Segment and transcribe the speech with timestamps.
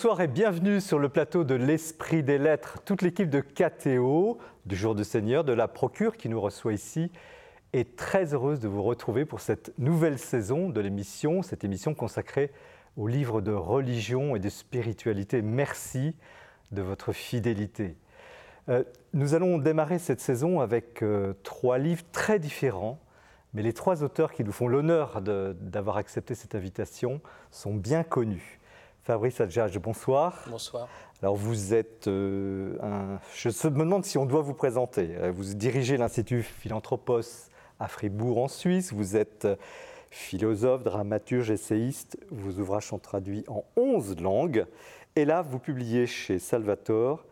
[0.00, 2.78] Bonsoir et bienvenue sur le plateau de l'Esprit des Lettres.
[2.86, 7.12] Toute l'équipe de KTO, du Jour du Seigneur, de la Procure qui nous reçoit ici,
[7.74, 12.50] est très heureuse de vous retrouver pour cette nouvelle saison de l'émission, cette émission consacrée
[12.96, 15.42] aux livres de religion et de spiritualité.
[15.42, 16.16] Merci
[16.72, 17.94] de votre fidélité.
[18.70, 22.98] Euh, nous allons démarrer cette saison avec euh, trois livres très différents,
[23.52, 28.59] mais les trois auteurs qui nous font l'honneur d'avoir accepté cette invitation sont bien connus.
[29.10, 30.44] Fabrice Adjage, bonsoir.
[30.48, 30.86] Bonsoir.
[31.20, 33.18] Alors vous êtes euh, un...
[33.34, 35.16] Je me demande si on doit vous présenter.
[35.32, 37.48] Vous dirigez l'Institut Philanthropos
[37.80, 38.92] à Fribourg en Suisse.
[38.92, 39.48] Vous êtes
[40.12, 42.18] philosophe, dramaturge, essayiste.
[42.30, 44.64] Vos ouvrages sont traduits en 11 langues.
[45.16, 47.24] Et là, vous publiez chez Salvatore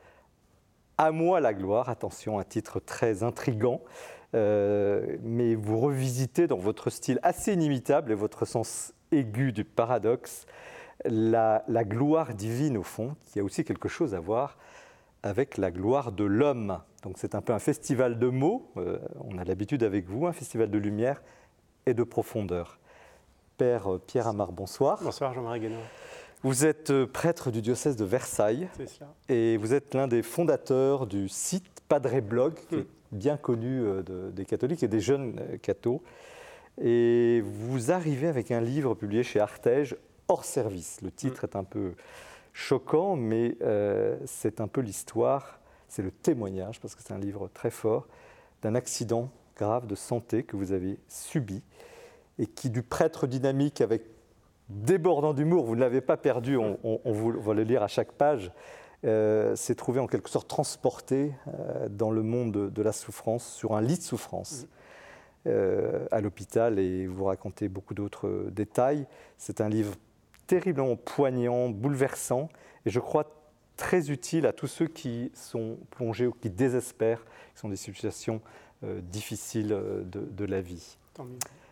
[0.96, 1.88] À moi la gloire.
[1.90, 3.82] Attention, un titre très intrigant.
[4.34, 10.44] Euh, mais vous revisitez dans votre style assez inimitable et votre sens aigu du paradoxe
[11.04, 14.56] la, gloire divine au fond, qui a aussi quelque chose à voir
[15.22, 16.78] avec la gloire de l'homme.
[17.02, 20.32] Donc c'est un peu un festival de mots, euh, on a l'habitude avec vous, un
[20.32, 21.22] festival de lumière
[21.86, 22.78] et de profondeur.
[23.56, 25.00] Père euh, Pierre Amar, bonsoir.
[25.02, 25.80] Bonsoir Jean-Marie Guénon.
[26.42, 28.68] Vous êtes euh, prêtre du diocèse de Versailles.
[28.76, 29.12] Cela.
[29.28, 32.86] Et vous êtes l'un des fondateurs du site Padre Blog, qui est hmm.
[33.12, 33.82] bien connu
[34.32, 36.02] des catholiques et des jeunes cathos.
[36.80, 39.96] Et vous arrivez avec un livre publié chez Artege,
[40.28, 41.00] hors service.
[41.02, 41.94] Le titre est un peu
[42.52, 47.48] choquant, mais euh, c'est un peu l'histoire, c'est le témoignage, parce que c'est un livre
[47.54, 48.06] très fort,
[48.62, 51.62] d'un accident grave de santé que vous avez subi
[52.38, 54.02] et qui, du prêtre dynamique avec
[54.68, 58.52] débordant d'humour, vous ne l'avez pas perdu, on, vous, va le lire à chaque page,
[59.04, 63.74] euh, s'est trouvé en quelque sorte transporté euh, dans le monde de, la souffrance, sur
[63.74, 64.66] un lit de souffrance.
[65.46, 69.06] à l'hôpital et vous racontez beaucoup d'autres détails.
[69.38, 69.94] C'est un livre
[70.48, 72.48] terriblement poignant, bouleversant,
[72.84, 73.30] et je crois
[73.76, 78.40] très utile à tous ceux qui sont plongés ou qui désespèrent, qui sont des situations
[78.82, 80.96] euh, difficiles euh, de, la vie.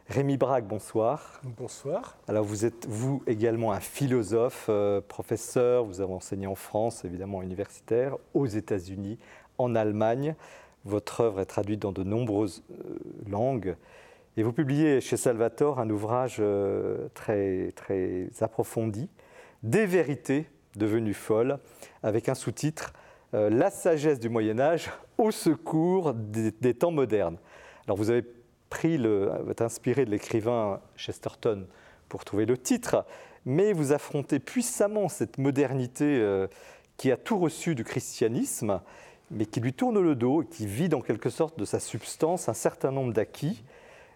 [0.08, 1.40] Rémi Braque, bonsoir.
[1.56, 2.16] Bonsoir.
[2.28, 7.42] Alors vous êtes, vous également, un philosophe, euh, professeur, vous avez enseigné en France, évidemment
[7.42, 9.18] universitaire, aux États-Unis,
[9.58, 10.36] en Allemagne.
[10.84, 12.62] Votre œuvre est traduite dans de nombreuses
[13.26, 13.74] langues.
[14.38, 19.08] Et vous publiez chez Salvatore un ouvrage euh, très, très approfondi,
[19.62, 21.58] Des vérités devenues folles,
[22.02, 22.92] avec un sous-titre
[23.32, 27.38] euh, La sagesse du Moyen Âge au secours des, temps modernes.
[27.86, 28.24] Alors vous avez
[28.68, 29.30] pris le,
[29.60, 31.66] inspiré de l'écrivain Chesterton
[32.10, 33.06] pour trouver le titre,
[33.46, 36.46] mais vous affrontez puissamment cette modernité euh,
[36.98, 38.82] qui a tout reçu du christianisme,
[39.30, 42.54] mais qui lui tourne le dos, qui vide en quelque sorte de sa substance un
[42.54, 43.64] certain nombre d'acquis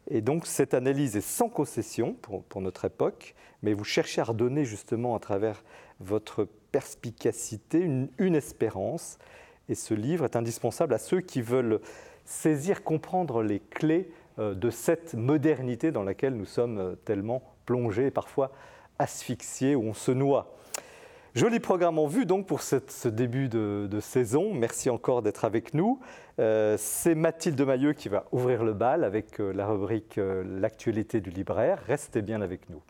[0.09, 4.65] et donc cette analyse est sans concession pour, notre époque, mais vous cherchez à redonner
[4.65, 5.63] justement à travers
[6.01, 9.19] votre perspicacité une, espérance.
[9.69, 11.81] Et ce livre est indispensable à ceux qui veulent
[12.25, 18.07] saisir, comprendre les clés euh, de cette modernité dans laquelle nous sommes euh, tellement plongés
[18.07, 18.51] et parfois
[18.99, 20.55] asphyxiés, où on se noie.
[21.37, 24.53] Joli programme en vue donc pour ce début de, saison.
[24.53, 26.01] Merci encore d'être avec nous.
[26.41, 31.21] Euh, c'est Mathilde Mailleux qui va ouvrir le bal avec euh, la rubrique euh, L'actualité
[31.21, 31.79] du libraire.
[31.87, 32.83] Restez bien avec nous.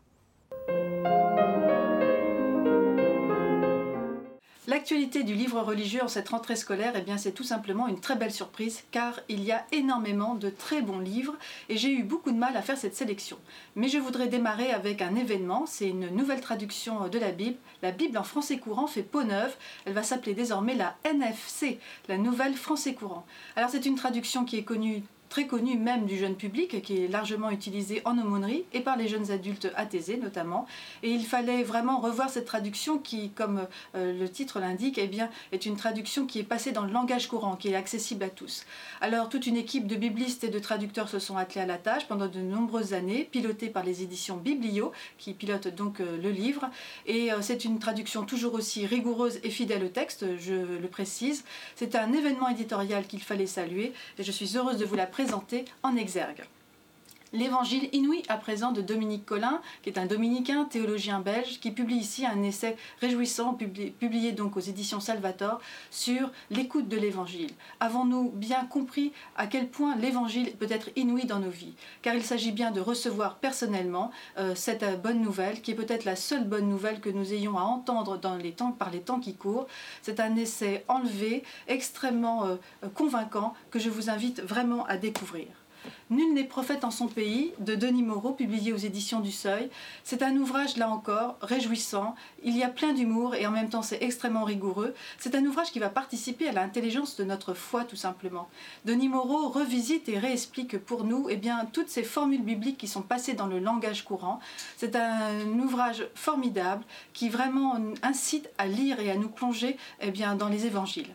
[4.70, 8.14] L'actualité du livre religieux en cette rentrée scolaire, eh bien, c'est tout simplement une très
[8.14, 11.34] belle surprise car il y a énormément de très bons livres
[11.68, 13.36] et j'ai eu beaucoup de mal à faire cette sélection.
[13.74, 17.56] Mais je voudrais démarrer avec un événement, c'est une nouvelle traduction de la Bible.
[17.82, 22.16] La Bible en français courant fait peau neuve, elle va s'appeler désormais la NFC, la
[22.16, 23.26] nouvelle français courant.
[23.56, 27.08] Alors c'est une traduction qui est connue très connu même du jeune public, qui est
[27.08, 30.66] largement utilisé en aumônerie et par les jeunes adultes athésés notamment.
[31.04, 35.08] Et il fallait vraiment revoir cette traduction qui, comme euh, le titre l'indique, eh
[35.52, 38.66] est une traduction qui est passée dans le langage courant, qui est accessible à tous.
[39.00, 42.08] Alors toute une équipe de biblistes et de traducteurs se sont attelés à la tâche
[42.08, 46.68] pendant de nombreuses années, pilotée par les éditions Biblio, qui pilotent donc euh, le livre.
[47.06, 51.44] Et euh, c'est une traduction toujours aussi rigoureuse et fidèle au texte, je le précise.
[51.76, 55.19] C'est un événement éditorial qu'il fallait saluer et je suis heureuse de vous la présenter
[55.20, 56.44] présenté en exergue.
[57.32, 61.98] L'évangile inouï à présent de Dominique Collin, qui est un dominicain théologien belge, qui publie
[61.98, 65.60] ici un essai réjouissant, publié, donc aux éditions Salvator,
[65.92, 67.52] sur l'écoute de l'évangile.
[67.78, 71.74] Avons-nous bien compris à quel point l'évangile peut être inouï dans nos vies?
[72.02, 76.04] Car il s'agit bien de recevoir personnellement euh, cette euh, bonne nouvelle, qui est peut-être
[76.04, 78.18] la seule bonne nouvelle que nous ayons à entendre
[78.76, 79.68] par les temps qui courent.
[80.02, 82.56] C'est un essai enlevé, extrêmement euh,
[82.94, 85.59] convaincant, que je vous invite vraiment à découvrir.
[86.10, 89.70] Nul n'est prophète en son pays de Denis Moreau, publié aux éditions du Seuil.
[90.04, 92.14] C'est un ouvrage, là encore, réjouissant.
[92.42, 94.94] Il y a plein d'humour et en même temps c'est extrêmement rigoureux.
[95.18, 98.48] C'est un ouvrage qui va participer à l'intelligence de notre foi, tout simplement.
[98.84, 103.02] Denis Moreau revisite et réexplique pour nous eh bien, toutes ces formules bibliques qui sont
[103.02, 104.40] passées dans le langage courant.
[104.76, 110.34] C'est un ouvrage formidable qui vraiment incite à lire et à nous plonger eh bien,
[110.34, 111.14] dans les évangiles.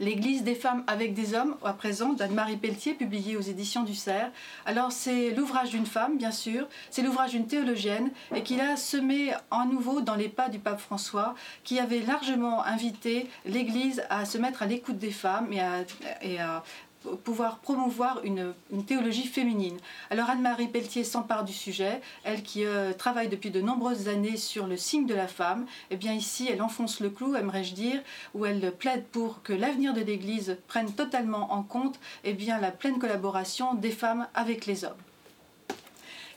[0.00, 4.30] L'Église des femmes avec des hommes, à présent, d'Anne-Marie Pelletier, publié aux éditions du Cerf.
[4.66, 9.32] Alors, c'est l'ouvrage d'une femme, bien sûr, c'est l'ouvrage d'une théologienne, et qui a semé
[9.50, 11.34] à nouveau dans les pas du pape François,
[11.64, 16.62] qui avait largement invité l'Église à se mettre à l'écoute des femmes et à
[17.24, 18.54] pouvoir promouvoir une,
[18.86, 19.78] théologie féminine.
[20.10, 24.66] Alors Anne-Marie Pelletier s'empare du sujet, elle qui euh, travaille depuis de nombreuses années sur
[24.66, 28.00] le signe de la femme, eh bien ici elle enfonce le clou, aimerais-je dire,
[28.34, 32.70] où elle plaide pour que l'avenir de l'Église prenne totalement en compte eh bien, la
[32.70, 34.92] pleine collaboration des femmes avec les hommes.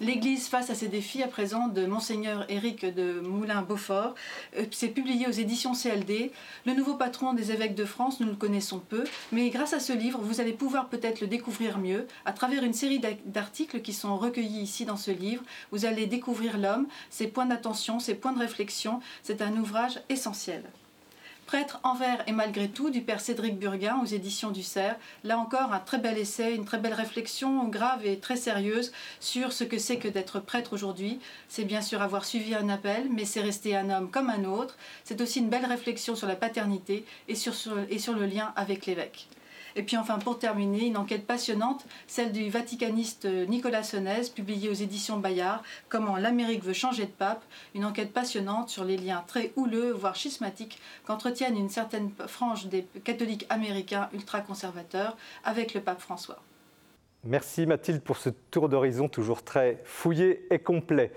[0.02, 4.14] L'Église face à ces défis à présent de Monseigneur Éric de Moulin-Beaufort.
[4.58, 6.34] Euh, c'est publié aux éditions CLD.
[6.66, 9.94] Le nouveau patron des évêques de France, nous le connaissons peu, mais grâce à ce
[9.94, 14.18] livre, vous allez pouvoir peut-être le découvrir mieux à travers une série d'articles qui sont
[14.18, 15.44] recueillis ici dans ce livre.
[15.72, 19.00] Vous allez découvrir l'homme, ses points d'attention, ses points de réflexion.
[19.24, 20.64] C'est un ouvrage essentiel.
[21.46, 24.96] Prêtre envers et malgré tout du père Cédric Burguin aux éditions du Cerf.
[25.24, 29.54] Là encore, un très bel essai, une très belle réflexion grave et très sérieuse sur
[29.54, 31.20] ce que c'est que d'être prêtre aujourd'hui.
[31.48, 34.76] C'est bien sûr avoir suivi un appel, mais c'est rester un homme comme un autre.
[35.04, 37.54] C'est aussi une belle réflexion sur la paternité et sur,
[37.90, 39.28] et sur le lien avec l'évêque.
[39.76, 44.74] Et puis enfin, pour terminer, une enquête passionnante, celle du vaticaniste Nicolas Sonez, publiée aux
[44.74, 47.44] éditions Bayard, Comment l'Amérique veut changer de pape,
[47.74, 52.84] une enquête passionnante sur les liens très houleux, voire schismatiques, qu'entretiennent une certaine frange des
[53.04, 56.40] catholiques américains ultra-conservateurs avec le pape François.
[57.24, 61.12] Merci Mathilde pour ce tour d'horizon toujours très fouillé et complet.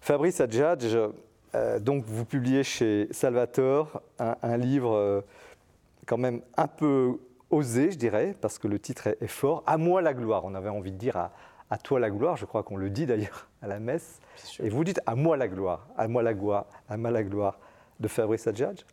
[0.00, 0.96] Fabrice Adjadj,
[1.54, 5.20] euh, donc vous publiez chez Salvatore un livre euh,
[6.06, 7.18] quand même un peu
[7.52, 9.62] osé, je dirais, parce que le titre est, fort.
[9.66, 10.44] À moi la gloire.
[10.44, 12.36] On avait envie de dire à, toi la gloire.
[12.36, 14.20] Je crois qu'on le dit d'ailleurs à la messe.
[14.62, 17.58] Et vous dites à moi la gloire, à moi la gloire, à moi la gloire
[18.00, 18.84] de Fabrice Adjadj.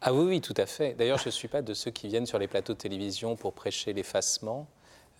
[0.00, 0.94] Ah oui, oui, tout à fait.
[0.94, 3.52] D'ailleurs, je ne suis pas de ceux qui viennent sur les plateaux de télévision pour
[3.52, 4.66] prêcher l'effacement.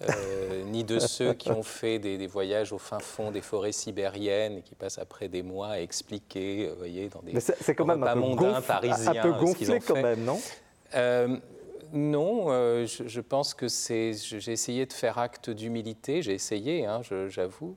[0.09, 4.59] Euh, ni de ceux qui ont fait des, voyages au fin fond des forêts sibériennes
[4.59, 8.03] et qui passent après des mois à expliquer, vous voyez, dans des c'est quand même
[8.03, 10.41] un peu, parisiens, un peu gonflé quand même, non?
[10.95, 11.37] Euh,
[11.93, 14.15] non, euh, je, pense que c'est.
[14.15, 17.77] J'ai essayé de faire acte d'humilité, j'ai essayé, hein, j'avoue,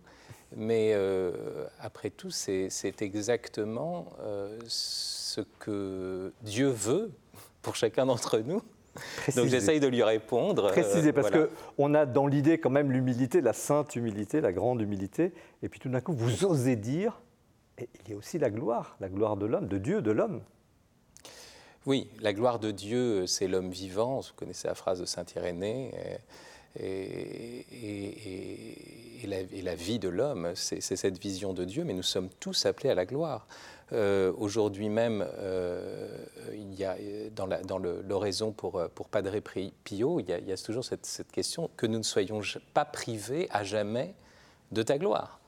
[0.56, 7.12] mais euh, après tout, c'est exactement euh, ce que Dieu veut
[7.62, 8.62] pour chacun d'entre nous.
[9.36, 10.70] Donc j'essaye de lui répondre.
[10.72, 15.34] Préciser, parce qu'on a dans l'idée quand même l'humilité, la sainte humilité, la grande humilité,
[15.62, 17.20] et puis tout d'un coup, vous osez dire,
[17.78, 20.42] et il y a aussi la gloire, la gloire de l'homme, de Dieu, de l'homme.
[21.86, 24.20] Oui, la gloire de Dieu, c'est l'homme vivant.
[24.20, 25.92] Vous connaissez la phrase de Saint Irénée.
[26.80, 27.66] Et,
[29.28, 32.96] la, vie de l'homme, c'est cette vision de Dieu, mais nous sommes tous appelés à
[32.96, 33.48] la gloire.
[33.94, 36.96] Euh, aujourd'hui même, euh, il y a
[37.36, 39.40] dans l'oraison pour, Padre
[39.84, 42.42] Pio, il y, a, toujours cette question que nous ne soyons
[42.74, 44.16] pas privés à jamais
[44.72, 45.40] de ta gloire.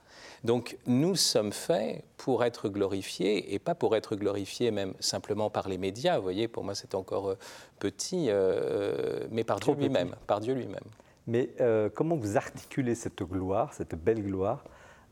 [0.44, 5.68] Donc nous sommes faits pour être glorifiés et pas pour être glorifiés même simplement par
[5.68, 6.16] les médias.
[6.16, 7.38] Vous voyez, pour moi c'est encore euh,
[7.78, 10.84] petit, euh, mais par Dieu lui-même, par Dieu lui-même.
[11.26, 14.64] Mais euh, comment vous articulez cette gloire, cette belle gloire,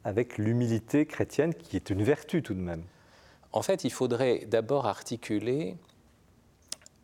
[0.04, 2.84] avec l'humilité chrétienne qui est une vertu tout de même?
[3.52, 5.76] En fait, il faudrait d'abord articuler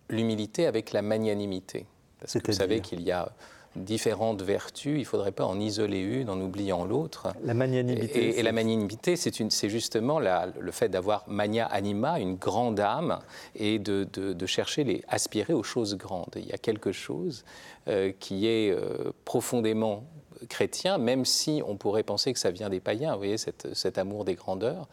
[0.08, 1.86] l'humilité avec la magnanimité.
[2.20, 3.32] Parce que vous savez qu'il y a
[3.76, 7.28] différentes vertus, il ne faudrait pas en isoler une en oubliant l'autre.
[7.42, 8.38] La magnanimité.
[8.38, 13.18] Et, la magnanimité, c'est justement le fait d'avoir mania anima, une grande âme,
[13.54, 16.34] et de, chercher, les, aspirer aux choses grandes.
[16.36, 17.44] Il y a quelque chose
[17.88, 20.04] euh, qui est euh, profondément
[20.48, 24.24] chrétien, même si on pourrait penser que ça vient des païens, vous voyez, cet amour
[24.24, 24.88] des grandeurs,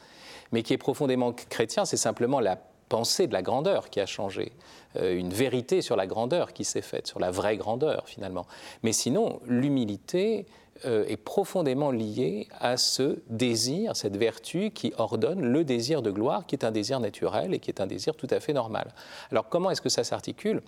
[0.52, 2.60] mais qui est profondément chrétien, c'est simplement la
[2.90, 4.52] pensée de la grandeur qui a changé,
[4.98, 8.46] euh, une vérité sur la grandeur qui s'est faite, sur la vraie grandeur finalement.
[8.84, 10.48] Mais sinon, l'humilité
[10.86, 16.46] euh, est profondément liée à ce désir, cette vertu qui ordonne le désir de gloire,
[16.48, 18.94] qui est un désir naturel et qui est un désir tout à fait normal.
[19.32, 20.62] Alors comment est-ce que ça s'articule?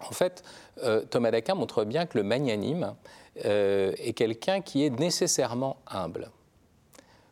[0.00, 0.42] En fait,
[0.82, 2.94] euh, Thomas d'Aquin montre bien que le magnanime
[3.36, 6.30] est quelqu'un qui est nécessairement humble,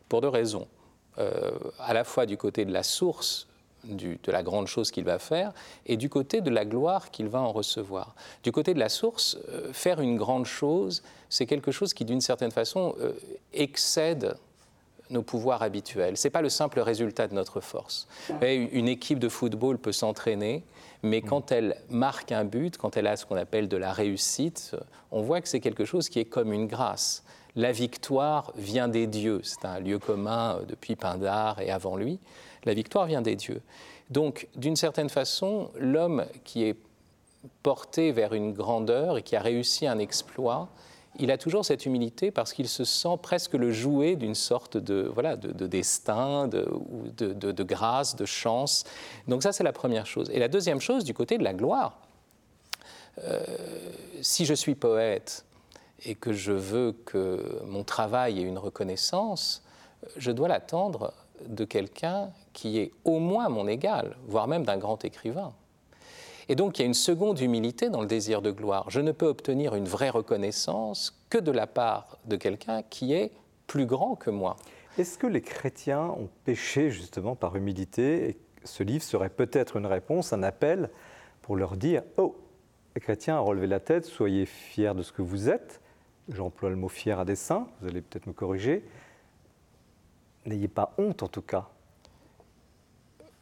[0.09, 0.67] pour deux raisons.
[1.15, 3.47] à la fois du côté de la source
[3.83, 5.51] de la grande chose qu'il va faire
[5.85, 8.15] et du côté de la gloire qu'il va en recevoir.
[8.43, 12.21] Du côté de la source, euh, faire une grande chose, c'est quelque chose qui d'une
[12.21, 13.13] certaine façon euh,
[13.53, 14.35] excède
[15.09, 16.17] nos pouvoirs habituels.
[16.17, 18.07] Ce n'est pas le simple résultat de notre force.
[18.41, 20.63] Une équipe de football peut s'entraîner,
[21.03, 21.25] mais mm.
[21.25, 24.75] quand elle marque un but, quand elle a ce qu'on appelle de la réussite,
[25.11, 27.23] on voit que c'est quelque chose qui est comme une grâce.
[27.55, 29.41] La victoire vient des dieux.
[29.43, 32.19] C'est un lieu commun euh, depuis Pindar et avant lui.
[32.65, 33.61] La victoire vient des dieux.
[34.09, 36.75] Donc, d'une certaine façon, l'homme qui est
[37.61, 40.69] porté vers une grandeur et qui a réussi un exploit,
[41.19, 45.09] il a toujours cette humilité parce qu'il se sent presque le jouet d'une sorte de,
[45.13, 46.65] voilà, de, destin, de,
[47.17, 48.83] de, grâce, de chance.
[49.27, 50.29] Donc ça, c'est la première chose.
[50.31, 51.99] Et la deuxième chose, du côté de la gloire,
[53.23, 53.43] euh,
[54.21, 55.45] si je suis poète
[56.03, 59.63] et que je veux que mon travail ait une reconnaissance,
[60.17, 61.13] je dois l'attendre
[61.47, 65.53] de quelqu'un qui est au moins mon égal, voire même d'un grand écrivain.
[66.49, 68.89] Et donc il y a une seconde humilité dans le désir de gloire.
[68.89, 73.31] Je ne peux obtenir une vraie reconnaissance que de la part de quelqu'un qui est
[73.67, 74.57] plus grand que moi.
[74.97, 78.29] Est-ce que les chrétiens ont péché justement par humilité?
[78.29, 80.89] Et ce livre serait peut-être une réponse, un appel
[81.41, 82.35] pour leur dire Oh,
[82.95, 85.81] les chrétiens, relevez la tête, soyez fiers de ce que vous êtes.
[86.29, 88.85] J'emploie le mot fier à dessein, vous allez peut-être me corriger.
[90.45, 91.69] N'ayez pas honte en tout cas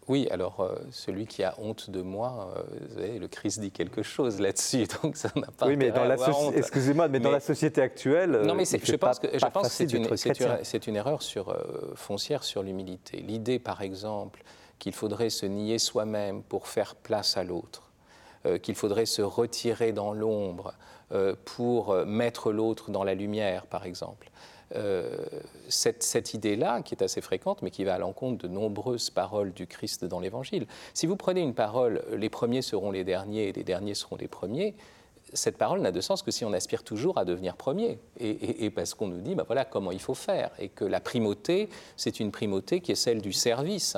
[0.07, 2.53] oui, alors euh, celui qui a honte de moi,
[2.97, 5.67] euh, le Christ dit quelque chose là-dessus, donc ça n'a pas.
[5.67, 6.17] Oui, mais dans la
[6.55, 9.93] excusez-moi, mais, dans la société actuelle, non, mais je pense que je pense que c'est
[9.93, 13.17] une, une, une, erreur sur, euh, foncière sur l'humilité.
[13.17, 14.43] L'idée, par exemple,
[14.79, 17.91] qu'il faudrait se nier soi-même pour faire place à l'autre,
[18.63, 20.73] qu'il faudrait se retirer dans l'ombre
[21.45, 24.31] pour mettre l'autre dans la lumière, par exemple.
[24.75, 25.17] Euh,
[25.67, 29.67] cette, idée-là, qui est assez fréquente, mais qui va à l'encontre de nombreuses paroles du
[29.67, 30.67] Christ dans l'Évangile.
[30.93, 34.27] Si vous prenez une parole, les premiers seront les derniers et les derniers seront les
[34.27, 34.75] premiers,
[35.33, 37.99] cette parole n'a de sens que si on aspire toujours à devenir premier.
[38.19, 40.51] Et, parce qu'on nous dit, ben voilà comment il faut faire.
[40.59, 43.97] Et que la primauté, c'est une primauté qui est celle du service.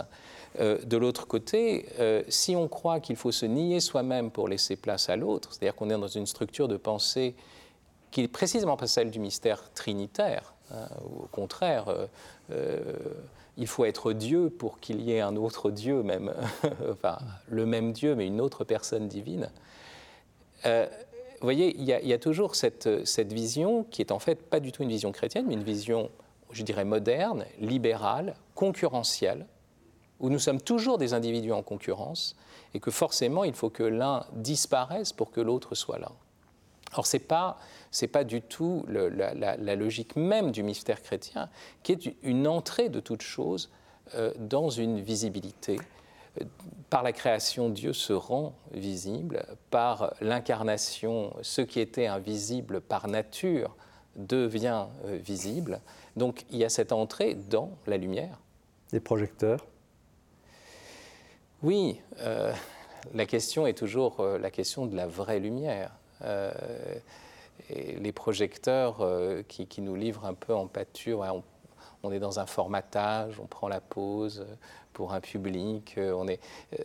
[0.60, 4.76] Euh, de l'autre côté, euh, si on croit qu'il faut se nier soi-même pour laisser
[4.76, 7.36] place à l'autre, c'est-à-dire qu'on est dans une structure de pensée
[8.12, 12.08] qui est précisément pas celle du mystère trinitaire, Hein, au contraire, euh,
[12.52, 12.82] euh,
[13.58, 16.34] il faut être Dieu pour qu'il y ait un autre Dieu même,
[16.92, 17.18] enfin
[17.48, 19.50] le même Dieu mais une autre personne divine.
[20.64, 24.72] Vous voyez, il y, a, toujours cette, cette, vision qui est en fait pas du
[24.72, 26.10] tout une vision chrétienne, mais une vision,
[26.52, 29.46] je dirais, moderne, libérale, concurrentielle,
[30.22, 32.38] où nous sommes toujours des individus en concurrence
[32.74, 36.14] et que forcément il faut que l'un disparaisse pour que l'autre soit là.
[36.94, 37.60] Alors c'est pas
[37.94, 41.50] c'est pas du tout la, logique même du mystère chrétien,
[41.84, 43.70] qui est une entrée de toute chose
[44.16, 45.80] euh, dans une visibilité.
[46.42, 46.46] Euh,
[46.90, 49.46] par la création, Dieu se rend visible.
[49.70, 53.76] Par l'incarnation, ce qui était invisible par nature
[54.16, 55.80] devient euh, visible.
[56.18, 58.40] Donc il y a cette entrée dans la lumière.
[58.92, 59.66] Les projecteurs
[61.62, 62.00] Oui,
[63.14, 65.92] la question est toujours la question de la vraie lumière
[67.70, 71.24] et les projecteurs euh, qui, nous livrent un peu en pâture.
[72.04, 74.46] on, est dans un formatage, on prend la pause
[74.94, 75.96] pour un public.
[75.98, 76.40] Euh, on est,
[76.74, 76.84] euh,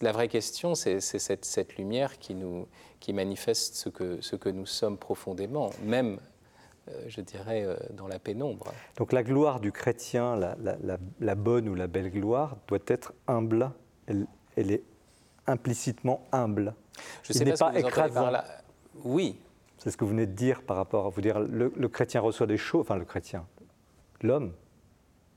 [0.00, 2.66] la vraie question, c'est cette, cette, lumière qui, nous,
[3.00, 6.18] qui manifeste ce que, ce que nous sommes profondément, même
[7.06, 8.72] je dirais, dans la pénombre.
[8.96, 13.12] Donc la gloire du chrétien, la, la, la bonne ou la belle gloire, doit être
[13.26, 13.72] humble.
[14.06, 14.82] Elle, elle est
[15.46, 16.74] implicitement humble.
[17.24, 18.32] Je sais pas, pas écrasant.
[19.04, 19.38] Oui,
[19.78, 22.46] c'est ce que vous venez de dire par rapport à vous dire le, chrétien reçoit
[22.46, 23.46] des choses, enfin le chrétien,
[24.22, 24.52] l'homme,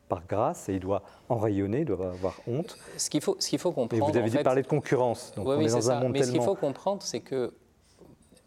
[0.10, 2.78] par grâce, et il doit en rayonner, il doit avoir honte.
[2.98, 4.10] Ce qu'il faut, ce qu'il faut comprendre.
[4.10, 6.32] Et vous avez dit parler de concurrence, donc on est, dans un monde Mais ce
[6.32, 7.54] qu'il faut comprendre, c'est que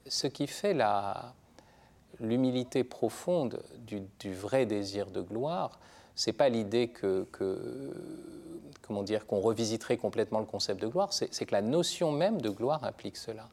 [0.07, 1.33] ce qui fait la,
[2.21, 5.79] l'humilité profonde du, vrai désir de gloire,
[6.17, 7.93] c'est pas l'idée que, que,
[8.83, 12.51] comment dire, qu'on revisiterait complètement le concept de gloire, c'est que la notion même de
[12.51, 13.49] gloire implique cela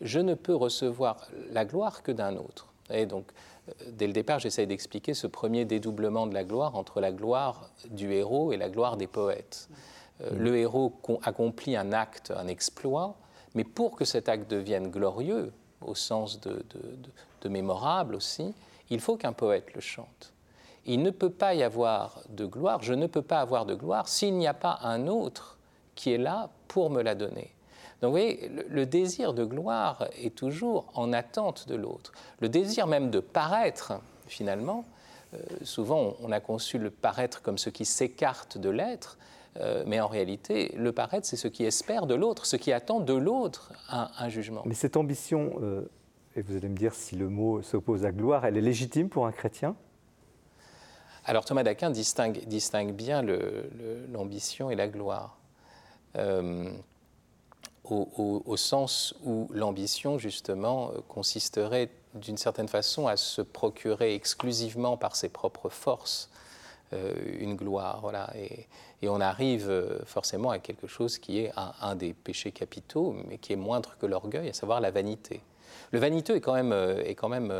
[0.00, 2.72] je ne peux recevoir la gloire que d'un autre.
[2.90, 3.26] Et donc,
[3.68, 7.70] euh, dès le départ, j'essaie d'expliquer ce premier dédoublement de la gloire entre la gloire
[7.90, 9.68] du héros et la gloire des poètes.
[10.20, 10.38] Euh, mm.
[10.38, 13.16] Le héros accomplit un acte, un exploit,
[13.54, 16.64] mais pour que cet acte devienne glorieux, au sens de,
[17.42, 18.54] de mémorable aussi,
[18.90, 20.32] il faut qu'un poète le chante.
[20.84, 24.08] Il ne peut pas y avoir de gloire, je ne peux pas avoir de gloire
[24.08, 25.58] s'il n'y a pas un autre
[25.94, 27.55] qui est là pour me la donner.
[28.00, 32.12] Donc vous voyez, le, désir de gloire est toujours en attente de l'autre.
[32.40, 33.94] Le désir même de paraître,
[34.26, 34.84] finalement,
[35.34, 39.18] euh, souvent on a conçu le paraître comme ce qui s'écarte de l'être,
[39.60, 43.00] Euh, mais en réalité, le paraître, c'est ce qui espère de l'autre, ce qui attend
[43.00, 44.62] de l'autre un, jugement.
[44.66, 45.88] Mais cette ambition, euh,
[46.34, 49.26] et vous allez me dire si le mot s'oppose à gloire, elle est légitime pour
[49.26, 49.76] un chrétien?
[51.24, 53.22] Alors Thomas d'Aquin distingue, distingue bien
[54.12, 55.38] l'ambition et la gloire.
[56.16, 56.70] Euh,
[57.90, 65.28] au, sens où l'ambition, justement, consisterait d'une certaine façon à se procurer exclusivement par ses
[65.28, 66.30] propres forces
[66.92, 67.98] euh, une gloire.
[68.00, 68.30] Voilà.
[68.36, 68.66] Et,
[69.08, 73.52] on arrive euh, forcément à quelque chose qui est un, des péchés capitaux, mais qui
[73.52, 75.42] est moindre que l'orgueil, à savoir la vanité.
[75.92, 77.52] Le vaniteux est quand même, euh, est quand même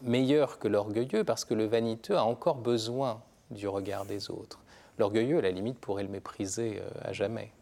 [0.00, 3.20] meilleur que l'orgueilleux parce que le vaniteux a encore besoin
[3.50, 4.60] du regard des autres.
[4.98, 7.52] L'orgueilleux, à la limite, pourrait le mépriser à jamais.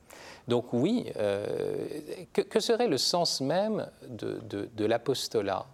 [0.48, 1.12] Donc oui,
[2.32, 4.40] que, serait le sens même de,
[4.74, 5.66] de l'apostolat?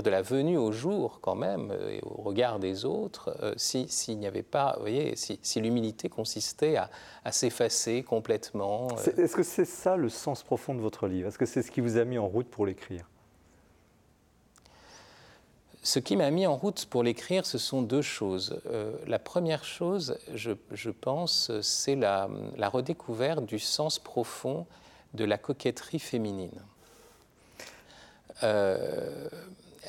[0.00, 4.18] De la venue au jour quand même, euh, et au regard des autres, euh, s'il
[4.18, 8.88] n'y avait pas, vous voyez, si, l'humilité consistait à, s'effacer complètement.
[8.90, 9.22] Euh?
[9.22, 11.28] Est-ce que c'est ça le sens profond de votre livre?
[11.28, 13.06] Est-ce que c'est ce qui vous a mis en route pour l'écrire?
[15.82, 18.60] Ce qui m'a mis en route pour l'écrire, ce sont deux choses.
[19.06, 24.66] la première chose, je, pense, c'est la, la, redécouverte du sens profond
[25.14, 26.62] de la coquetterie féminine.
[28.42, 29.28] Euh,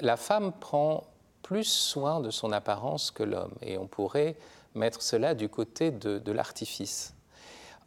[0.01, 1.05] la femme prend
[1.41, 4.35] plus soin de son apparence que l'homme, et on pourrait
[4.75, 7.13] mettre cela du côté de, l'artifice.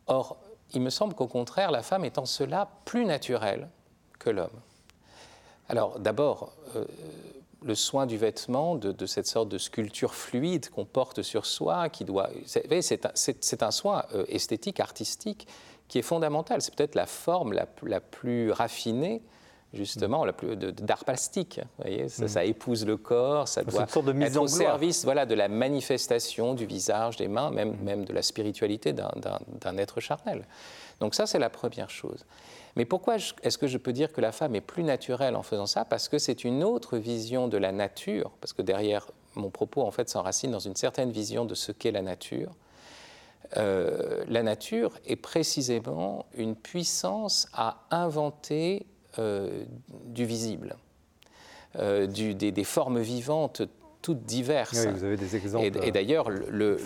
[0.06, 0.36] Or,
[0.72, 3.68] il me semble qu'au contraire, la femme est en cela plus naturelle
[4.18, 4.60] que l'homme.
[5.68, 6.84] Alors, d'abord, euh,
[7.66, 12.04] le soin du vêtement, de, cette sorte de sculpture fluide qu'on porte sur soi, qui
[12.04, 12.30] doit.
[12.46, 15.46] C'est un, soin euh, esthétique, artistique,
[15.88, 16.62] qui est fondamental.
[16.62, 19.23] C'est peut-être la forme la plus raffinée
[19.76, 21.61] justement, d'art plastique.
[21.78, 25.49] Vous voyez, ça, ça, épouse le corps, ça doit être au service voilà, de la
[25.49, 30.47] manifestation du visage, des mains, même, même de la spiritualité d'un être charnel.
[31.00, 32.25] Donc ça, c'est la première chose.
[32.76, 35.67] Mais pourquoi est-ce que je peux dire que la femme est plus naturelle en faisant
[35.67, 35.84] ça?
[35.84, 39.91] Parce que c'est une autre vision de la nature, parce que derrière mon propos, en
[39.91, 42.52] fait, s'enracine dans une certaine vision de ce qu'est la nature.
[43.56, 48.86] Euh, la nature est précisément une puissance à inventer
[49.19, 49.65] euh,
[50.04, 50.76] du visible,
[51.76, 53.62] euh, des, formes vivantes
[54.06, 54.86] toutes diverses.
[54.86, 55.66] Oui, vous avez des exemples.
[55.82, 56.76] Et, d'ailleurs, le,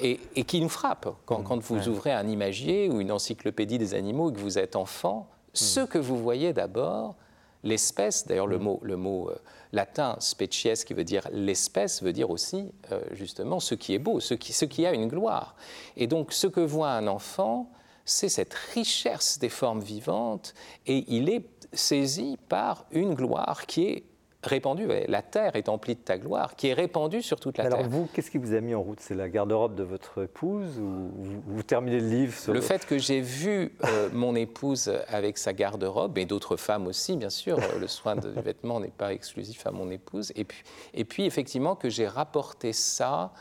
[0.00, 1.58] et, qui nous frappe quand, mmh.
[1.58, 5.50] vous ouvrez un imagier ou une encyclopédie des animaux et que vous êtes enfant, mmh.
[5.54, 7.16] ce que vous voyez d'abord,
[7.64, 8.62] l'espèce, d'ailleurs le mmh.
[8.62, 9.34] mot, le mot euh,
[9.72, 12.70] latin species qui veut dire l'espèce veut dire aussi
[13.10, 15.56] justement ce qui est beau, ce qui, ce qui a une gloire.
[15.96, 17.68] Et donc ce que voit un enfant,
[18.04, 20.54] c'est cette richesse des formes vivantes
[20.86, 24.04] et il est saisi par une gloire qui est
[24.46, 24.88] répandue.
[25.08, 27.78] La terre est emplie de ta gloire, qui est répandue sur toute la terre.
[27.78, 29.00] Alors vous, qu'est-ce qui vous a mis en route?
[29.00, 31.10] C'est la garde-robe de votre épouse ou
[31.46, 36.18] vous, terminez le livre Le fait que j'ai vu euh, mon épouse avec sa garde-robe,
[36.18, 39.70] et d'autres femmes aussi, bien sûr, euh, le soin du vêtement n'est pas exclusif à
[39.70, 43.32] mon épouse, et puis, et puis effectivement que j'ai rapporté ça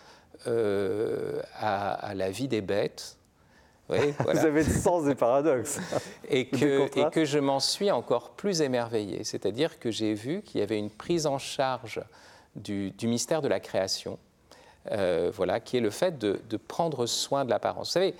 [0.47, 3.17] euh, à la vie des bêtes,
[3.89, 5.79] Vous avez le sens des paradoxes.
[6.29, 9.23] et, que, et que je m'en suis encore plus émerveillé.
[9.23, 12.01] C'est-à-dire que j'ai vu qu'il y avait une prise en charge
[12.55, 14.17] du, du mystère de la création.
[14.91, 17.87] Euh, voilà, qui est le fait de, de prendre soin de l'apparence.
[17.87, 18.15] Vous savez,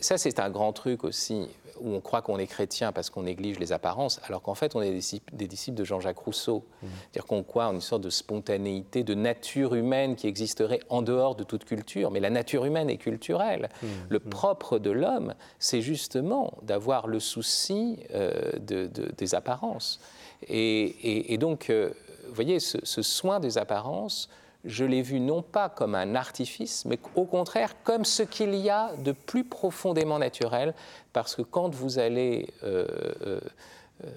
[0.00, 1.48] ça c'est un grand truc aussi
[1.80, 4.82] où on croit qu'on est chrétien parce qu'on néglige les apparences, alors qu'en fait on
[4.82, 4.90] est
[5.32, 6.64] des, disciples de Jean-Jacques Rousseau.
[6.82, 6.86] Mmh.
[6.86, 11.34] C'est-à-dire qu'on croit en une sorte de spontanéité, de nature humaine qui existerait en dehors
[11.34, 12.10] de toute culture.
[12.10, 13.68] Mais la nature humaine est culturelle.
[13.82, 13.86] Mmh.
[14.08, 14.30] Le mmh.
[14.30, 20.00] propre de l'homme, c'est justement d'avoir le souci euh, des apparences.
[20.48, 21.90] Et, donc, euh,
[22.28, 24.30] vous voyez, ce soin des apparences,
[24.64, 28.68] je l'ai vu non pas comme un artifice, mais au contraire comme ce qu'il y
[28.68, 30.74] a de plus profondément naturel,
[31.12, 32.86] parce que quand vous allez euh,
[33.22, 33.40] euh,
[34.04, 34.10] euh,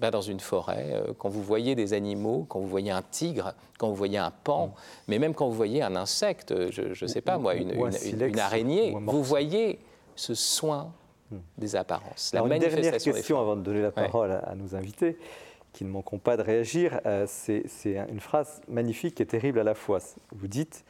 [0.00, 3.88] ben, dans une forêt, quand vous voyez des animaux, quand vous voyez un tigre, quand
[3.88, 4.72] vous voyez un pan, mm.
[5.08, 9.22] mais même quand vous voyez un insecte, je ne sais pas moi, une, araignée, vous
[9.22, 9.78] voyez
[10.16, 10.92] ce soin
[11.30, 11.36] mm.
[11.56, 12.32] des apparences.
[12.32, 15.18] La une dernière question avant de donner la parole à nos invités
[15.78, 17.00] qui ne manqueront pas de réagir.
[17.06, 17.62] Euh, c'est
[18.08, 20.00] une phrase magnifique et terrible à la fois.
[20.32, 20.84] Vous dites,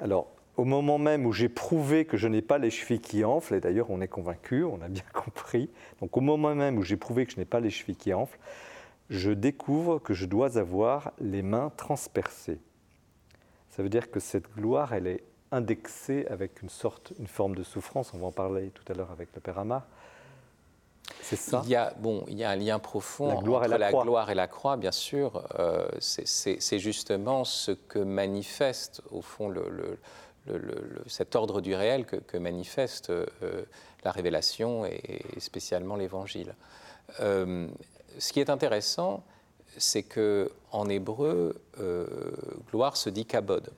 [0.00, 0.26] alors,
[0.56, 3.60] au moment même où j'ai prouvé que je n'ai pas les chevilles qui enflent, et
[3.60, 7.26] d'ailleurs on est convaincu, on a bien compris, donc au moment même où j'ai prouvé
[7.26, 8.40] que je n'ai pas les chevilles qui enflent,
[9.08, 12.58] je découvre que je dois avoir les mains transpercées.
[13.70, 17.62] Ça veut dire que cette gloire, elle est indexée avec une sorte, une forme de
[17.62, 18.12] souffrance.
[18.14, 19.86] On va en parler tout à l'heure avec le Père Amar.
[21.22, 21.62] Ça.
[21.64, 24.46] Il y a, bon, il y a un lien profond entre la, gloire et la
[24.46, 25.42] croix, bien sûr.
[25.58, 29.98] Euh, c'est justement ce que manifeste, au fond, le,
[31.06, 33.12] cet ordre du réel que, manifeste
[34.04, 36.54] la révélation et, spécialement l'Évangile.
[37.18, 39.22] ce qui est intéressant,
[39.76, 41.60] c'est que en hébreu,
[42.70, 43.70] gloire se dit kabod.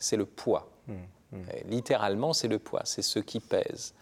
[0.00, 0.66] C'est le poids.
[0.88, 0.94] Mmh,
[1.32, 1.38] mmh.
[1.66, 3.94] Littéralement, c'est le poids, c'est ce qui pèse.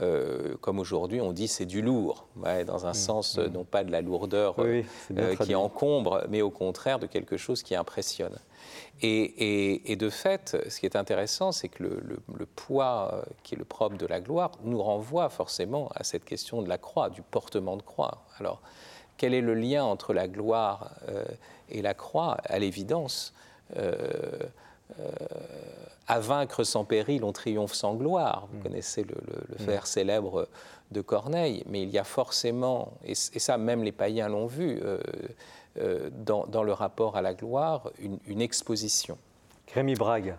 [0.00, 2.26] Euh, comme aujourd'hui on dit c'est du lourd,
[2.66, 3.46] dans un mmh, sens mmh.
[3.48, 4.82] non pas de la lourdeur euh,
[5.44, 8.38] qui encombre, mais au contraire de quelque chose qui impressionne.
[9.02, 13.64] Et, de fait, ce qui est intéressant, c'est que le, poids euh, qui est le
[13.64, 17.76] propre de la gloire nous renvoie forcément à cette question de la croix, du portement
[17.76, 18.24] de croix.
[18.38, 18.62] Alors,
[19.18, 20.92] quel est le lien entre la gloire
[21.68, 22.38] et la croix?
[22.44, 23.34] À l'évidence,
[26.08, 28.46] à vaincre sans péril, on triomphe sans gloire.
[28.50, 28.62] Vous mm.
[28.62, 29.64] connaissez le, mm.
[29.64, 30.48] vers célèbre
[30.90, 34.98] de Corneille, mais il y a forcément, et, ça même les païens l'ont vu, euh,
[35.78, 39.16] euh, dans, le rapport à la gloire, une, exposition.
[39.72, 40.36] Rémi Brague.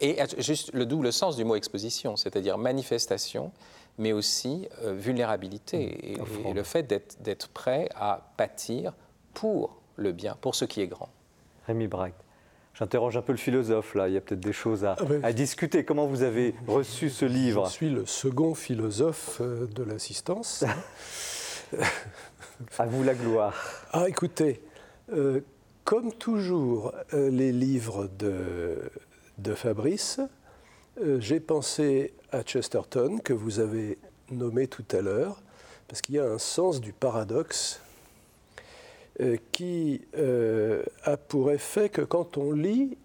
[0.00, 3.50] Et juste le double sens du mot exposition, c'est-à-dire manifestation,
[3.98, 6.46] mais aussi euh, vulnérabilité, mm.
[6.46, 6.84] et, le fait
[7.20, 8.92] d'être prêt à pâtir
[9.34, 11.08] pour le bien, pour ce qui est grand.
[11.66, 12.12] Rémi Brague.
[12.78, 15.84] J'interroge un peu le philosophe là, il y a peut-être des choses à, ah discuter.
[15.86, 20.62] Comment vous avez reçu ce livre Je suis le second philosophe euh, de l'assistance.
[22.78, 23.54] à vous la gloire.
[23.92, 24.60] Ah écoutez,
[25.10, 25.40] euh,
[25.84, 28.90] comme toujours euh, les livres de,
[29.38, 30.20] de Fabrice,
[31.18, 33.98] j'ai pensé à Chesterton que vous avez
[34.30, 35.42] nommé tout à l'heure,
[35.88, 37.80] parce qu'il y a un sens du paradoxe
[39.52, 42.98] qui euh, a pour effet que quand on lit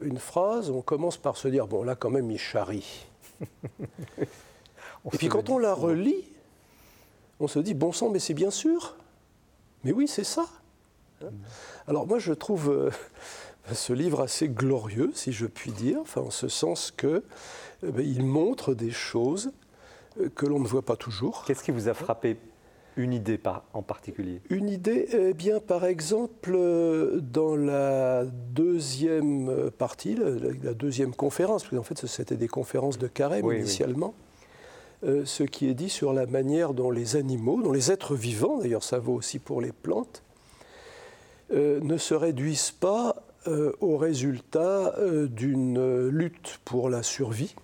[0.00, 3.06] une phrase, on commence par se dire, bon là quand même il charrie.
[4.20, 6.24] Et puis quand on la relit,
[7.38, 8.96] on se dit, bon sang, mais c'est bien sûr.
[9.82, 10.46] Mais oui, c'est ça.
[11.22, 11.28] Hein
[11.86, 12.90] Alors moi je trouve euh,
[13.72, 17.22] ce livre assez glorieux, si je puis dire, enfin, en ce sens que
[17.82, 19.52] ben, il montre des choses
[20.34, 21.44] que l'on ne voit pas toujours.
[21.44, 22.38] Qu'est-ce qui vous a frappé
[22.96, 23.40] une idée
[23.72, 26.56] en particulier Une idée, eh bien, par exemple,
[27.20, 30.16] dans la deuxième partie,
[30.62, 34.14] la, deuxième conférence, parce qu'en fait, c'était des conférences de carême initialement,
[35.04, 38.58] euh, ce qui est dit sur la manière dont les animaux, dont les êtres vivants,
[38.58, 40.22] d'ailleurs ça vaut aussi pour les plantes,
[41.52, 44.94] euh, ne se réduisent pas euh, au résultat
[45.28, 47.54] d'une lutte pour la survie,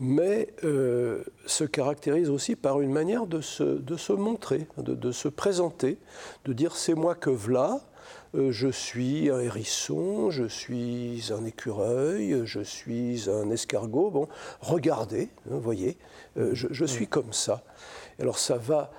[0.00, 5.28] mais euh, se caractérise aussi par une manière de se, de se montrer, de, se
[5.28, 5.98] présenter,
[6.44, 7.80] de dire c'est moi que v'là,
[8.34, 14.10] euh, je suis un hérisson, je suis un écureuil, je suis un escargot.
[14.10, 14.28] Bon,
[14.60, 15.96] regardez, vous hein, voyez,
[16.36, 17.62] euh, je, suis comme ça.
[18.20, 18.90] Alors ça va,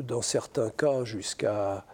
[0.00, 1.84] dans certains cas, jusqu'à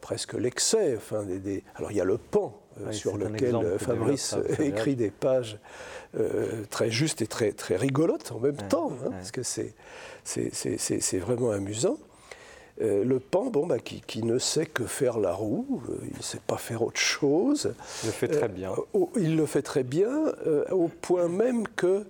[0.00, 0.96] presque l'excès.
[0.96, 5.58] Enfin, des, Alors il y a le pan sur lequel Fabrice écrit des pages
[6.18, 11.50] euh, très juste et très, très rigolote en même temps, hein, parce que c'est, vraiment
[11.50, 11.98] amusant.
[12.80, 16.16] Euh, le pan, bon, bah, qui, qui, ne sait que faire la roue, euh, il
[16.16, 17.74] ne sait pas faire autre chose.
[18.02, 18.72] Il le fait très bien.
[19.16, 20.10] il le fait très bien,
[20.70, 22.06] au point même que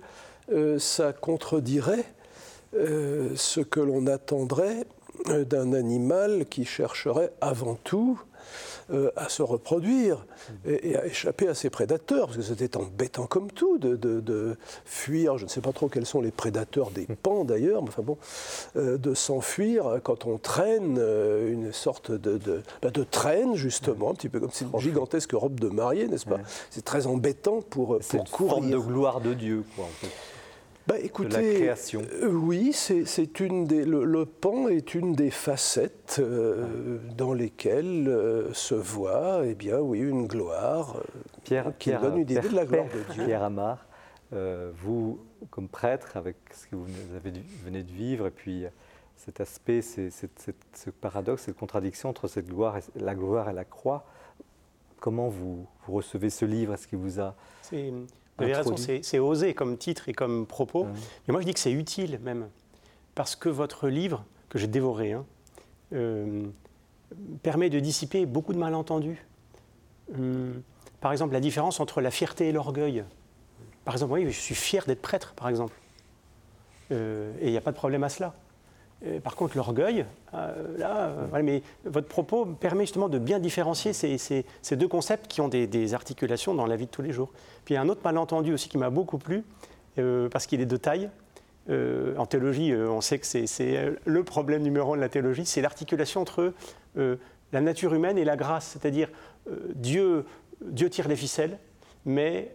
[0.78, 2.04] ça contredirait
[2.74, 4.84] ce que l'on attendrait
[5.24, 8.20] d'un animal qui chercherait avant tout
[8.92, 10.24] euh, à se reproduire
[10.64, 15.44] et, à échapper à ses prédateurs, parce que c'était embêtant comme tout de, fuir, je
[15.44, 18.16] ne sais pas trop quels sont les prédateurs des pans d'ailleurs, mais enfin bon,
[18.76, 24.14] euh, de s'enfuir quand on traîne euh, une sorte de, de, bah, traîne justement, un
[24.14, 26.38] petit peu comme une gigantesque robe de mariée, n'est-ce pas?
[26.70, 30.35] C'est très embêtant pour, pour une forme de gloire de Dieu, quoi, en fait
[30.86, 32.02] bah, écoutez, la création.
[32.22, 38.52] euh, Oui, c'est une des, le, pan est une des facettes euh, dans lesquelles euh,
[38.52, 41.02] se voit eh bien, oui, une gloire
[41.44, 43.24] Pierre, qui Pierre, donne une idée de la gloire de Dieu.
[43.24, 43.86] Pierre Amar,
[44.82, 45.18] vous,
[45.50, 47.32] comme prêtre, avec ce que vous avez,
[47.64, 48.64] venez de vivre, et puis
[49.16, 54.04] cet aspect, ce paradoxe, cette contradiction entre cette gloire, et, la gloire et la croix,
[55.00, 56.74] comment vous, vous recevez ce livre?
[56.74, 57.34] Est-ce qu'il vous a
[58.38, 60.86] vous avez raison, c'est osé comme titre et comme propos.
[61.26, 62.48] Mais moi, je dis que c'est utile même.
[63.14, 65.24] Parce que votre livre, que j'ai dévoré, hein,
[65.94, 66.44] euh,
[67.42, 69.24] permet de dissiper beaucoup de malentendus.
[70.14, 70.62] Hum,
[71.00, 73.04] par exemple, la différence entre la fierté et l'orgueil.
[73.84, 75.74] Par exemple, oui, je suis fier d'être prêtre, par exemple.
[76.92, 78.34] Euh, et il n'y a pas de problème à cela
[79.22, 84.44] par contre, l'orgueil, euh, là, euh, mais votre propos permet justement de bien différencier ces,
[84.72, 87.30] deux concepts qui ont des, articulations dans la vie de tous les jours.
[87.64, 89.44] Puis il y a un autre malentendu aussi qui m'a beaucoup plu,
[89.98, 91.10] euh, parce qu'il est de taille.
[91.68, 96.20] en théologie, on sait que c'est le problème numéro un de la théologie, c'est l'articulation
[96.20, 96.54] entre
[96.94, 99.08] la nature humaine et la grâce, c'est-à-dire
[99.74, 100.24] Dieu,
[100.64, 101.58] Dieu tire les ficelles,
[102.04, 102.54] mais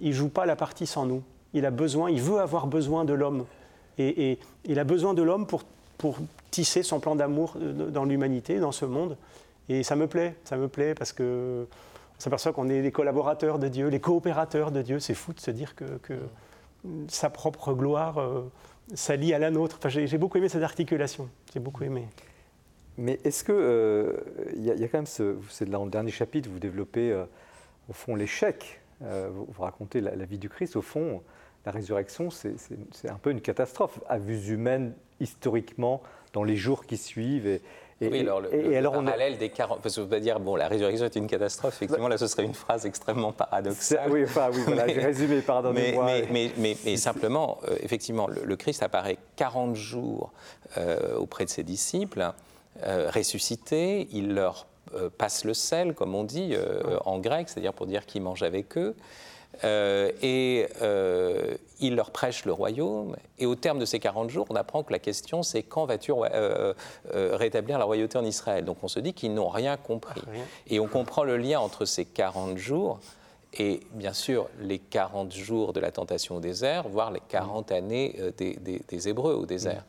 [0.00, 1.22] il ne joue pas la partie sans nous.
[1.54, 3.46] Il a besoin, il veut avoir besoin de l'homme.
[3.98, 5.62] Et, il a besoin de l'homme pour,
[5.98, 6.18] pour
[6.50, 9.16] tisser son plan d'amour dans l'humanité, dans ce monde.
[9.68, 11.66] Et ça me plaît, ça me plaît parce que
[12.18, 14.98] on s'aperçoit qu'on est les collaborateurs de Dieu, les coopérateurs de Dieu.
[14.98, 16.18] C'est fou de se dire que,
[17.08, 18.50] sa propre gloire euh,
[18.94, 19.76] s'allie à la nôtre.
[19.78, 21.28] Enfin, j'ai beaucoup aimé cette articulation.
[21.52, 22.06] J'ai beaucoup aimé.
[22.96, 24.16] Mais est-ce que euh,
[24.56, 27.24] il y, a quand même ce, c'est dans le dernier chapitre, vous développez euh,
[27.88, 28.80] au fond l'échec.
[29.00, 30.74] vous, racontez la, vie du Christ.
[30.74, 31.22] Au fond,
[31.66, 36.96] la résurrection, c'est un peu une catastrophe à vue humaine, historiquement, dans les jours qui
[36.96, 37.46] suivent.
[37.46, 37.60] Et,
[38.00, 39.82] oui, alors le, alors parallèle des 40...
[39.82, 42.54] Parce que vous dire, bon, la résurrection est une catastrophe, effectivement, là, ce serait une
[42.54, 44.10] phrase extrêmement paradoxale.
[44.10, 46.04] Oui, enfin, oui, voilà, j'ai résumé, pardonnez-moi.
[46.30, 50.32] Mais, mais, mais, simplement, euh, effectivement, le, Christ apparaît 40 jours
[50.76, 52.32] euh, auprès de ses disciples,
[52.84, 54.66] euh, ressuscité, il leur
[55.18, 56.56] passe le sel, comme on dit
[57.04, 58.96] en grec, c'est-à-dire pour dire qu'il mange avec eux.
[59.64, 63.16] Euh, et euh, il leur prêche le royaume.
[63.38, 66.12] Et au terme de ces 40 jours, on apprend que la question, c'est quand vas-tu
[66.12, 68.64] euh, rétablir la royauté en Israël?
[68.64, 70.22] Donc on se dit qu'ils n'ont rien compris.
[70.66, 73.00] Et on comprend le lien entre ces 40 jours
[73.54, 78.16] et bien sûr les 40 jours de la tentation au désert, voire les 40 années
[78.36, 79.84] des, Hébreux au désert.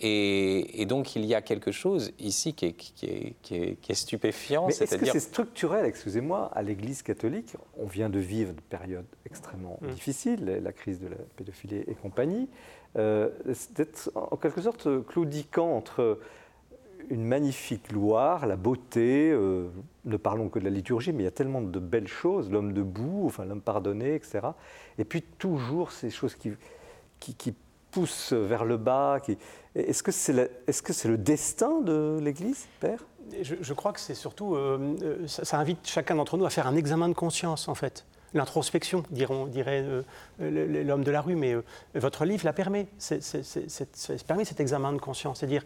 [0.00, 4.66] Et, donc il y a quelque chose ici qui est, stupéfiant.
[4.66, 7.56] Mais est-ce que c'est structurel, excusez-moi, à l'Église catholique?
[7.78, 9.88] On vient de vivre une période extrêmement mm.
[9.88, 12.48] difficile, la crise de la pédophilie et compagnie,
[12.96, 13.30] euh,
[13.76, 16.18] d'être en quelque sorte claudiquant entre
[17.10, 19.68] une magnifique gloire, la beauté, euh,
[20.06, 22.72] ne parlons que de la liturgie, mais il y a tellement de belles choses, l'homme
[22.72, 24.40] debout, enfin l'homme pardonné, etc.
[24.98, 26.52] Et puis toujours ces choses qui,
[27.20, 27.54] qui, qui
[27.90, 29.36] poussent vers le bas, qui,
[29.74, 33.04] est-ce que c'est le, destin de l'Église, Père?
[33.42, 36.76] Je, crois que c'est surtout, euh, euh, ça, invite chacun d'entre nous à faire un
[36.76, 38.04] examen de conscience, en fait.
[38.34, 40.02] L'introspection, dirait euh,
[40.84, 41.56] l'homme de la rue, mais
[41.94, 42.86] votre livre la permet.
[42.98, 43.16] ça
[44.26, 45.38] permet cet examen de conscience.
[45.40, 45.62] C'est-à-dire,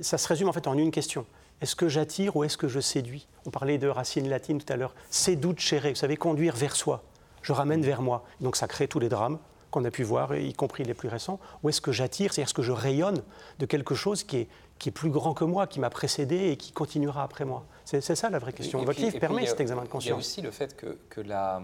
[0.00, 1.26] ça se résume en fait en une question.
[1.60, 3.28] Est-ce que j'attire ou est-ce que je séduis?
[3.46, 4.94] On parlait de racines latines tout à l'heure.
[5.10, 7.02] Séducere, vous savez, conduire vers soi.
[7.42, 8.24] Je ramène vers moi.
[8.40, 9.38] Donc ça crée tous les drames
[9.72, 12.54] qu'on a pu voir, y compris les plus récents Ou est-ce que j'attire, c'est-à-dire est-ce
[12.54, 13.22] que je rayonne
[13.58, 16.56] de quelque chose qui est, qui est plus grand que moi, qui m'a précédé et
[16.56, 17.64] qui continuera après moi?
[17.84, 18.84] C'est ça la vraie question.
[18.84, 20.06] Votre livre permet cet examen de conscience.
[20.06, 21.62] Il y a aussi le fait que, que la...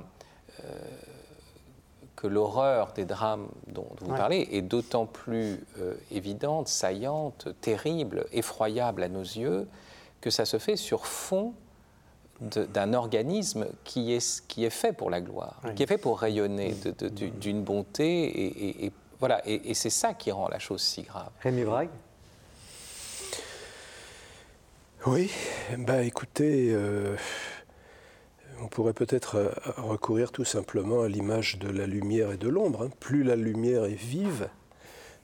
[0.64, 0.64] Euh,
[2.16, 9.04] que l'horreur des drames dont, vous parlez est d'autant plus euh, évidente, saillante, terrible, effroyable
[9.04, 9.68] à nos yeux,
[10.20, 11.54] que ça se fait sur fond
[12.40, 16.74] d'un organisme qui est, qui est fait pour la gloire, qui est fait pour rayonner
[17.40, 18.84] d'une bonté.
[18.84, 21.30] Et, voilà, et, c'est ça qui rend la chose si grave.
[21.40, 21.88] Rémi Brague
[25.06, 25.32] Oui,
[25.76, 27.16] bah écoutez, euh,
[28.62, 32.84] on pourrait peut-être euh, recourir tout simplement à l'image de la lumière et de l'ombre.
[32.84, 32.90] Hein.
[33.00, 34.48] Plus la lumière est vive,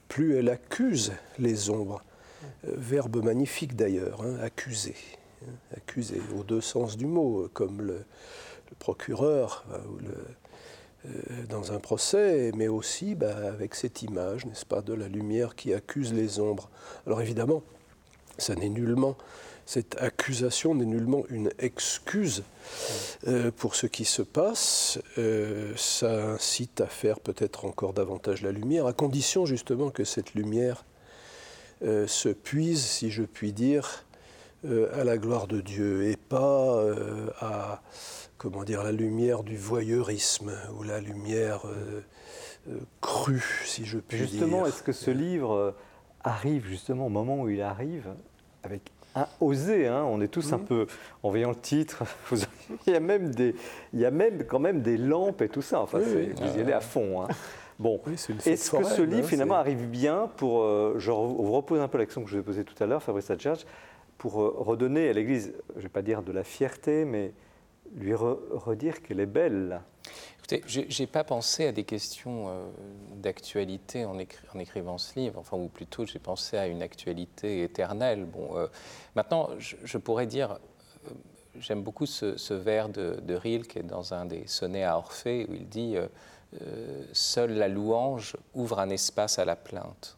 [0.09, 2.03] plus elle accuse les ombres.
[2.67, 4.97] Euh, verbe magnifique d'ailleurs, hein, accuser
[5.77, 8.05] accusé, aux deux sens du mot, comme le,
[8.79, 9.79] procureur euh,
[11.07, 11.11] euh,
[11.49, 15.73] dans un procès, mais aussi bah, avec cette image, n'est-ce pas, de la lumière qui
[15.73, 16.71] accuse les ombres.
[17.07, 17.63] Alors évidemment,
[18.39, 19.17] ça n'est nullement,
[19.67, 22.43] cette accusation n'est nullement une excuse
[23.27, 24.99] euh, pour ce qui se passe.
[25.77, 30.85] ça incite à faire peut-être encore davantage la lumière, à condition justement que cette lumière
[32.07, 34.04] se puise, si je puis dire,
[34.65, 37.83] euh, à la gloire de Dieu et pas euh, à
[38.39, 42.01] comment dire la lumière du voyeurisme ou la lumière euh,
[43.03, 44.29] crue, si je puis dire.
[44.29, 45.75] Justement, est-ce que ce livre
[46.23, 48.09] arrive justement au moment où il arrive
[48.63, 50.87] avec un osé, hein, on est tous un peu,
[51.23, 52.03] en voyant le titre,
[52.87, 53.55] il y a même des,
[53.93, 55.81] il y a même quand même des lampes et tout ça.
[55.81, 57.23] Enfin, vous y allez à fond.
[57.23, 57.29] Hein.
[57.79, 58.01] Bon,
[58.47, 60.63] est-ce que ce livre hein, finalement arrive bien pour,
[60.99, 63.31] je vous repose un peu l'action que je vous ai posée tout à l'heure, Fabrice
[63.31, 63.67] Adjadj,
[64.25, 67.35] pour euh, redonner à l'Église, je ne vais pas dire de la fierté, mais
[67.95, 69.83] lui redire qu'elle est belle.
[70.39, 72.65] Écoutez, je n'ai pas pensé à des questions euh,
[73.17, 78.25] d'actualité en, écrivant ce livre, enfin, ou plutôt j'ai pensé à une actualité éternelle.
[78.25, 78.67] Bon, euh,
[79.15, 80.59] maintenant, je, pourrais dire,
[81.59, 85.69] j'aime beaucoup ce, vers de, de Rilke dans un des sonnets à Orphée où il
[85.69, 85.97] dit
[87.13, 90.17] Seule la louange ouvre un espace à la plainte.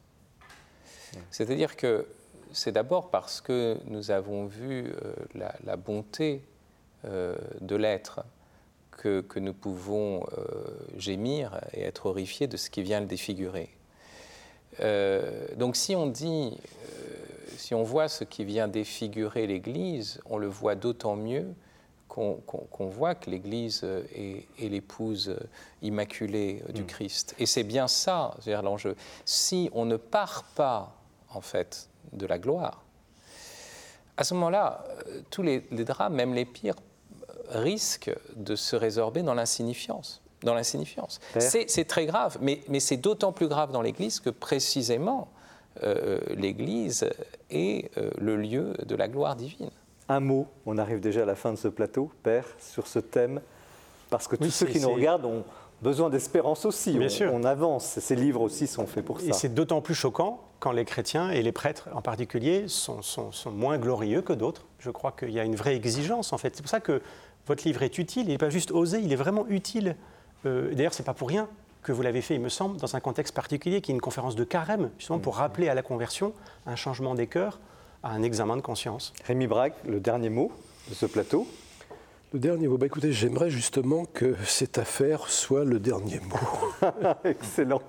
[1.33, 2.07] C'est-à-dire que
[2.57, 5.14] c'est d'abord parce que nous avons vu euh,
[5.64, 6.42] la, bonté
[7.05, 8.25] euh, de l'être
[8.90, 10.64] que, nous pouvons euh,
[10.97, 13.69] gémir et être horrifiés de ce qui vient le défigurer.
[15.57, 16.59] donc si on dit,
[17.57, 21.47] si on voit ce qui vient défigurer l'Église, on le voit d'autant mieux
[22.09, 25.37] qu'on voit que l'Église est, l'épouse
[25.83, 26.87] immaculée du mm.
[26.87, 27.35] Christ.
[27.38, 28.97] Et c'est bien ça, l'enjeu.
[29.27, 30.97] Si on ne part pas,
[31.31, 32.83] en fait, de la gloire,
[34.16, 34.85] à ce moment-là,
[35.31, 36.77] tous les, les, drames, même les pires,
[37.51, 40.23] risquent de se résorber dans l'insignifiance.
[40.42, 41.21] Dans l'insignifiance.
[41.38, 45.29] C'est très grave, mais, mais c'est d'autant plus grave dans l'Église que précisément
[45.83, 47.09] euh, l'Église
[47.51, 49.71] est euh, le lieu de la gloire divine.
[50.09, 53.40] Un mot, on arrive déjà à la fin de ce plateau, Père, sur ce thème,
[54.09, 55.45] parce que tous ceux qui nous regardent ont
[55.87, 56.99] besoin d'espérance aussi.
[56.99, 57.31] Bien on, sûr.
[57.33, 59.27] on avance, ces livres aussi sont faits pour ça.
[59.29, 63.31] Et c'est d'autant plus choquant quand les chrétiens et les prêtres en particulier sont, sont,
[63.53, 64.66] moins glorieux que d'autres.
[64.81, 66.57] Je crois qu'il y a une vraie exigence en fait.
[66.57, 67.01] C'est pour ça que
[67.46, 69.94] votre livre est utile, il n'est pas juste osé, il est vraiment utile.
[70.44, 71.49] Euh, D'ailleurs, ce n'est pas pour rien
[71.85, 74.35] que vous l'avez fait, il me semble, dans un contexte particulier, qui est une conférence
[74.35, 76.33] de carême, justement pour rappeler à la conversion
[76.66, 77.61] un changement des cœurs,
[78.03, 79.12] à un examen de conscience.
[79.25, 80.51] Rémi Braque, le dernier mot
[80.88, 81.46] de ce plateau
[82.38, 86.88] dernier mot, bah écoutez, j'aimerais justement que cette affaire soit le dernier mot.
[87.25, 87.83] Excellent.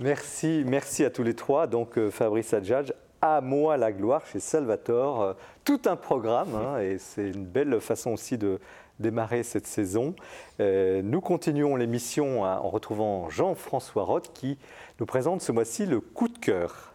[0.00, 1.66] Merci, merci à tous les trois.
[1.66, 5.32] Donc euh, Fabrice Adjadj, à moi la gloire chez Salvatore, euh,
[5.64, 8.58] tout un programme, hein, et c'est une belle façon aussi de,
[9.00, 10.14] démarrer cette saison.
[10.60, 14.58] Euh, nous continuons l'émission en retrouvant Jean-François Roth qui
[15.00, 16.89] nous présente ce mois-ci le coup de cœur.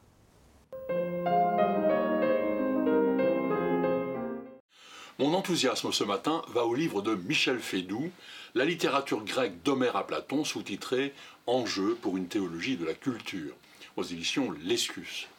[5.17, 8.12] Mon enthousiasme ce matin va au livre de Michel Fédou,
[8.54, 11.13] La littérature grecque d'Homère à Platon, sous-titré
[11.47, 13.56] Enjeu pour une théologie de la culture,
[13.95, 15.30] aux éditions Lescus.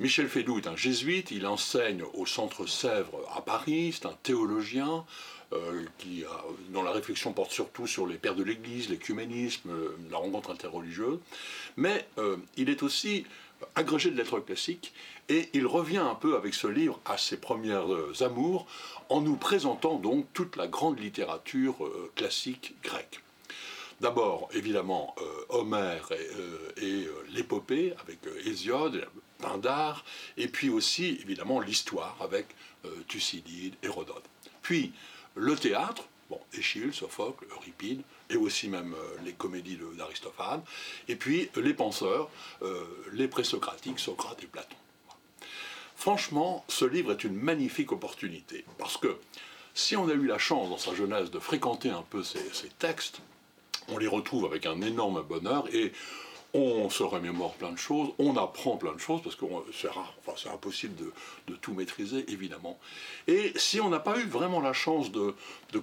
[0.00, 5.04] Michel Fédou est un jésuite, il enseigne au Centre Sèvres à Paris, c'est un théologien,
[5.52, 6.24] euh, qui,
[6.70, 11.18] dont la réflexion porte surtout sur les pères de l'Église, l'écuménisme, euh, la rencontre interreligieuse.
[11.76, 13.26] Mais euh, il est aussi
[13.74, 14.92] agrégé de lettres classiques
[15.28, 17.86] et il revient un peu avec ce livre à ses premières
[18.20, 18.66] amours
[19.08, 21.76] en nous présentant donc toute la grande littérature
[22.14, 23.20] classique grecque.
[24.00, 25.14] D'abord, évidemment,
[25.48, 29.06] Homère et, et l'épopée avec Hésiode,
[29.38, 30.04] Pindare,
[30.36, 32.46] et puis aussi, évidemment, l'histoire avec
[33.08, 34.24] Thucydide, Hérodote.
[34.62, 34.92] Puis,
[35.36, 40.62] le théâtre, bon, Échille, Sophocle, Euripide, et aussi même euh, les comédies d'Aristophane,
[41.08, 42.30] et puis les penseurs,
[42.62, 44.76] euh, les présocratiques, Socrate et Platon.
[45.96, 49.16] Franchement, ce livre est une magnifique opportunité, parce que
[49.74, 52.68] si on a eu la chance dans sa jeunesse de fréquenter un peu ces, ces
[52.68, 53.20] textes,
[53.88, 55.92] on les retrouve avec un énorme bonheur, et
[56.54, 60.32] on se remémore plein de choses, on apprend plein de choses, parce que c'est enfin,
[60.36, 60.94] c'est impossible
[61.48, 62.78] de, tout maîtriser, évidemment.
[63.26, 65.34] Et si on n'a pas eu vraiment la chance de,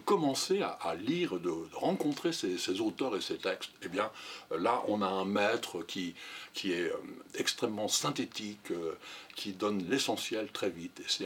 [0.05, 4.10] commencer à, lire, de, rencontrer ces, auteurs et ces textes, eh bien,
[4.57, 6.15] là, on a un maître qui,
[6.63, 6.93] est euh,
[7.38, 8.97] extrêmement synthétique, euh,
[9.36, 11.25] qui donne l'essentiel très vite, et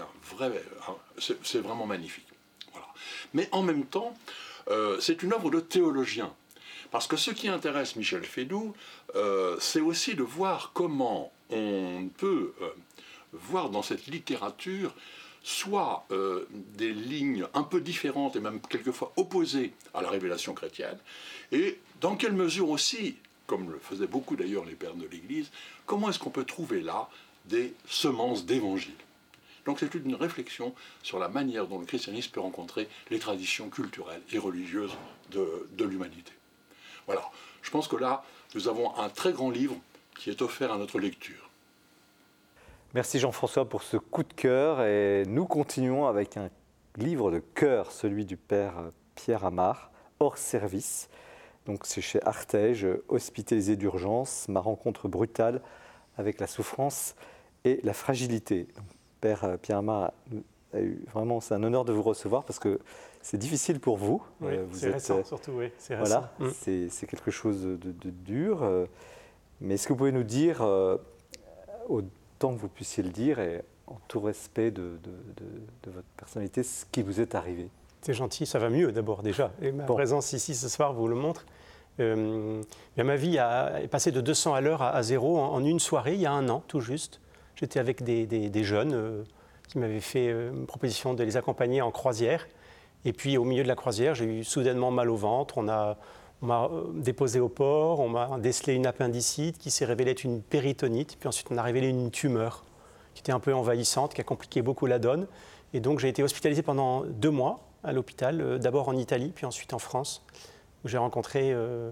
[1.21, 2.27] c'est vraiment magnifique.
[2.71, 2.87] Voilà.
[3.35, 4.17] Mais en même temps,
[4.69, 6.33] euh, c'est une œuvre de théologien.
[6.91, 8.73] Parce que ce qui intéresse Michel Fédou,
[9.15, 12.69] euh, c'est aussi de voir comment on peut euh,
[13.33, 14.93] voir dans cette littérature
[15.43, 20.97] soit euh, des lignes un peu différentes et même quelquefois opposées à la révélation chrétienne,
[21.51, 25.51] et dans quelle mesure aussi, comme le faisaient beaucoup d'ailleurs les pères de l'Église,
[25.85, 27.09] comment est-ce qu'on peut trouver là
[27.45, 28.95] des semences d'évangile
[29.65, 34.21] donc c'est une réflexion sur la manière dont le christianisme peut rencontrer les traditions culturelles
[34.31, 34.95] et religieuses
[35.31, 36.31] de l'humanité.
[37.07, 37.21] Voilà,
[37.61, 39.75] je pense que là, nous avons un très grand livre
[40.17, 41.49] qui est offert à notre lecture.
[42.93, 46.49] Merci Jean-François pour ce coup de cœur et nous continuons avec un
[46.95, 48.75] livre de cœur, celui du père
[49.15, 51.09] Pierre Amar, hors service.
[51.65, 55.61] Donc c'est chez Artege, hospitalisé d'urgence, ma rencontre brutale
[56.17, 57.15] avec la souffrance
[57.65, 58.67] et la fragilité.
[59.19, 60.13] père Pierre Amar,
[61.13, 62.79] vraiment c'est un honneur de vous recevoir parce que
[63.25, 64.21] c'est difficile pour vous.
[64.39, 65.71] Oui, euh, c'est récent, euh, surtout, oui.
[65.79, 66.49] C'est voilà, mm.
[66.59, 68.61] c'est quelque chose de, dur.
[68.61, 68.85] Euh,
[69.61, 70.61] mais est-ce que vous pouvez nous dire,
[71.89, 74.99] autant que vous puissiez le dire, et en tout respect de,
[75.87, 77.69] votre personnalité, ce qui vous est arrivé
[78.03, 79.51] C'est gentil, ça va mieux d'abord déjà.
[79.59, 81.47] Et ma présence ici ce soir vous le montre.
[81.97, 86.21] ma vie a, est passée de 200 à l'heure à, zéro en, une soirée, il
[86.21, 87.21] y a un an tout juste.
[87.55, 89.25] J'étais avec des, des jeunes
[89.67, 92.47] qui m'avaient fait une proposition de les accompagner en croisière.
[93.05, 95.59] Et puis au milieu de la croisière, j'ai eu soudainement mal au ventre.
[95.59, 95.95] On m'a
[96.65, 101.17] euh, déposé au port, on m'a décelé une appendicite qui s'est révélée être une péritonite.
[101.19, 102.65] Puis ensuite, on a révélé une tumeur
[103.13, 105.27] qui était un peu envahissante, qui a compliqué beaucoup la donne.
[105.73, 109.45] Et donc j'ai été hospitalisé pendant deux mois à l'hôpital, euh, d'abord en Italie, puis
[109.45, 110.25] ensuite en France,
[110.83, 111.91] où j'ai rencontré, euh,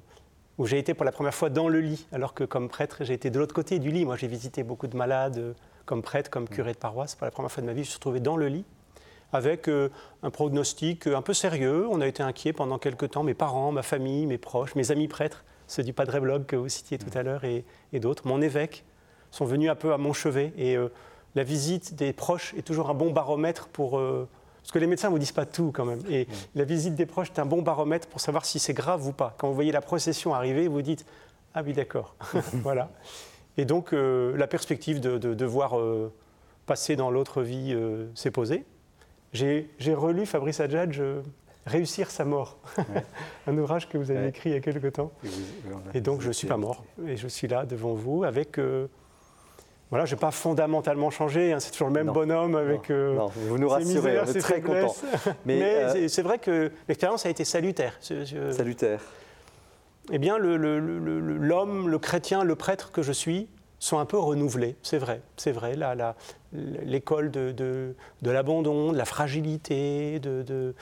[0.58, 3.14] où j'ai été pour la première fois dans le lit, alors que comme prêtre, j'ai
[3.14, 4.04] été de l'autre côté du lit.
[4.04, 5.56] Moi, j'ai visité beaucoup de malades
[5.86, 7.16] comme prêtre, comme curé de paroisse.
[7.16, 8.66] Pour la première fois de ma vie, je me suis retrouvé dans le lit
[9.32, 11.88] avec un prognostic un peu sérieux.
[11.90, 15.08] On a été inquiets pendant quelques temps, mes parents, ma famille, mes proches, mes amis
[15.08, 18.86] prêtres, ceux du Padre Blog que vous citiez tout à l'heure et, d'autres, mon évêque,
[19.32, 20.54] sont venus un peu à mon chevet.
[20.56, 20.78] Et
[21.34, 24.00] la visite des proches est toujours un bon baromètre pour
[24.64, 26.00] parce que les médecins ne vous disent pas tout quand même.
[26.10, 26.26] Et
[26.56, 29.36] la visite des proches est un bon baromètre pour savoir si c'est grave ou pas.
[29.38, 31.06] Quand vous voyez la procession arriver, vous dites
[31.54, 32.16] Ah oui, d'accord.
[32.54, 32.90] voilà.
[33.58, 36.12] Et donc, euh, la perspective de, devoir euh,
[36.66, 38.66] passer dans l'autre vie euh, s'est posée.
[39.32, 41.02] J'ai relu Fabrice Adjadj
[41.66, 42.58] Réussir sa mort,
[43.48, 45.14] un ouvrage que vous avez écrit il y a quelque temps.
[45.94, 46.84] Et, donc, je ne suis pas mort.
[47.08, 48.60] Et je suis là devant vous avec
[49.94, 52.90] voilà, je n'ai pas fondamentalement changé, hein, c'est toujours le même bonhomme avec.
[52.90, 54.96] Euh, non, vous nous rassurez, on est très content.
[55.46, 58.00] Mais, euh, c'est vrai que l'expérience a été salutaire.
[58.02, 59.02] Salutaire.
[60.12, 63.48] Eh bien, l'homme, le, chrétien, le prêtre que je suis
[63.80, 65.76] sont un peu renouvelés, c'est vrai, c'est vrai.
[66.52, 70.76] L'école de, de, l'abandon, de la fragilité, de, de,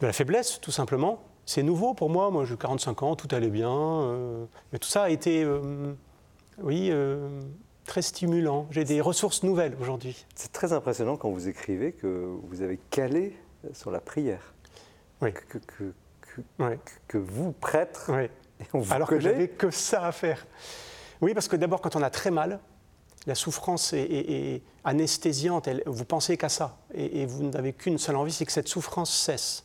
[0.00, 1.22] la faiblesse, tout simplement.
[1.46, 2.30] C'est nouveau pour moi.
[2.30, 3.70] Moi, j'ai 45 ans, tout allait bien.
[3.70, 5.46] Euh, mais tout ça a été,
[6.58, 6.92] oui,
[7.86, 8.66] très stimulant.
[8.70, 10.26] J'ai des ressources nouvelles aujourd'hui.
[10.34, 13.36] C'est très impressionnant quand vous écrivez que vous avez calé
[13.72, 14.54] sur la prière.
[15.22, 15.32] Oui.
[15.32, 15.92] Que, que,
[17.12, 18.82] vous, prêtre, oui.
[18.90, 20.46] alors que j'avais que ça à faire.
[21.20, 22.60] Oui, parce que d'abord, quand on a très mal,
[23.26, 25.68] la souffrance est, anesthésiante.
[25.86, 26.78] vous pensez qu'à ça.
[26.94, 29.64] Et, vous n'avez qu'une seule envie, c'est que cette souffrance cesse.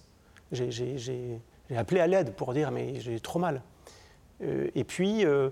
[0.52, 1.40] J'ai
[1.76, 3.62] appelé à l'aide pour dire, mais j'ai trop mal.
[4.44, 5.50] Euh, et puis, euh,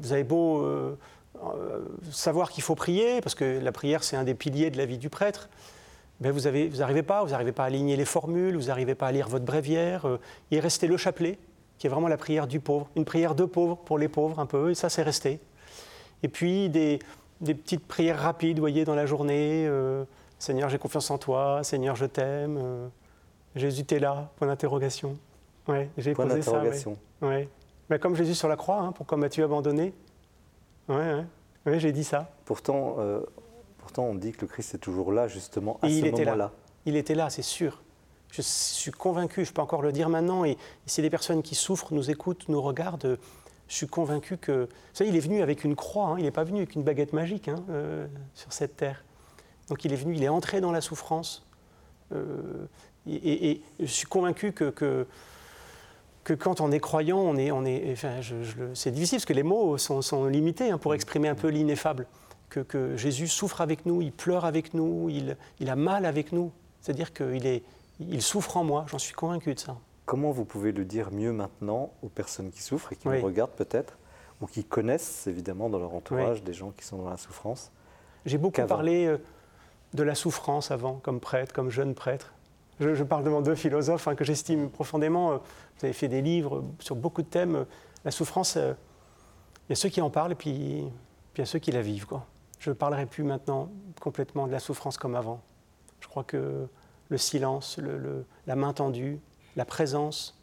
[0.00, 0.96] vous avez beau euh,
[2.10, 4.98] savoir qu'il faut prier, parce que la prière c'est un des piliers de la vie
[4.98, 5.48] du prêtre,
[6.20, 9.12] ben vous n'arrivez pas, vous n'arrivez pas à aligner les formules, vous n'arrivez pas à
[9.12, 10.06] lire votre bréviaire.
[10.06, 10.18] Euh,
[10.50, 11.38] il est resté le chapelet,
[11.78, 14.46] qui est vraiment la prière du pauvre, une prière de pauvre pour les pauvres un
[14.46, 15.40] peu, et ça c'est resté.
[16.22, 16.98] Et puis des,
[17.40, 19.66] petites prières rapides, vous voyez, dans la journée.
[20.38, 21.60] Seigneur, j'ai confiance en toi.
[21.62, 22.90] Seigneur, je t'aime.
[23.56, 25.16] Jésus, t'es là Point d'interrogation.
[25.66, 26.62] Ouais, j'ai posé ça.
[27.22, 27.48] Ouais.
[27.88, 29.92] Mais comme Jésus sur la croix, hein, pourquoi m'as-tu abandonné?
[30.88, 30.96] Oui,
[31.66, 32.30] ouais, j'ai dit ça.
[32.44, 33.20] Pourtant, euh,
[33.90, 36.52] pourtant, on dit que le Christ est toujours là, justement, à ce moment-là.
[36.86, 37.82] Il était là, c'est sûr.
[38.30, 41.92] Je suis convaincu, je peux encore le dire maintenant, et, si des personnes qui souffrent
[41.92, 43.18] nous écoutent, nous regardent,
[43.66, 44.66] je suis convaincu que...
[44.66, 46.84] Vous savez, il est venu avec une croix, hein, il n'est pas venu avec une
[46.84, 49.04] baguette magique hein, euh, sur cette terre.
[49.68, 51.44] Donc il est venu, il est entré dans la souffrance.
[52.12, 52.66] Euh,
[53.08, 55.06] et, je suis convaincu que
[56.22, 58.20] que quand on est croyant, on est, on est, enfin,
[58.74, 62.06] c'est difficile parce que les mots sont, limités hein, pour exprimer un peu l'ineffable.
[62.50, 66.50] Que, Jésus souffre avec nous, il pleure avec nous, il, il a mal avec nous.
[66.80, 67.62] C'est-à-dire qu'il est,
[68.00, 69.76] il souffre en moi, j'en suis convaincu de ça.
[70.06, 73.52] Comment vous pouvez le dire mieux maintenant aux personnes qui souffrent et qui nous regardent
[73.52, 73.96] peut-être,
[74.40, 77.70] ou qui connaissent évidemment dans leur entourage des gens qui sont dans la souffrance
[78.26, 79.18] J'ai beaucoup parlé euh,
[79.94, 82.32] de la souffrance avant, comme prêtre, comme jeune prêtre.
[82.80, 85.32] Je, parle devant deux philosophes hein, que j'estime profondément.
[85.32, 87.66] Euh, vous avez fait des livres sur beaucoup de thèmes.
[88.06, 88.72] La souffrance, euh,
[89.68, 91.82] il y a ceux qui en parlent et puis, il y a ceux qui la
[91.82, 92.06] vivent.
[92.06, 92.26] Quoi.
[92.60, 95.40] Je ne parlerai plus maintenant complètement de la souffrance comme avant.
[96.00, 96.68] Je crois que
[97.08, 97.80] le silence,
[98.46, 99.18] la main tendue,
[99.56, 100.38] la présence,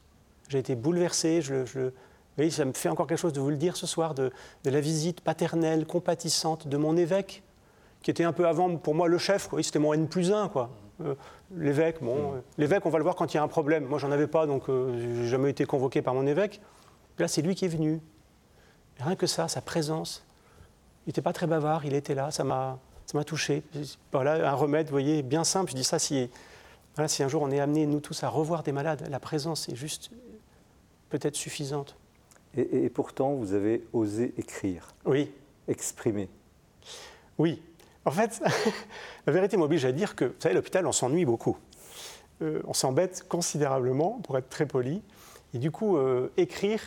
[0.49, 1.41] j'ai été bouleversé.
[1.41, 1.91] Je, je,
[2.38, 4.32] oui, ça me fait encore quelque chose de vous le dire ce soir, de,
[4.63, 7.43] de la visite paternelle, compatissante de mon évêque,
[8.01, 9.49] qui était un peu avant pour moi le chef.
[9.61, 10.49] C'était mon N plus 1.
[10.49, 10.70] Quoi.
[11.01, 11.15] Euh,
[11.55, 12.36] l'évêque, bon, mm.
[12.36, 13.86] euh, l'évêque, on va le voir quand il y a un problème.
[13.86, 16.61] Moi, j'en avais pas, donc euh, je n'ai jamais été convoqué par mon évêque.
[17.20, 18.01] Là, c'est lui qui est venu.
[18.99, 20.27] rien que ça, sa présence.
[21.08, 23.64] Il n'était pas très bavard, il était là, ça m'a, ça m'a touché.
[24.12, 25.72] Voilà, un remède, vous voyez, bien simple.
[25.72, 26.30] Je dis ça, si,
[26.95, 29.70] voilà, si un jour on est amené, nous tous, à revoir des malades, la présence
[29.70, 30.12] est juste
[31.10, 31.95] peut-être suffisante.
[32.55, 34.89] Et, et pourtant, vous avez osé écrire.
[35.05, 35.32] Oui.
[35.68, 36.30] Exprimer.
[37.38, 37.62] Oui,
[38.08, 38.41] en fait,
[39.28, 41.58] la vérité m'oblige à dire que, vous savez, l'hôpital, on s'ennuie beaucoup.
[42.41, 45.01] Euh, on s'embête considérablement, pour être très poli.
[45.53, 46.80] Et du coup, euh, écrire,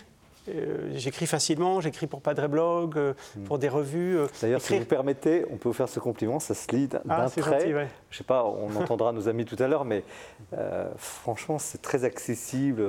[0.49, 3.45] euh, j'écris facilement, j'écris pour Padre Blog, hmm.
[3.45, 4.19] pour des revues.
[4.41, 7.29] D'ailleurs, si vous permettez, on peut vous faire ce compliment, ça se lit d'un ah,
[7.29, 7.61] trait.
[7.61, 10.05] Gentil, Je sais pas, on entendra nos amis tout à l'heure, mais
[10.97, 12.83] franchement, c'est très accessible.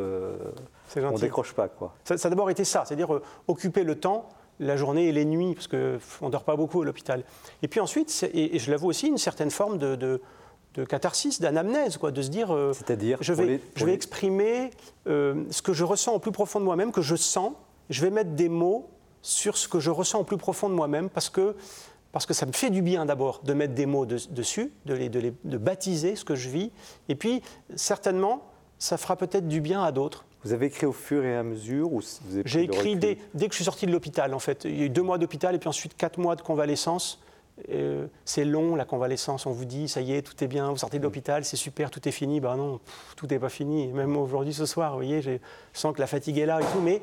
[0.95, 1.67] on ne décroche pas.
[1.67, 1.93] Quoi.
[2.03, 4.29] Ça, ça a d'abord été ça, c'est-à-dire occuper le temps
[4.61, 7.23] la journée et les nuits, parce qu'on ne dort pas beaucoup à l'hôpital.
[7.63, 10.21] Et puis ensuite, et, je l'avoue aussi, une certaine forme de, de,
[10.87, 14.71] catharsis, d'anamnèse, quoi, de se dire, euh, c'est-à-dire, je vais, je vais exprimer
[15.07, 17.53] euh, ce que je ressens au plus profond de moi-même, que je sens,
[17.89, 18.89] je vais mettre des mots
[19.21, 21.55] sur ce que je ressens au plus profond de moi-même, parce que,
[22.11, 25.09] parce que ça me fait du bien d'abord de mettre des mots dessus, de, les,
[25.09, 26.71] de, de baptiser ce que je vis,
[27.09, 27.41] et puis
[27.75, 28.47] certainement,
[28.79, 30.25] ça fera peut-être du bien à d'autres.
[30.43, 32.01] Vous avez écrit au fur et à mesure ou
[32.45, 34.63] J'ai écrit dès, dès, que je suis sorti de l'hôpital, en fait.
[34.65, 37.21] Il y a eu deux mois d'hôpital et puis ensuite quatre mois de convalescence.
[37.69, 40.77] Euh, c'est long la convalescence, on vous dit ça y est, tout est bien, vous
[40.77, 42.39] sortez de l'hôpital, c'est super, tout est fini.
[42.39, 42.79] Ben non,
[43.15, 43.87] tout n'est pas fini.
[43.87, 45.31] Même aujourd'hui, ce soir, vous voyez, je
[45.73, 47.01] sens que la fatigue est là et tout, mais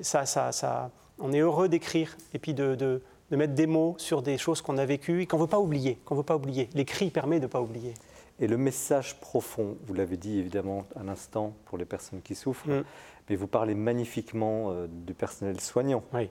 [0.00, 3.94] ça, ça, ça, on est heureux d'écrire et puis de, de, de, mettre des mots
[3.98, 5.98] sur des choses qu'on a vécues et qu'on ne veut pas oublier.
[6.04, 6.68] Qu'on veut pas oublier.
[6.74, 7.94] L'écrit permet de ne pas oublier.
[8.40, 12.68] Et le message profond, vous l'avez dit évidemment à l'instant pour les personnes qui souffrent,
[12.68, 12.84] mm.
[13.28, 16.30] mais vous parlez magnifiquement euh, du personnel soignant, oui.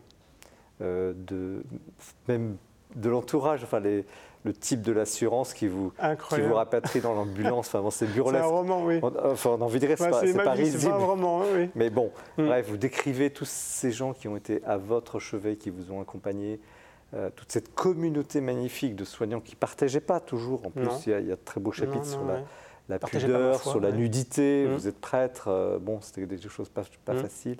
[0.82, 1.64] euh, de,
[2.28, 2.58] même
[2.96, 4.06] de l'entourage, enfin les,
[4.44, 5.94] le type de l'assurance qui vous,
[6.30, 7.74] qui vous rapatrie dans l'ambulance.
[7.74, 8.44] Enfin, c'est burlesque.
[8.44, 9.00] C'est un roman, oui.
[9.04, 10.82] On, enfin, on a envie de dire, c'est pas, pas risible.
[10.82, 11.70] C'est un roman, oui.
[11.76, 12.46] Mais bon, mm.
[12.46, 16.02] bref, vous décrivez tous ces gens qui ont été à votre chevet, qui vous ont
[16.02, 16.60] accompagné,
[17.14, 20.66] euh, toute cette communauté magnifique de soignants qui ne partageaient pas toujours.
[20.66, 22.42] En plus, il y, a, de très beaux chapitres sur la,
[22.89, 24.66] la pudeur, sur la nudité.
[24.66, 24.74] Mm.
[24.74, 25.50] Vous êtes prêtre.
[25.50, 27.20] Euh, bon, c'était des choses pas, pas mm.
[27.20, 27.60] faciles.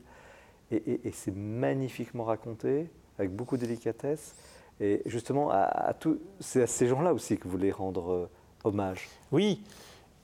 [0.72, 4.34] Et, et, et c'est magnifiquement raconté, avec beaucoup de délicatesse.
[4.82, 5.96] Et justement, à,
[6.40, 8.30] c'est à ces gens-là aussi que vous voulez rendre euh,
[8.64, 9.08] hommage.
[9.32, 9.62] Oui,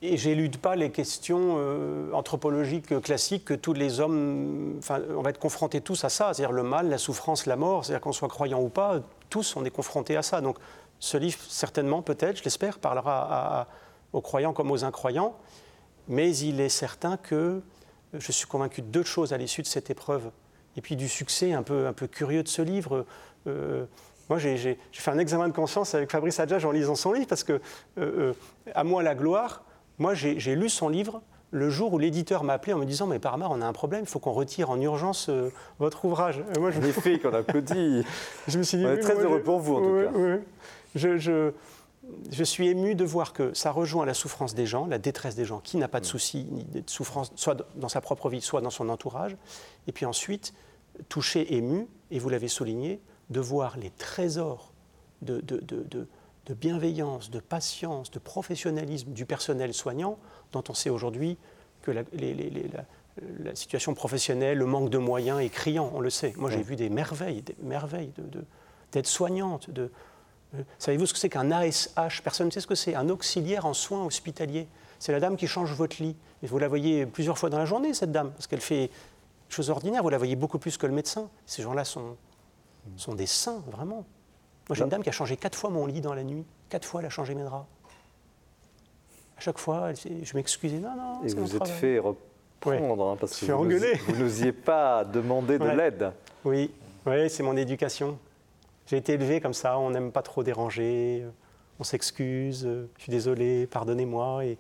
[0.02, 5.30] et j'élude pas les questions euh, anthropologiques classiques que tous les hommes, enfin, on va
[5.30, 8.30] être confrontés tous à ça, c'est-à-dire le mal, la souffrance, la mort, c'est-à-dire qu'on soit
[8.30, 9.00] croyant ou pas,
[9.30, 10.42] tous on est confrontés à ça.
[10.42, 10.58] Donc
[11.00, 13.68] ce livre, certainement, peut-être, je l'espère, parlera
[14.14, 15.36] aux croyants comme aux incroyants,
[16.08, 17.62] mais il est certain que
[18.14, 20.32] je suis convaincu de deux choses à l'issue de cette épreuve,
[20.76, 23.06] et puis du succès un peu, un peu curieux de ce livre.
[23.48, 23.86] Euh,
[24.30, 27.44] moi, j'ai fait un examen de conscience avec Fabrice Adjage en lisant son livre, parce
[27.44, 27.60] que, euh,
[27.98, 28.34] euh,
[28.76, 29.64] à moi la gloire,
[30.00, 31.22] moi j'ai lu son livre
[31.52, 34.02] le jour où l'éditeur m'a appelé en me disant Mais Parmar, on a un problème,
[34.02, 35.50] il faut qu'on retire en urgence euh,
[35.80, 36.44] votre ouvrage.
[36.56, 36.80] Et moi, je...
[36.80, 38.04] Magnifique, on applaudit.
[38.48, 40.40] je me suis dit, on est très heureux pour vous, en tout cas.
[40.96, 41.52] Je, je,
[42.32, 45.46] je, suis ému de voir que ça rejoint la souffrance des gens, la détresse des
[45.46, 45.60] gens.
[45.60, 48.70] Qui n'a pas de soucis ni de souffrance, soit dans sa propre vie, soit dans
[48.70, 49.38] son entourage.
[49.88, 50.54] Et puis ensuite,
[51.08, 53.00] touché, ému, et vous l'avez souligné,
[53.30, 54.72] de voir les trésors
[55.22, 55.42] de,
[56.54, 60.18] bienveillance, de patience, de professionnalisme du personnel soignant,
[60.52, 61.38] dont on sait aujourd'hui
[61.82, 62.04] que la,
[63.56, 66.34] situation professionnelle, le manque de moyens est criant, on le sait.
[66.38, 68.12] Moi, j'ai vu des merveilles, des merveilles
[68.92, 69.70] d'être soignante.
[69.72, 69.92] De,
[70.56, 72.96] euh, Savez-vous ce que c'est qu'un ASH Personne ne sait ce que c'est.
[72.96, 74.68] Un auxiliaire en soins hospitaliers.
[75.00, 76.16] C'est la dame qui change votre lit.
[76.44, 78.92] Et vous la voyez plusieurs fois dans la journée, cette dame, parce qu'elle fait des
[79.50, 80.04] choses ordinaires.
[80.04, 81.30] Vous la voyez beaucoup plus que le médecin.
[81.46, 82.16] Ces gens-là sont,
[82.96, 84.06] sont des saints, vraiment.
[84.70, 86.46] Moi, j'ai une dame qui a changé quatre fois mon lit dans la nuit.
[86.70, 87.66] Quatre fois, elle a changé mes draps.
[89.38, 90.80] À chaque fois, je m'excusais.
[90.80, 91.24] Non, non.
[91.24, 96.12] Et vous êtes fait reprendre, hein, parce que vous n'osiez pas demander de l'aide.
[96.44, 96.72] Oui,
[97.06, 98.18] oui c'est mon éducation.
[98.88, 101.26] J'ai été élevé comme ça, on n'aime pas trop déranger,
[101.80, 102.68] on s'excuse,
[102.98, 104.46] je suis désolé, pardonnez-moi.
[104.46, 104.58] Et,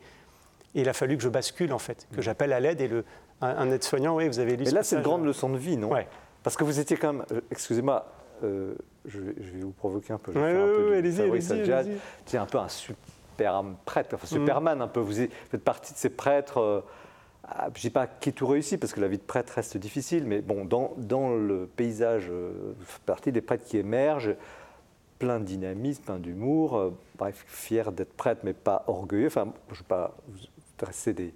[0.75, 2.81] il a fallu que je bascule, en fait, que j'appelle à l'aide.
[2.81, 3.03] Et le,
[3.41, 5.91] un, aide-soignant, oui, vous avez lu Mais là, c'est une grande leçon de vie, non?
[5.91, 6.07] Ouais.
[6.43, 8.05] Parce que vous étiez quand même, euh, excusez-moi,
[8.43, 8.75] euh,
[9.05, 10.31] je, vais, vous provoquer un peu.
[10.33, 11.97] Je oui, allez-y, allez-y.
[12.25, 14.99] C'est un peu un super prêtre, enfin Superman un peu.
[14.99, 16.59] Vous faites partie de ces prêtres.
[16.59, 16.81] Euh,
[17.73, 20.25] je ne dis pas qui tout réussi, parce que la vie de prêtre reste difficile,
[20.25, 24.35] mais bon, dans, dans le paysage, vous faites partie des prêtres qui émergent,
[25.17, 29.27] plein de dynamisme, plein d'humour, bref, fier d'être prêtre, mais pas orgueilleux.
[29.27, 30.39] Enfin, je ne vais pas vous
[30.77, 31.33] dresser des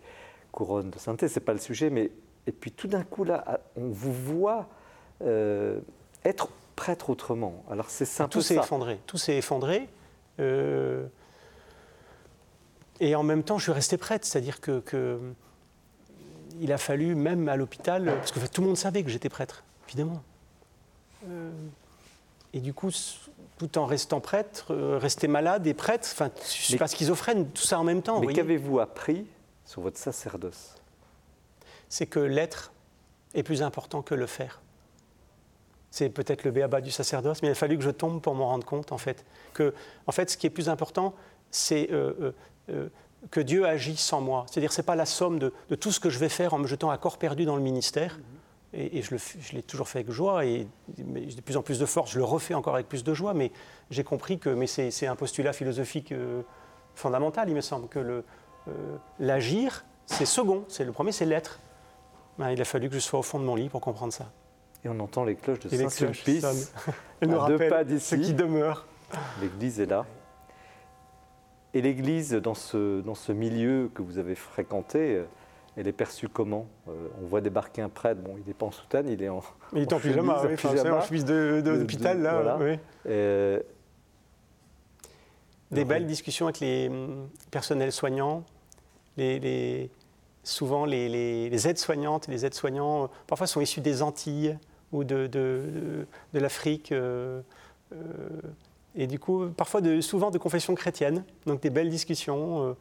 [0.51, 2.11] couronnes de sainteté, ce n'est pas le sujet, mais
[2.47, 4.67] et puis tout d'un coup, là, on vous voit
[5.21, 5.79] euh,
[6.25, 6.49] être
[6.81, 7.63] prêtre autrement.
[7.69, 8.31] Alors c'est simple.
[8.31, 8.99] Tout s'est effondré.
[9.05, 9.87] Tout s'est effondré.
[10.39, 11.05] Euh,
[12.99, 15.19] et en même temps, je suis resté prêtre, c'est-à-dire que,
[16.59, 19.63] il a fallu même à l'hôpital, parce que tout le monde savait que j'étais prêtre,
[19.87, 20.23] évidemment.
[21.29, 21.51] Euh,
[22.53, 22.89] et du coup,
[23.59, 27.61] tout en restant prêtre, rester malade et prêtre, enfin, je ne suis pas schizophrène, tout
[27.61, 28.19] ça en même temps.
[28.21, 29.27] Mais qu'avez-vous appris
[29.65, 30.75] sur votre sacerdoce?
[31.89, 32.71] C'est que l'être
[33.35, 34.61] est plus important que le faire
[35.91, 38.47] c'est peut-être le béaba du sacerdoce, mais il a fallu que je tombe pour m'en
[38.47, 39.25] rendre compte, en fait.
[39.53, 39.73] Que,
[40.07, 41.13] en fait, ce qui est plus important,
[41.51, 42.31] c'est euh, euh,
[42.69, 42.89] euh,
[43.29, 44.45] que Dieu agit sans moi.
[44.49, 46.65] C'est-à-dire, ce n'est pas la somme de, tout ce que je vais faire en me
[46.65, 48.19] jetant à corps perdu dans le ministère.
[48.73, 50.65] Et, je l'ai toujours fait avec joie, et
[50.97, 53.51] de plus en plus de force, je le refais encore avec plus de joie, mais
[53.89, 56.13] j'ai compris que, mais c'est un postulat philosophique
[56.95, 58.23] fondamental, il me semble, que
[59.19, 61.59] l'agir, c'est second, c'est le premier, c'est l'être.
[62.37, 64.31] Ben, il a fallu que je sois au fond de mon lit pour comprendre ça.
[64.83, 66.73] Et on entend les cloches de Saint-Sulpice
[67.21, 68.05] à deux pas d'ici.
[68.05, 68.87] Ce qui demeure.
[69.41, 70.05] L'église est là.
[71.73, 75.23] Et l'église, dans ce, dans ce milieu que vous avez fréquenté, euh,
[75.77, 78.71] elle est perçue comment euh, On voit débarquer un prêtre, bon, il n'est pas en
[78.71, 79.41] soutane, il est en.
[79.73, 82.57] Il est en, pyjama, oui, en chemise d'hôpital, là.
[82.59, 82.77] Oui.
[83.07, 83.59] Euh,
[85.71, 88.43] Des belles discussions avec les hum, personnels soignants,
[89.15, 89.89] les, les
[90.43, 94.57] souvent les, les aides-soignantes et les aides-soignants, parfois sont issus des Antilles
[94.91, 96.91] ou de, de, de l'Afrique.
[96.91, 97.41] Euh,
[97.93, 97.97] euh,
[98.95, 102.75] Et du coup, parfois, de, souvent de confession chrétienne, donc des belles discussions,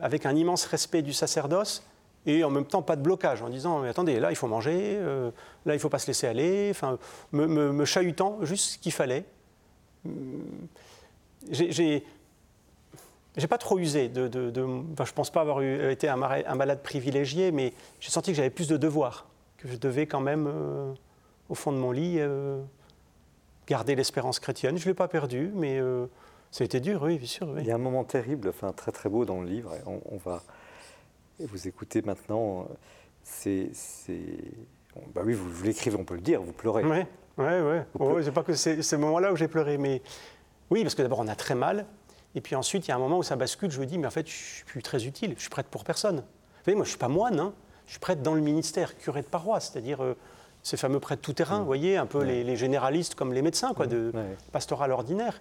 [0.00, 1.84] avec un immense respect du sacerdoce,
[2.26, 4.98] et en même temps pas de blocage en disant mais attendez là il faut manger,
[5.66, 6.98] là il faut pas se laisser aller, enfin
[7.32, 9.24] me, me chahutant juste ce qu'il fallait.
[11.50, 12.04] J'ai
[13.36, 14.08] j'ai pas trop usé.
[14.08, 14.52] De, de,
[15.04, 18.76] je pense pas avoir été un, malade privilégié, mais j'ai senti que j'avais plus de
[18.76, 19.26] devoirs,
[19.58, 20.92] que je devais quand même, euh,
[21.52, 22.62] au fond de mon lit, euh,
[23.66, 24.78] garder l'espérance chrétienne.
[24.78, 26.06] Je ne l'ai pas perdue, mais euh,
[26.50, 27.60] ça a été dur, oui, bien sûr.
[27.60, 29.74] Il y a un moment terrible, enfin très très beau dans le livre.
[29.84, 30.42] On, va
[31.40, 32.66] vous écouter maintenant.
[33.22, 33.70] C'est,
[35.14, 36.40] bah oui, vous, l'écrivez, on peut le dire.
[36.40, 36.84] Vous pleurez.
[36.84, 37.04] Oui,
[37.36, 37.76] oui, oui.
[37.98, 40.00] Oh, c'est pas que c'est ce moment-là où j'ai pleuré, mais
[40.70, 41.84] oui, parce que d'abord on a très mal.
[42.34, 44.06] Et puis ensuite, il y a un moment où ça bascule, je me dis, mais
[44.06, 46.16] en fait, je suis plus très utile, je suis prêtre pour personne.
[46.16, 47.52] Vous voyez, moi, je ne suis pas moine, hein.
[47.84, 50.16] je suis prêtre dans le ministère, curé de paroisse, c'est-à-dire euh,
[50.62, 51.60] ces fameux prêtres tout-terrain, mmh.
[51.60, 54.12] vous voyez, un peu les, généralistes comme les médecins, quoi, de
[54.52, 55.40] pastoral ordinaire.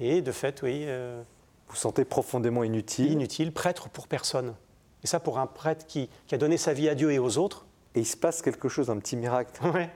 [0.00, 0.84] Et de fait, oui.
[0.86, 1.22] Euh,
[1.68, 4.54] vous sentez profondément inutile Inutile, prêtre pour personne.
[5.02, 7.66] Et ça, pour un prêtre qui, a donné sa vie à Dieu et aux autres.
[7.94, 9.52] Et il se passe quelque chose, un petit miracle.
[9.74, 9.86] Oui.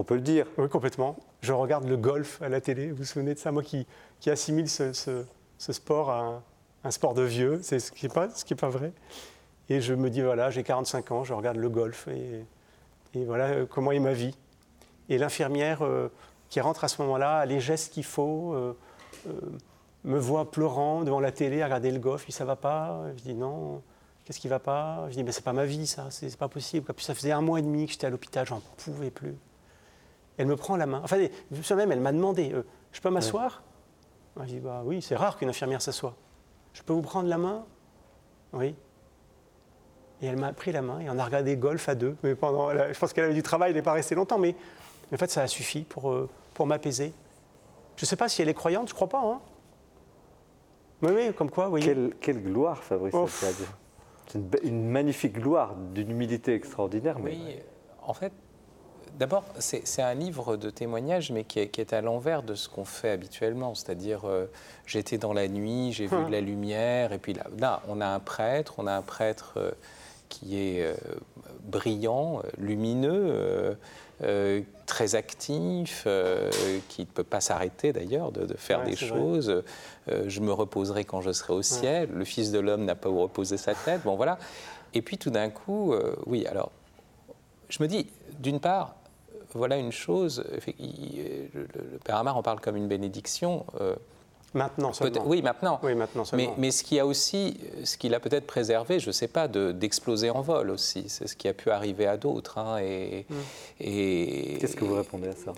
[0.00, 0.46] On peut le dire.
[0.56, 1.16] Oui, complètement.
[1.40, 2.90] Je regarde le golf à la télé.
[2.90, 3.84] Vous vous souvenez de ça Moi qui,
[4.20, 6.42] qui assimile ce, ce sport à
[6.84, 8.92] un, sport de vieux, c'est ce qui n'est pas, pas vrai.
[9.68, 12.44] Et je me dis, voilà, j'ai 45 ans, je regarde le golf et,
[13.14, 14.34] voilà euh, comment est ma vie.
[15.08, 16.10] Et l'infirmière euh,
[16.48, 18.74] qui rentre à ce moment-là a les gestes qu'il faut, euh,
[20.04, 23.02] me voit pleurant devant la télé à regarder le golf, puis ça va pas?
[23.16, 23.82] Je dis non,
[24.24, 25.06] qu'est-ce qui va pas?
[25.08, 26.92] Je dis, mais c'est pas ma vie ça, c'est pas possible.
[26.92, 29.36] Puis ça faisait un mois et demi que j'étais à l'hôpital, j'en pouvais plus.
[30.36, 31.00] Elle me prend la main.
[31.02, 31.16] Enfin,
[31.74, 32.54] même, elle m'a demandé,
[32.92, 33.62] je peux m'asseoir?
[34.40, 36.14] Je dis, bah oui, c'est rare qu'une infirmière s'assoie.
[36.72, 37.64] Je peux vous prendre la main?
[38.52, 38.76] Oui.
[40.22, 42.16] Et elle m'a pris la main et on a regardé golf à deux.
[42.22, 44.54] Mais pendant, je pense qu'elle avait du travail, elle n'est pas restée longtemps, mais,
[45.12, 47.12] en fait, ça a suffi pour, euh, pour m'apaiser.
[47.96, 49.22] Je ne sais pas si elle est croyante, je ne crois pas.
[49.22, 49.40] Hein.
[51.02, 51.80] Oui, oui, comme quoi, oui.
[51.80, 53.14] Quelle, quelle gloire, Fabrice
[54.26, 57.18] C'est une, une, magnifique gloire, d'une humilité extraordinaire.
[57.20, 57.30] Mais...
[57.30, 57.56] Oui,
[58.02, 58.32] en fait,
[59.18, 63.10] D'abord, c'est un livre de témoignages, mais qui est, à l'envers de ce qu'on fait
[63.10, 63.74] habituellement.
[63.74, 64.46] C'est-à-dire, euh,
[64.86, 68.20] j'étais dans la nuit, j'ai vu de la lumière, et puis là, on a un
[68.20, 69.72] prêtre, on a un prêtre euh,
[70.28, 70.94] qui est euh,
[71.62, 73.76] brillant, lumineux,
[74.86, 76.06] très actif,
[76.88, 79.62] qui ne peut pas s'arrêter d'ailleurs de, faire des choses.
[80.08, 82.08] je me reposerai quand je serai au ciel.
[82.12, 84.02] Le Fils de l'homme n'a pas où reposer sa tête.
[84.04, 84.38] Bon, voilà.
[84.94, 85.94] Et puis tout d'un coup,
[86.26, 86.72] oui, alors,
[87.68, 88.08] je me dis,
[88.40, 88.96] d'une part,
[89.54, 91.66] voilà une chose, le,
[92.04, 93.66] Père Amar en parle comme une bénédiction.
[94.54, 95.26] Euh, maintenant seulement.
[95.26, 95.80] Oui, maintenant.
[95.82, 96.54] Oui, maintenant seulement.
[96.58, 100.30] Mais, ce qui a aussi, ce qu'il a peut-être préservé, je ne sais pas, d'exploser
[100.30, 101.04] en vol aussi.
[101.08, 102.58] C'est ce qui a pu arriver à d'autres.
[102.58, 103.34] Hein, et, hmm.
[103.80, 105.52] et Qu'est-ce que vous répondez à ça?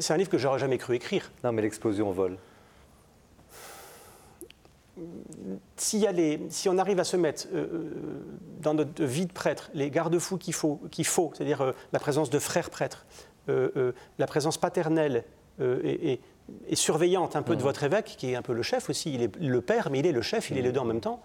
[0.00, 1.30] C'est un livre que j'aurais jamais cru écrire.
[1.44, 2.38] Non, mais l'explosion en vol.
[5.76, 6.12] Si, y a
[6.48, 7.90] si, on arrive à se mettre euh, euh,
[8.62, 12.38] dans notre vie de prêtre les garde-fous qu'il faut, qu'il faut c'est-à-dire la présence de
[12.38, 13.04] frères prêtres,
[13.48, 15.22] euh, euh, la présence paternelle
[15.60, 16.20] euh, et,
[16.72, 19.36] surveillante un peu de votre évêque, qui est un peu le chef aussi, il est
[19.40, 21.20] le père, mais il est le chef, il est les deux en même temps.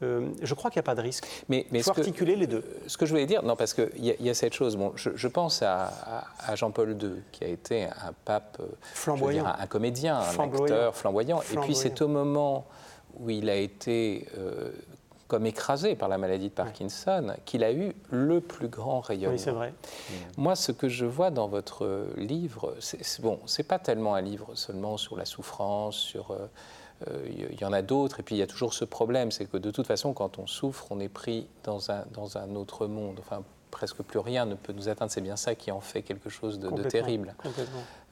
[0.00, 1.26] je crois qu'il n'y a pas de risque.
[1.48, 2.64] Mais, il faut articuler les deux.
[2.86, 4.76] Ce que je voulais dire, non, parce qu'il y, y, a cette chose.
[4.76, 10.38] Bon, je, pense à, Jean-Paul II, qui a été un pape flamboyant, un, comédien, un
[10.38, 11.40] acteur flamboyant.
[11.52, 12.66] Et puis c'est au moment
[13.18, 14.26] où il a été
[15.28, 19.32] comme écrasé par la maladie de Parkinson, qu'il a eu le plus grand rayonnement.
[19.34, 19.74] Oui, c'est vrai.
[20.36, 24.50] Moi, ce que je vois dans votre livre, c'est bon, c'est pas tellement un livre
[24.54, 26.46] seulement sur la souffrance, sur euh,
[27.08, 29.46] euh, il y en a d'autres, et puis il y a toujours ce problème, c'est
[29.46, 32.86] que de toute façon, quand on souffre, on est pris dans un, dans un autre
[32.86, 33.18] monde.
[33.20, 35.10] Enfin, presque plus rien ne peut nous atteindre.
[35.10, 37.34] C'est bien ça qui en fait quelque chose de, terrible.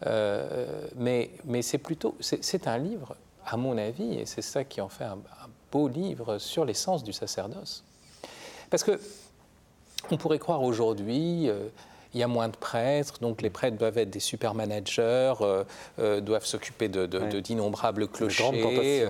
[0.05, 4.81] Euh, mais mais c'est plutôt, c'est un livre, à mon avis, et c'est ça qui
[4.83, 5.19] en fait un,
[5.89, 7.85] livre sur l'essence du sacerdoce.
[8.71, 8.99] Parce que
[10.11, 11.69] on pourrait croire aujourd'hui, euh,
[12.13, 15.65] il y a moins de prêtres, donc les prêtres doivent être des super managers, euh,
[15.99, 19.09] euh, doivent s'occuper d'innombrables de, de, clochers,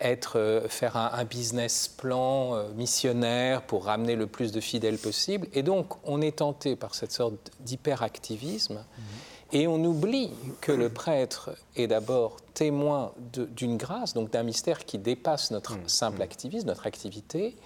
[0.00, 5.46] être, faire un, business plan missionnaire pour ramener le plus de fidèles possible.
[5.52, 8.76] Et donc, on est tenté par cette sorte d'hyperactivisme.
[8.76, 9.04] Mhm.
[9.52, 10.30] Et on oublie
[10.60, 15.88] que le prêtre est d'abord témoin d'une grâce, donc d'un mystère qui dépasse notre mmh.
[15.88, 16.22] simple mmh.
[16.22, 17.56] activisme, notre activité,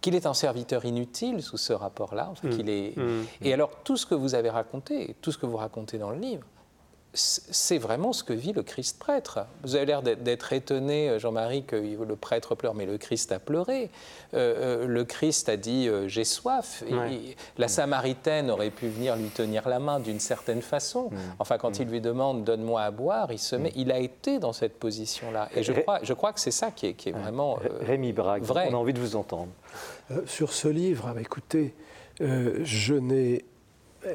[0.00, 2.32] qu'il est un serviteur inutile sous ce rapport-là.
[2.42, 2.68] Mmh.
[2.68, 2.94] est...
[3.42, 6.18] Et alors, tout ce que vous avez raconté, tout ce que vous racontez dans le
[6.18, 6.44] livre,
[7.14, 9.40] c'est vraiment ce que vit le Christ prêtre.
[9.62, 13.38] Vous avez l'air d'être étonné, euh, Jean-Marie, que le prêtre pleure, mais le Christ a
[13.38, 13.90] pleuré.
[14.34, 16.84] Euh, euh, le Christ a dit J'ai soif.
[17.56, 21.08] la Samaritaine aurait pu venir lui tenir la main d'une certaine façon.
[21.10, 21.16] Mm.
[21.38, 21.82] Enfin, quand mm.
[21.82, 23.70] il lui demande Donne-moi à boire, il se met.
[23.70, 23.76] Mm.
[23.76, 25.48] Il a été dans cette position-là.
[25.54, 27.58] Et je crois, je crois que c'est ça qui est, qui est vraiment.
[27.80, 28.68] Rémi Braque, vrai.
[28.70, 29.48] on a envie de vous entendre.
[30.26, 31.74] sur ce livre, écoutez,
[32.20, 33.44] je n'ai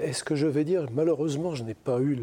[0.02, 2.18] est-ce que je vais dire, malheureusement, je n'ai pas eu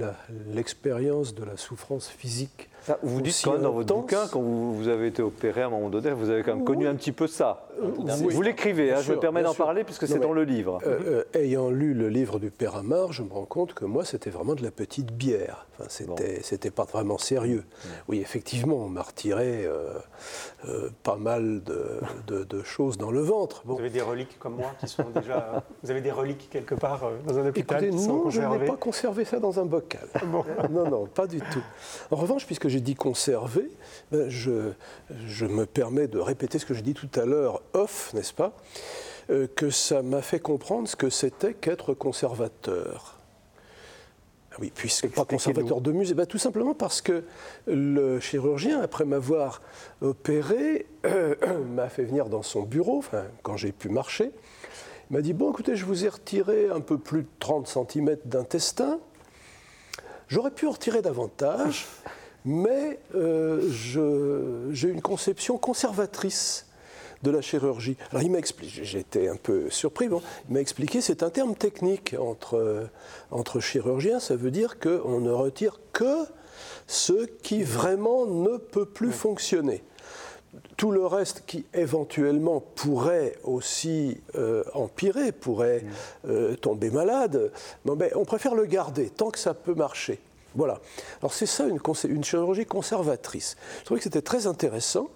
[0.48, 2.69] l'expérience de la souffrance physique
[3.02, 5.88] vous dites quand même dans votre bouquin, quand vous, avez été opéré à un moment
[5.88, 7.66] donné, vous avez quand même connu un petit peu ça.
[7.82, 7.90] Euh,
[8.30, 10.78] vous, l'écrivez, hein, je me permets d'en parler puisque c'est dans le livre.
[10.86, 14.04] Euh, euh, ayant lu le livre du Père Amar, je me rends compte que moi,
[14.04, 15.66] c'était vraiment de la petite bière.
[15.78, 15.88] Enfin,
[16.42, 17.64] c'était, pas vraiment sérieux.
[18.08, 19.66] Oui, effectivement, on m'a retiré
[21.02, 23.62] pas mal de, de, choses dans le ventre.
[23.64, 25.64] Vous avez des reliques comme moi qui sont déjà.
[25.82, 29.24] vous avez des reliques quelque part dans un hôpital Écoutez, non, je n'ai pas conservé
[29.24, 30.06] ça dans un bocal.
[30.70, 31.62] non, non, pas du tout.
[32.10, 33.70] En revanche, puisque j'ai dit conserver,
[34.10, 34.72] ben, je,
[35.26, 38.52] je, me permets de répéter ce que j'ai dit tout à l'heure, off, n'est-ce pas
[39.30, 43.18] euh, Que ça m'a fait comprendre ce que c'était qu'être conservateur.
[44.52, 47.24] Ah oui, puisque pas conservateur de musée, ben, tout simplement parce que
[47.66, 49.62] le chirurgien, après m'avoir
[50.00, 50.86] opéré,
[51.74, 53.04] m'a fait venir dans son bureau,
[53.42, 54.32] quand j'ai pu marcher,
[55.10, 58.98] m'a dit, bon écoutez, je vous ai retiré un peu plus de 30 cm d'intestin,
[60.28, 61.86] j'aurais pu en retirer davantage,
[62.44, 63.68] mais euh,
[64.72, 66.66] j'ai une conception conservatrice
[67.22, 67.96] de la chirurgie.
[68.10, 71.54] Alors il m'a expliqué, j'étais un peu surpris, bon, il m'a expliqué, c'est un terme
[71.54, 72.88] technique entre,
[73.30, 76.24] entre chirurgiens, ça veut dire qu'on ne retire que
[76.86, 79.82] ce qui vraiment ne peut plus fonctionner.
[80.76, 85.84] Tout le reste qui éventuellement pourrait aussi euh, empirer, pourrait
[86.26, 87.52] euh, tomber malade,
[87.84, 90.18] bon, ben, on préfère le garder tant que ça peut marcher.
[90.54, 90.80] Voilà.
[91.20, 93.56] Alors c'est ça une, chirurgie conservatrice.
[93.80, 95.08] Je trouvais que c'était très intéressant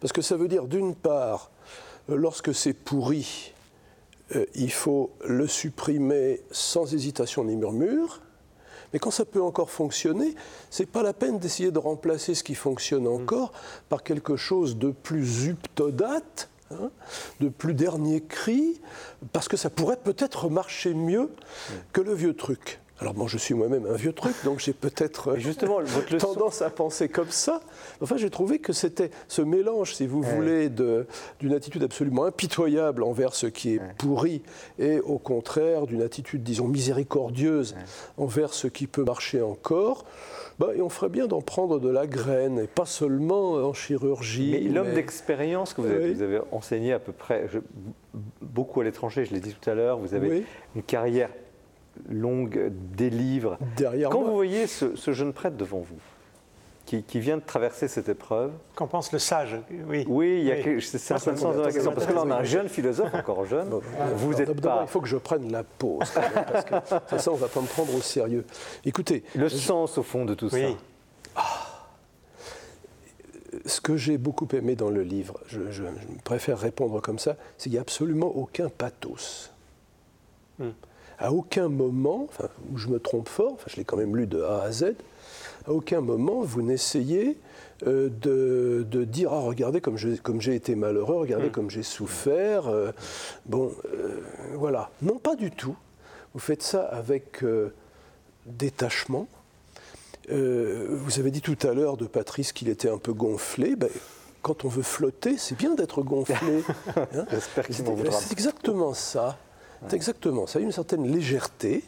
[0.00, 1.50] parce que ça veut dire d'une part,
[2.10, 3.52] euh, lorsque c'est pourri,
[4.34, 8.20] euh, il faut le supprimer sans hésitation ni murmure.
[8.92, 10.34] Mais quand ça peut encore fonctionner,
[10.70, 13.22] c'est pas la peine d'essayer de remplacer ce qui fonctionne mmh.
[13.22, 13.52] encore
[13.90, 16.90] par quelque chose de plus uptodate, hein,
[17.40, 18.80] de plus dernier cri,
[19.34, 21.72] parce que ça pourrait peut-être marcher mieux mmh.
[21.92, 22.80] que le vieux truc.
[23.00, 25.78] Alors moi, je suis moi-même un vieux truc, donc j'ai peut-être justement
[26.18, 27.60] tendance à penser comme ça.
[28.00, 33.34] Enfin, j'ai trouvé que c'était ce mélange, si vous voulez, d'une attitude absolument impitoyable envers
[33.34, 34.42] ce qui est pourri
[34.78, 37.76] et au contraire d'une attitude, disons, miséricordieuse
[38.16, 40.04] envers ce qui peut marcher encore.
[40.58, 44.50] Bah, et on ferait bien d'en prendre de la graine, et pas seulement en chirurgie.
[44.50, 47.48] Mais l'homme d'expérience que vous avez, vous avez, enseigné à peu près,
[48.42, 50.44] beaucoup à l'étranger, je l'ai dit tout à l'heure, vous avez
[50.74, 51.30] une carrière
[52.08, 53.58] longue des livres.
[53.76, 55.98] Derrière Quand vous voyez ce, jeune prêtre devant vous,
[56.86, 58.52] qui, vient de traverser cette épreuve.
[58.74, 61.92] Qu'en pense le sage Oui, oui, il y a c'est un sens de la question.
[61.92, 63.68] Parce que là, on a un jeune philosophe, encore jeune.
[64.14, 64.80] vous êtes pas.
[64.82, 66.74] Il faut que je prenne la pause, parce que
[67.18, 68.44] ça, on va pas me prendre au sérieux.
[68.84, 69.24] Écoutez.
[69.34, 70.56] Le sens, au fond, de tout ça.
[71.36, 71.44] Ah.
[73.64, 75.82] ce que j'ai beaucoup aimé dans le livre, je,
[76.24, 79.52] préfère répondre comme ça, c'est qu'il n'y a absolument aucun pathos.
[80.58, 80.70] Hmm
[81.18, 82.28] à aucun moment,
[82.72, 84.94] où je me trompe fort, enfin, je l'ai quand même lu de A à Z,
[85.66, 87.38] à aucun moment vous n'essayez
[87.86, 91.52] euh, de, dire ah regardez comme j'ai été malheureux, regardez hmm.
[91.52, 92.66] comme j'ai souffert.
[92.66, 92.90] Euh,
[93.46, 94.20] bon, euh,
[94.54, 94.90] voilà.
[95.02, 95.76] Non, pas du tout.
[96.34, 97.44] Vous faites ça avec
[98.46, 99.26] détachement.
[100.28, 103.76] vous avez dit tout à l'heure de Patrice qu'il était un peu gonflé.
[103.76, 103.88] Ben,
[104.42, 106.62] quand on veut flotter, c'est bien d'être gonflé.
[106.96, 107.26] Hein.
[108.10, 109.38] c'est exactement ça.
[109.92, 110.46] Exactement.
[110.46, 111.84] Ça a une certaine légèreté.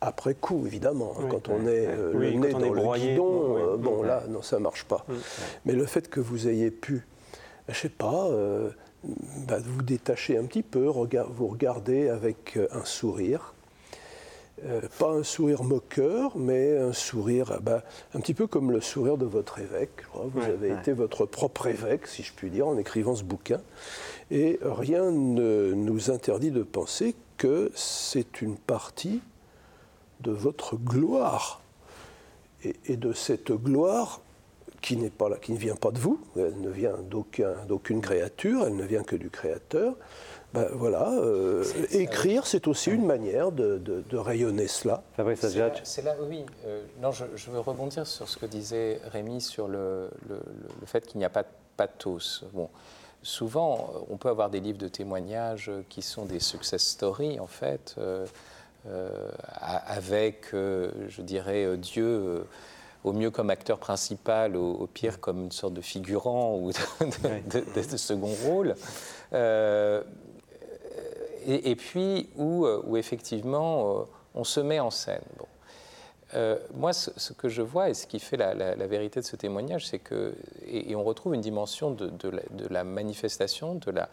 [0.00, 4.02] Après coup, évidemment, hein, quand on est euh, le nez dans le guidon, euh, bon
[4.02, 5.06] là, non, ça marche pas.
[5.64, 7.06] Mais le fait que vous ayez pu,
[7.68, 8.68] je sais pas, euh,
[9.48, 13.54] bah, vous détacher un petit peu, vous regarder avec un sourire,
[14.98, 17.82] pas un sourire moqueur, mais un sourire bah,
[18.14, 20.04] un petit peu comme le sourire de votre évêque.
[20.12, 23.60] Vous avez été votre propre évêque, si je puis dire, en écrivant ce bouquin.
[24.30, 29.20] Et rien ne nous interdit de penser que c'est une partie
[30.20, 31.60] de votre gloire.
[32.86, 34.22] Et, de cette gloire
[34.80, 36.96] qui, n'est pas là, qui ne vient pas de vous, elle ne vient
[37.68, 39.94] d'aucune créature, elle ne vient que du Créateur.
[40.54, 45.02] Ben voilà, euh, écrire, c'est aussi une manière de, rayonner cela.
[45.82, 46.46] C'est là, oui.
[46.64, 50.08] Euh, non, je, veux rebondir sur ce que disait Rémi sur le,
[50.86, 52.44] fait qu'il n'y a pas de pathos.
[52.52, 52.70] Bon,
[53.24, 57.96] souvent, on peut avoir des livres de témoignages qui sont des success stories, en fait.
[57.98, 58.26] Euh,
[59.58, 62.46] avec, je dirais, Dieu
[63.02, 68.34] au mieux comme acteur principal, au, pire comme une sorte de figurant ou de, second
[68.44, 68.74] rôle.
[71.46, 75.22] et, puis où, où effectivement on se met en scène.
[75.38, 75.46] Bon.
[76.34, 79.86] Euh, moi, ce, que je vois et ce qui fait la, vérité de ce témoignage,
[79.86, 80.34] c'est que,
[80.66, 82.30] et, on retrouve une dimension de,
[82.70, 84.08] la, manifestation, de la,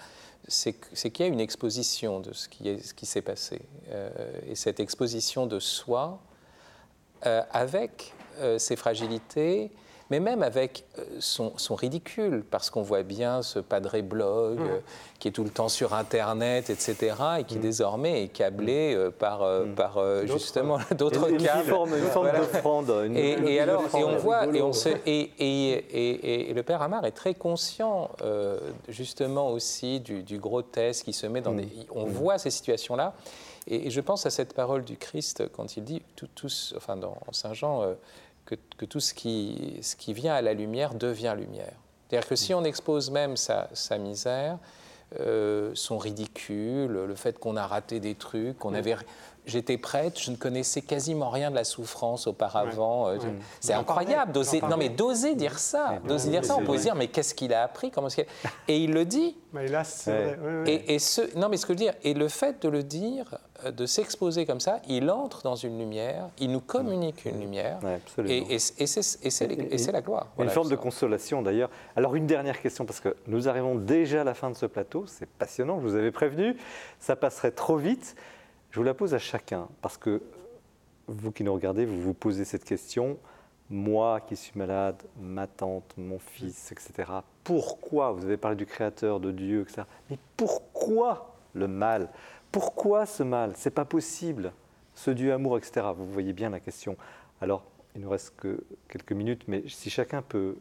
[0.47, 3.61] c'est qu'il y a une exposition de ce qui, s'est passé.
[3.89, 4.09] Euh,
[4.47, 6.19] et cette exposition de soi,
[7.25, 8.13] euh, avec
[8.57, 9.71] ses fragilités,
[10.11, 14.79] mais même avec euh, son, ridicule, parce qu'on voit bien ce padré blog euh,
[15.19, 17.61] qui est tout le temps sur Internet, etc., et qui mm.
[17.61, 19.73] désormais est câblé euh, par, mm.
[19.73, 19.97] par
[20.27, 21.63] justement d'autres câbles.
[21.63, 23.09] Une forme, une forme d'offrande.
[23.15, 27.33] Et, et, alors, et on voit, et, on se, et, le père Amar est très
[27.33, 28.11] conscient
[28.89, 31.61] justement aussi du, grotesque qui se met dans mm.
[31.61, 31.69] des...
[31.95, 33.13] On voit ces situations-là.
[33.67, 36.01] Et, je pense à cette parole du Christ quand il dit,
[36.35, 37.95] tous, enfin dans Saint Jean,
[38.77, 41.73] que, tout ce qui, ce qui, vient à la lumière devient lumière.
[42.07, 44.57] C'est-à-dire que si on expose même sa, misère,
[45.19, 48.95] euh, son ridicule, le fait qu'on a raté des trucs, qu'on avait
[49.45, 53.09] j'étais prête, je ne connaissais quasiment rien de la souffrance auparavant.
[53.09, 53.17] Euh,
[53.59, 56.55] c'est incroyable d'oser, non mais d'oser dire ça, d'oser dire ça.
[56.57, 58.07] On peut se dire mais qu'est-ce qu'il a appris Comment
[58.67, 59.37] Et il le dit.
[59.53, 59.83] Mais là,
[60.65, 62.83] et, et, ce, non mais ce que je veux dire, et le fait de le
[62.83, 63.37] dire,
[63.69, 67.79] de s'exposer comme ça, il entre dans une lumière, il nous communique une lumière,
[68.25, 70.27] et, et c'est la gloire.
[70.39, 71.69] une forme de consolation d'ailleurs.
[71.95, 75.05] Alors une dernière question parce que nous arrivons déjà à la fin de ce plateau,
[75.07, 75.79] c'est passionnant.
[75.79, 76.55] Je vous avais prévenu,
[76.99, 78.15] ça passerait trop vite.
[78.71, 80.21] Je vous la pose à chacun parce que
[81.07, 83.17] vous qui nous regardez, vous vous posez cette question.
[83.69, 87.09] Moi qui suis malade, ma tante, mon fils, etc.
[87.43, 88.11] Pourquoi?
[88.11, 89.83] Vous avez parlé du Créateur, de Dieu, etc.
[90.09, 92.09] Mais pourquoi le mal
[92.51, 93.53] Pourquoi ce mal?
[93.55, 94.53] C'est pas possible.
[94.95, 95.87] Ce Dieu amour, etc.
[95.95, 96.97] Vous voyez bien la question.
[97.41, 97.63] Alors,
[97.95, 100.55] il nous reste que quelques minutes, mais si chacun peut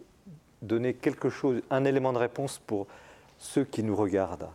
[0.62, 2.86] donner quelque chose, un élément de réponse pour
[3.38, 4.48] ceux qui nous regardent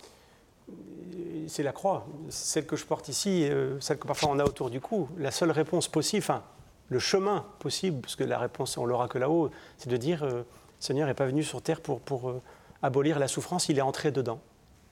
[1.48, 4.70] c'est la croix, celle que je porte ici, euh, celle que parfois on a autour
[4.70, 5.10] du cou.
[5.18, 6.44] La seule réponse possible, enfin,
[6.90, 10.44] le chemin possible, parce que la réponse, on l'aura que là-haut, c'est de dire euh,
[10.80, 12.42] Seigneur n'est pas venu sur terre pour, pour euh,
[12.82, 14.40] abolir la souffrance, il est entré dedans.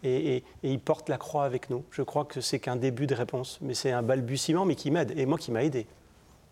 [0.04, 1.84] Et, il porte la croix avec nous.
[1.92, 5.18] Je crois que c'est qu'un début de réponse, mais c'est un balbutiement, mais qui m'aide,
[5.18, 5.88] et moi qui m'a aidé.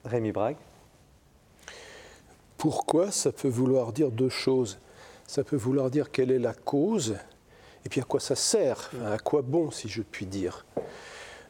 [0.06, 0.58] Rémi Brague
[2.58, 4.80] Pourquoi Ça peut vouloir dire deux choses?
[5.28, 7.16] Ça peut vouloir dire quelle est la cause
[7.86, 10.66] et puis à quoi ça sert À quoi bon, si je puis dire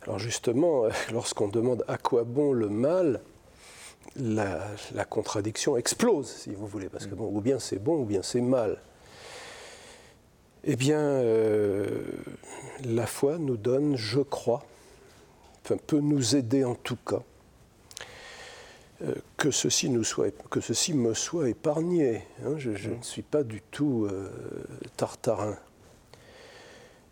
[0.04, 3.22] Alors justement, lorsqu'on demande à quoi bon le mal,
[4.16, 4.66] la,
[5.10, 8.42] contradiction explose, si vous voulez, parce que bon, ou bien c'est bon, ou bien c'est
[8.42, 8.78] mal.
[10.64, 12.04] Eh bien, euh,
[12.86, 14.64] la foi nous donne, je crois,
[15.64, 17.24] peut nous aider en tout cas,
[19.02, 22.28] euh, que, ceci me soit épargné.
[22.46, 22.54] Hein.
[22.58, 24.30] je, ne suis pas du tout euh,
[24.98, 25.58] tartarin.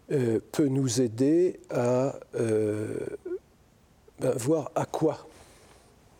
[0.10, 5.28] Peut nous aider à ben, voir à quoi,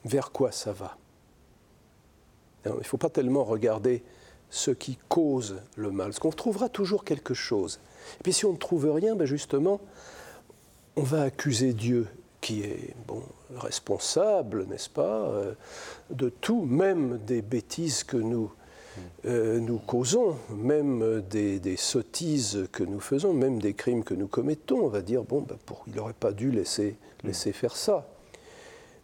[0.06, 0.96] vers quoi ça va.
[2.66, 4.04] il ne faut pas tellement regarder
[4.50, 7.80] ce qui cause le mal, parce qu'on trouvera toujours quelque chose.
[8.20, 9.80] Et puis si on ne trouve rien, ben justement,
[10.96, 12.08] on va accuser Dieu,
[12.42, 13.22] qui est bon,
[13.56, 15.54] responsable, n'est-ce pas, euh,
[16.10, 18.52] de tout, même des bêtises que nous
[19.26, 24.80] euh, nous causons, même des, sottises que nous faisons, même des crimes que nous commettons.
[24.80, 28.08] On va dire, bon, ben, il n'aurait pas dû laisser, laisser faire ça.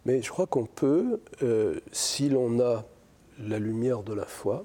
[0.04, 2.84] Mais je crois qu'on peut, euh, si l'on a
[3.38, 4.64] la lumière de la foi,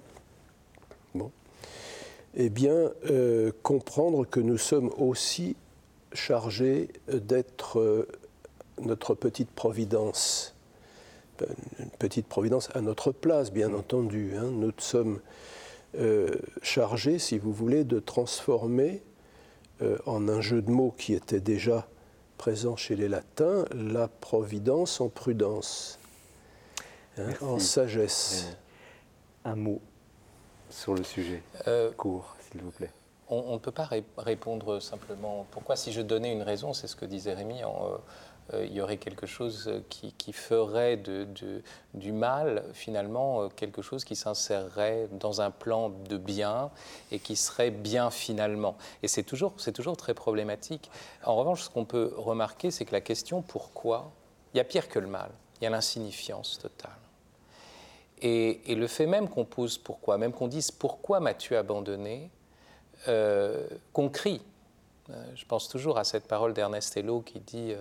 [2.36, 5.56] eh bien, euh, comprendre que nous sommes aussi
[6.14, 8.08] chargés d'être
[8.80, 10.56] notre petite providence
[11.80, 14.34] une petite providence à notre place, bien entendu.
[14.38, 14.50] Hein.
[14.52, 15.20] Nous sommes
[15.98, 16.30] euh,
[16.62, 19.02] chargés, si vous voulez, de transformer
[19.82, 21.88] euh, en un jeu de mots qui était déjà
[22.38, 26.00] présent chez les latins, la providence en prudence,
[27.18, 28.58] hein, en sagesse.
[29.44, 29.82] Un mot
[30.72, 32.92] sur le sujet, euh, court, s'il vous plaît.
[33.34, 35.46] On ne peut pas répondre simplement.
[35.52, 38.02] Pourquoi, si je donnais une raison, c'est ce que disait Rémi, en,
[38.54, 41.28] euh, il y aurait quelque chose qui, ferait de,
[41.94, 46.72] du mal, finalement, euh, quelque chose qui s'insérerait dans un plan de bien
[47.12, 48.76] et qui serait bien finalement.
[49.04, 50.90] Et c'est toujours, toujours très problématique.
[51.24, 54.12] En revanche, ce qu'on peut remarquer, c'est que la question pourquoi,
[54.54, 57.01] il y a pire que le mal, il y a l'insignifiance totale.
[58.22, 62.30] Et, le fait même qu'on pose pourquoi, même qu'on dise pourquoi m'as-tu abandonné,
[63.08, 64.42] euh, qu'on crie.
[65.36, 67.74] je pense toujours à cette parole d'Ernest Hello qui dit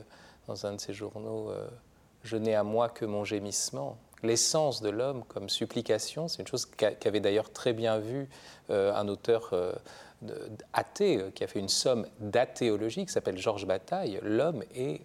[0.47, 1.53] dans un de ses journaux
[2.22, 3.99] Je n'ai à moi que mon gémissement.
[4.22, 8.28] L'essence de l'homme comme supplication, c'est une chose qu'avait d'ailleurs très bien vu
[8.70, 9.53] un auteur
[10.72, 14.20] athée qui a fait une somme d'athéologie qui s'appelle Georges Bataille.
[14.22, 15.01] L'homme est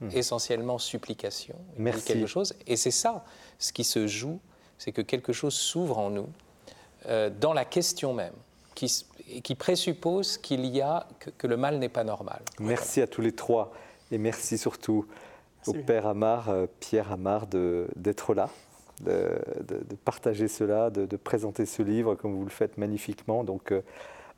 [0.00, 0.08] hmm.
[0.12, 1.56] essentiellement supplication.
[1.76, 2.04] Merci.
[2.04, 2.54] Quelque chose.
[2.66, 3.24] Et c'est ça,
[3.58, 4.40] ce qui se joue,
[4.80, 6.28] c'est que quelque chose s'ouvre en nous
[7.06, 8.32] euh, dans la question même,
[8.74, 9.04] qui,
[9.44, 11.06] qui présuppose qu'il y a
[11.36, 12.40] que, le mal n'est pas normal.
[12.58, 13.72] Merci à tous les trois
[14.10, 15.06] et merci surtout
[15.66, 18.48] au père Amar, euh, Pierre Amar, d'être là,
[19.02, 19.28] de,
[20.02, 23.44] partager cela, de, présenter ce livre comme vous le faites magnifiquement.
[23.44, 23.82] Donc, euh,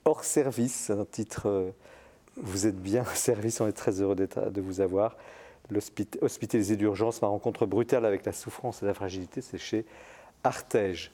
[0.04, 1.72] hors service, un titre.
[2.36, 5.16] vous êtes bien service, on est très heureux de vous avoir.
[5.70, 9.86] L'hospitalisé d'urgence, ma rencontre brutale avec la souffrance et la fragilité, c'est chez
[10.44, 11.10] Artege.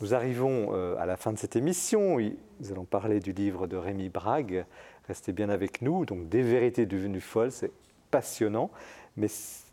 [0.00, 2.18] Nous arrivons euh, à la fin de cette émission.
[2.18, 4.64] Nous allons parler du livre de Rémi Brague.
[5.06, 6.04] Restez bien avec nous.
[6.04, 7.70] Donc, Des vérités devenues folles, c'est
[8.10, 8.70] passionnant.
[9.16, 9.28] Mais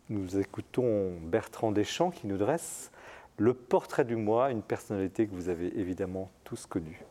[0.08, 2.90] nous écoutons Bertrand Deschamps qui nous dresse
[3.38, 7.02] le portrait du mois, une personnalité que vous avez évidemment tous connue.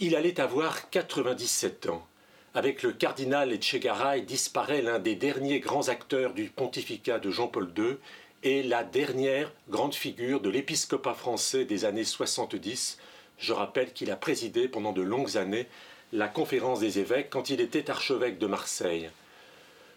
[0.00, 2.06] Il allait avoir 97 ans.
[2.54, 7.96] Avec le cardinal Etchegaray disparaît l'un des derniers grands acteurs du pontificat de Jean-Paul II
[8.42, 12.98] et la dernière grande figure de l'épiscopat français des années 70.
[13.38, 15.66] Je rappelle qu'il a présidé pendant de longues années
[16.14, 19.10] la conférence des évêques quand il était archevêque de Marseille.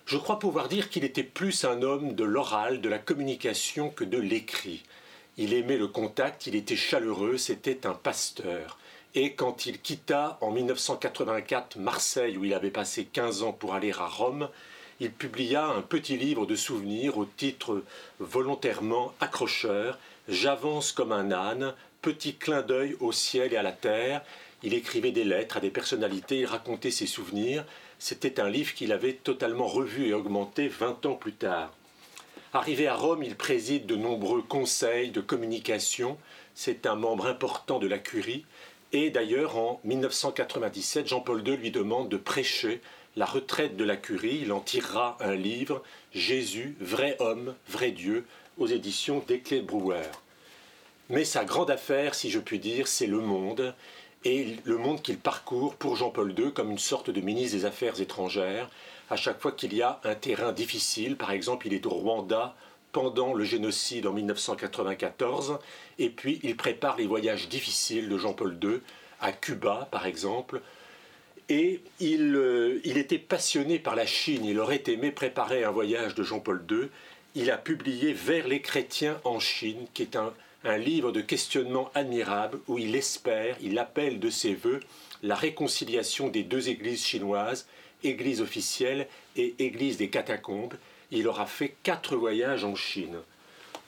[0.06, 4.04] Je crois pouvoir dire qu'il était plus un homme de l'oral, de la communication que
[4.04, 4.84] de l'écrit.
[5.38, 8.78] Il aimait le contact, il était chaleureux, c'était un pasteur.
[9.14, 13.91] Et quand il quitta en 1984 Marseille, où il avait passé 15 ans pour aller
[13.91, 14.47] à Rome,
[15.01, 17.84] il publia un petit livre de souvenirs au titre
[18.20, 19.99] volontairement accrocheur
[20.30, 24.22] J'avance comme un âne, petit clin d'œil au ciel et à la terre.
[24.64, 27.66] Il écrivait des lettres à des personnalités, il racontait ses souvenirs.
[27.99, 31.74] C'était un livre qu'il avait totalement revu et augmenté 20 ans plus tard.
[32.53, 36.18] Arrivé à Rome, il préside de nombreux conseils de communication.
[36.53, 38.45] C'est un membre important de la curie
[38.94, 42.82] et d'ailleurs, en 1997, Jean-Paul II lui demande de prêcher
[43.16, 44.39] la retraite de la curie.
[44.42, 45.82] Il en tirera un livre,
[46.14, 48.26] Jésus, vrai homme, vrai Dieu,
[48.58, 50.10] aux éditions Desclés Brouwer.
[51.10, 53.74] Mais sa grande affaire, si je puis dire, c'est le monde,
[54.24, 58.00] et le monde qu'il parcourt pour Jean-Paul II comme une sorte de ministre des Affaires
[58.00, 58.70] étrangères.
[59.10, 62.56] À chaque fois qu'il y a un terrain difficile, par exemple, il est au Rwanda
[62.92, 65.60] pendant le génocide en 1994,
[66.00, 68.80] et puis il prépare les voyages difficiles de Jean-Paul II,
[69.20, 70.62] à Cuba par exemple,
[71.50, 76.16] et il, euh, il, était passionné par la Chine, il aurait aimé préparer un voyage
[76.16, 76.88] de Jean-Paul II,
[77.36, 80.34] il a publié Vers les chrétiens en Chine, qui est un,
[80.64, 84.80] un livre de questionnement admirable où il espère, il appelle de ses voeux
[85.24, 87.68] la réconciliation des deux églises chinoises,
[88.04, 90.74] Église officielle et Église des catacombes,
[91.12, 93.18] il aura fait quatre voyages en Chine.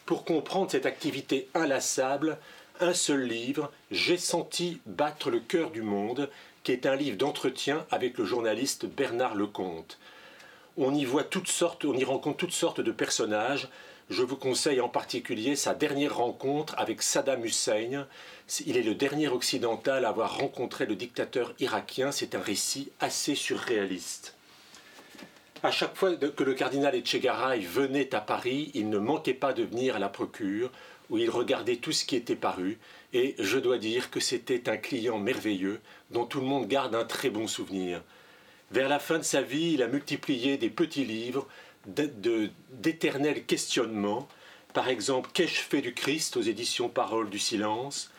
[0.06, 2.38] Pour comprendre cette activité inlassable,
[2.80, 6.30] un seul livre, J'ai senti battre le cœur du monde,
[6.64, 10.00] qui est un livre d'entretien avec le journaliste Bernard Lecomte.
[10.76, 13.70] On y voit toutes sortes, on y rencontre toutes sortes de personnages.
[14.10, 18.08] Je vous conseille en particulier sa dernière rencontre avec Saddam Hussein.
[18.66, 22.12] Il est le dernier occidental à avoir rencontré le dictateur irakien.
[22.12, 24.36] C'est un récit assez surréaliste.
[25.66, 29.64] À chaque fois que le cardinal Etchegaray venait à Paris, il ne manquait pas de
[29.64, 30.70] venir à la procure,
[31.10, 32.80] où il regardait tout ce qui était paru,
[33.14, 35.80] et je dois dire que c'était un client merveilleux,
[36.12, 38.02] dont tout le monde garde un très bon souvenir.
[38.72, 41.48] Vers la fin de sa vie, il a multiplié des petits livres
[41.86, 44.28] d'éternels questionnements,
[44.74, 48.12] par exemple Qu'ai-je fait du Christ aux éditions Parole du Silence,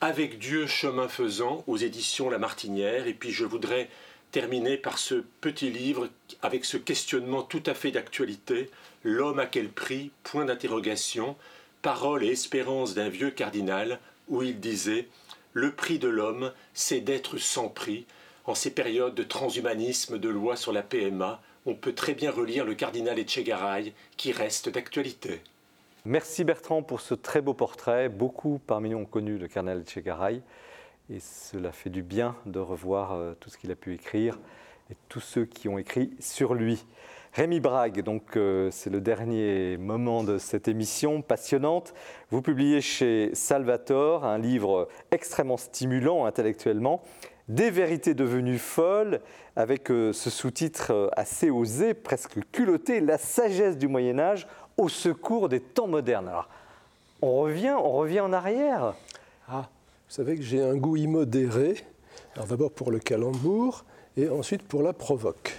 [0.00, 3.88] Avec Dieu chemin faisant aux éditions La Martinière, et puis je voudrais
[4.32, 6.08] terminer par ce petit livre
[6.40, 8.70] avec ce questionnement tout à fait d'actualité,
[9.04, 10.12] L'homme à quel prix?
[10.22, 11.34] Point d'interrogation,
[11.82, 15.08] parole et espérance d'un vieux cardinal, où il disait
[15.52, 18.06] Le prix de l'homme, c'est d'être sans prix.
[18.44, 22.64] En ces périodes de transhumanisme, de loi sur la PMA, on peut très bien relire
[22.64, 25.40] le cardinal Etchegaray, qui reste d'actualité.
[26.04, 28.08] Merci Bertrand pour ce très beau portrait.
[28.08, 30.42] Beaucoup parmi nous ont connu le cardinal Etchegaray
[31.10, 34.38] et cela fait du bien de revoir euh, tout ce qu'il a pu écrire
[34.90, 36.84] et tous ceux qui ont écrit sur lui.
[37.32, 41.94] Rémi Brague, donc euh, c'est le dernier moment de cette émission passionnante.
[42.30, 47.02] Vous publiez chez Salvatore un livre extrêmement stimulant intellectuellement,
[47.48, 49.20] Des vérités devenues folles,
[49.56, 54.46] avec euh, ce sous-titre assez osé, presque culotté, La sagesse du Moyen Âge
[54.76, 56.28] au secours des temps modernes.
[56.28, 56.48] Alors,
[57.22, 58.94] on revient, on revient en arrière.
[59.48, 59.68] Ah.
[60.12, 61.74] Vous savez que j'ai un goût immodéré
[62.34, 63.86] Alors d'abord pour le calembour
[64.18, 65.54] et ensuite pour la provoque.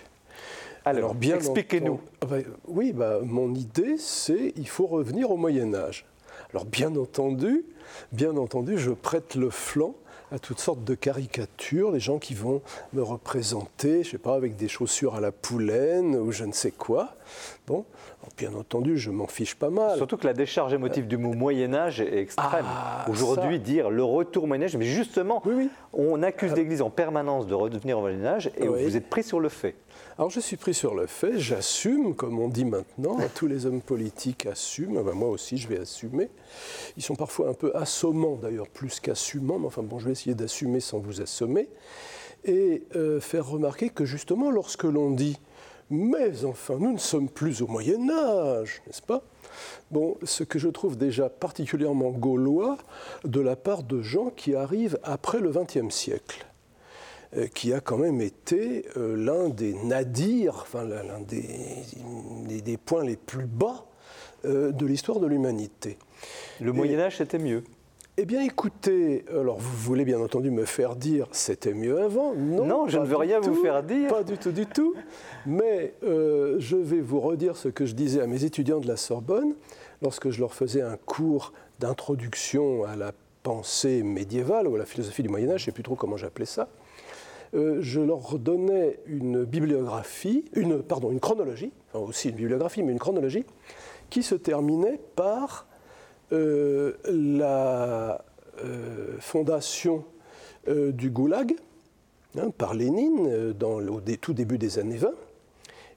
[0.85, 1.99] Alors, bien expliquez-nous.
[2.21, 6.05] Ah ben, oui, bah, mon idée, c'est il faut revenir au Moyen Âge.
[6.51, 7.65] Alors bien entendu,
[8.11, 9.95] bien entendu, je prête le flanc
[10.31, 12.61] à toutes sortes de caricatures, des gens qui vont
[12.93, 16.71] me représenter, je sais pas, avec des chaussures à la poulaine ou je ne sais
[16.71, 17.15] quoi.
[17.65, 17.85] Bon,
[18.37, 19.97] bien entendu, je m'en fiche pas mal.
[19.97, 22.65] Surtout que la décharge émotive du mot Moyen Âge est extrême.
[22.67, 25.43] Ah, Aujourd'hui, dire le retour au Moyen Âge, mais justement,
[25.93, 29.39] on accuse l'Église en permanence de redevenir au Moyen Âge et vous êtes pris sur
[29.39, 29.75] le fait.
[30.17, 33.81] Alors je suis pris sur le fait, j'assume, comme on dit maintenant, tous les hommes
[33.81, 36.29] politiques assument, ben, moi aussi je vais assumer.
[36.97, 40.35] Ils sont parfois un peu assommants d'ailleurs, plus qu'assumants, mais enfin bon, je vais essayer
[40.35, 41.67] d'assumer sans vous assommer,
[42.45, 45.39] et euh, faire remarquer que justement lorsque l'on dit
[45.93, 49.21] mais enfin, nous ne sommes plus au Moyen Âge, n'est-ce pas?
[49.91, 52.77] Bon, ce que je trouve déjà particulièrement gaulois
[53.23, 56.45] de la part de gens qui arrivent après le XXe siècle.
[57.35, 63.03] Euh, qui a quand même été euh, l'un des nadirs, enfin l'un des, des, points
[63.03, 63.85] les plus bas
[64.45, 65.97] euh, de l'histoire de l'humanité.
[66.61, 67.63] Le Moyen Âge, c'était mieux
[68.17, 72.33] eh bien, écoutez, alors vous voulez bien entendu me faire dire c'était mieux avant?
[72.35, 74.09] Non, non je ne veux rien vous faire dire.
[74.09, 74.93] Pas du tout, du tout.
[75.45, 79.55] Mais je vais vous redire ce que je disais à mes étudiants de la Sorbonne
[80.01, 85.21] lorsque je leur faisais un cours d'introduction à la pensée médiévale ou à la philosophie
[85.21, 86.69] du Moyen Âge, je ne sais plus trop comment j'appelais ça.
[87.53, 92.99] Euh, je leur donnais une bibliographie, une, pardon, une chronologie, aussi une bibliographie, mais une
[92.99, 93.45] chronologie,
[94.09, 95.67] qui se terminait par
[96.33, 98.23] euh, la
[98.63, 100.05] euh, fondation
[100.65, 101.55] du Goulag,
[102.37, 105.11] hein, par Lénine dans, au tout début des années 20,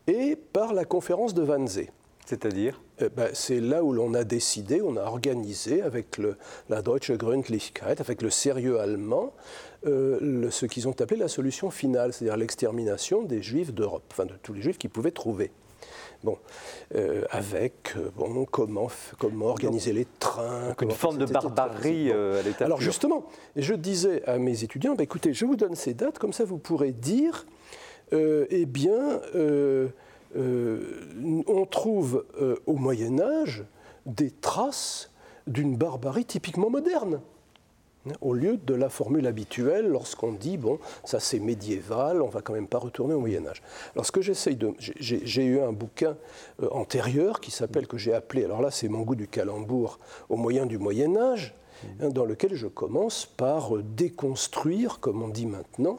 [0.08, 1.88] et par la conférence de Wannsee.
[2.26, 2.82] C'est-à-dire?
[3.14, 6.36] Ben, C'est là où l'on a décidé, on a organisé avec le,
[6.68, 9.32] la Deutsche Gründlichkeit, avec le sérieux allemand,
[9.86, 14.34] euh, ce qu'ils ont appelé la solution finale, c'est-à-dire l'extermination des juifs d'Europe, enfin de
[14.42, 15.52] tous les juifs qu'ils pouvaient trouver.
[16.26, 16.38] Bon,
[16.96, 20.74] euh, avec euh, bon, comment, comment organiser les trains.
[20.82, 25.32] une forme de barbarie à l'état Alors justement, je disais à mes étudiants, bah, écoutez,
[25.32, 27.46] je vous donne ces dates, comme ça vous pourrez dire,
[28.10, 29.20] eh bien,
[30.34, 32.24] on trouve
[32.66, 33.64] au Moyen Âge
[34.04, 35.12] des traces
[35.46, 37.20] d'une barbarie typiquement moderne
[38.20, 42.52] au lieu de la formule habituelle lorsqu'on dit bon ça c'est médiéval on va quand
[42.52, 43.62] même pas retourner au Moyen Âge.
[43.94, 46.16] Alors que j'essaye de j'ai eu un bouquin
[46.62, 49.98] euh, antérieur qui s'appelle que j'ai appelé alors là c'est mon goût du calembour
[50.28, 51.54] au moyen du Moyen Âge
[52.00, 55.98] hein, dans lequel je commence par déconstruire comme on dit maintenant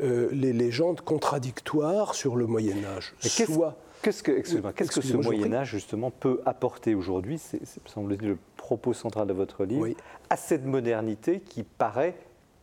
[0.00, 5.52] euh, les légendes contradictoires sur le Moyen Âge soit Qu'est-ce que, qu'est-ce que ce Moyen
[5.52, 7.38] Âge justement peut apporter aujourd'hui?
[7.38, 8.38] C'est semble-t-il le
[8.68, 9.88] propos central de votre livre
[10.28, 12.14] à cette modernité qui paraît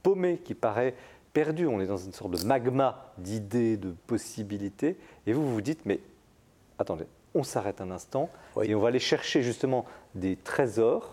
[0.03, 0.93] paumée, qui paraît
[1.34, 1.66] perdue.
[1.66, 5.99] On est dans une sorte de magma d'idées, de possibilités, et vous vous dites mais
[6.78, 8.30] attendez, on s'arrête un instant
[8.62, 11.10] et on va aller chercher justement des trésors.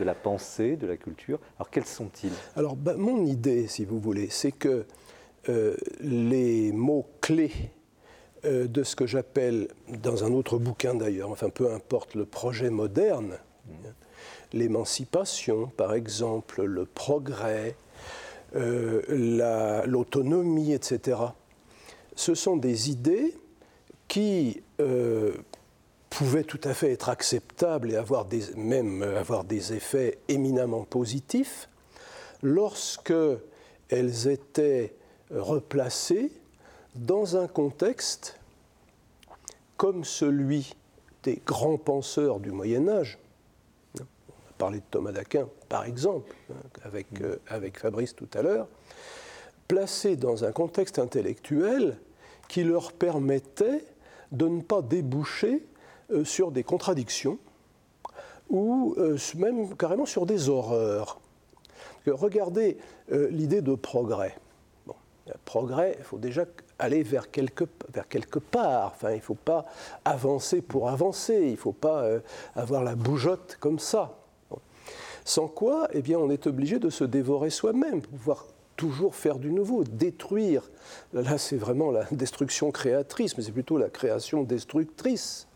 [0.00, 1.38] de la pensée, de la culture.
[1.58, 2.32] Alors quels sont-ils?
[2.56, 4.86] Alors bah, mon idée, si vous voulez, c'est que
[5.48, 7.52] euh, les mots clés
[8.44, 9.68] euh, de ce que j'appelle,
[10.02, 13.38] dans un autre bouquin d'ailleurs, enfin peu importe, le projet moderne,
[14.52, 17.76] l'émancipation par exemple, le progrès,
[18.56, 21.18] euh, l'autonomie, etc.
[22.16, 23.36] Ce sont des idées
[24.08, 25.32] qui euh,
[26.10, 28.00] pouvaient tout à fait être acceptables et
[28.56, 31.68] même avoir des effets éminemment positifs
[32.42, 33.14] lorsque
[33.88, 34.94] elles étaient
[35.30, 36.32] replacées
[36.96, 38.38] dans un contexte
[39.76, 40.74] comme celui
[41.22, 43.18] des grands penseurs du Moyen Âge.
[44.60, 46.54] Parlé de Thomas d'Aquin, par exemple, hein,
[46.84, 48.68] avec, euh, avec Fabrice tout à l'heure,
[49.68, 51.96] placés dans un contexte intellectuel
[52.46, 53.82] qui leur permettait
[54.32, 55.66] de ne pas déboucher
[56.10, 57.38] euh, sur des contradictions
[58.50, 61.22] ou euh, même carrément sur des horreurs.
[62.06, 62.76] regardez
[63.08, 64.36] l'idée de progrès.
[64.86, 64.94] Bon,
[65.46, 66.44] progrès, il faut déjà
[66.78, 68.92] aller vers quelque, vers quelque part.
[68.94, 69.66] Enfin, il ne faut pas
[70.04, 72.20] avancer pour avancer, il ne faut pas euh,
[72.56, 74.19] avoir la bougeotte comme ça.
[75.24, 79.50] Sans quoi, eh bien, on est obligé de se dévorer soi-même, pouvoir toujours faire du
[79.50, 80.70] nouveau, détruire.
[81.12, 85.46] Là, c'est vraiment la destruction créatrice, mais c'est plutôt la création destructrice.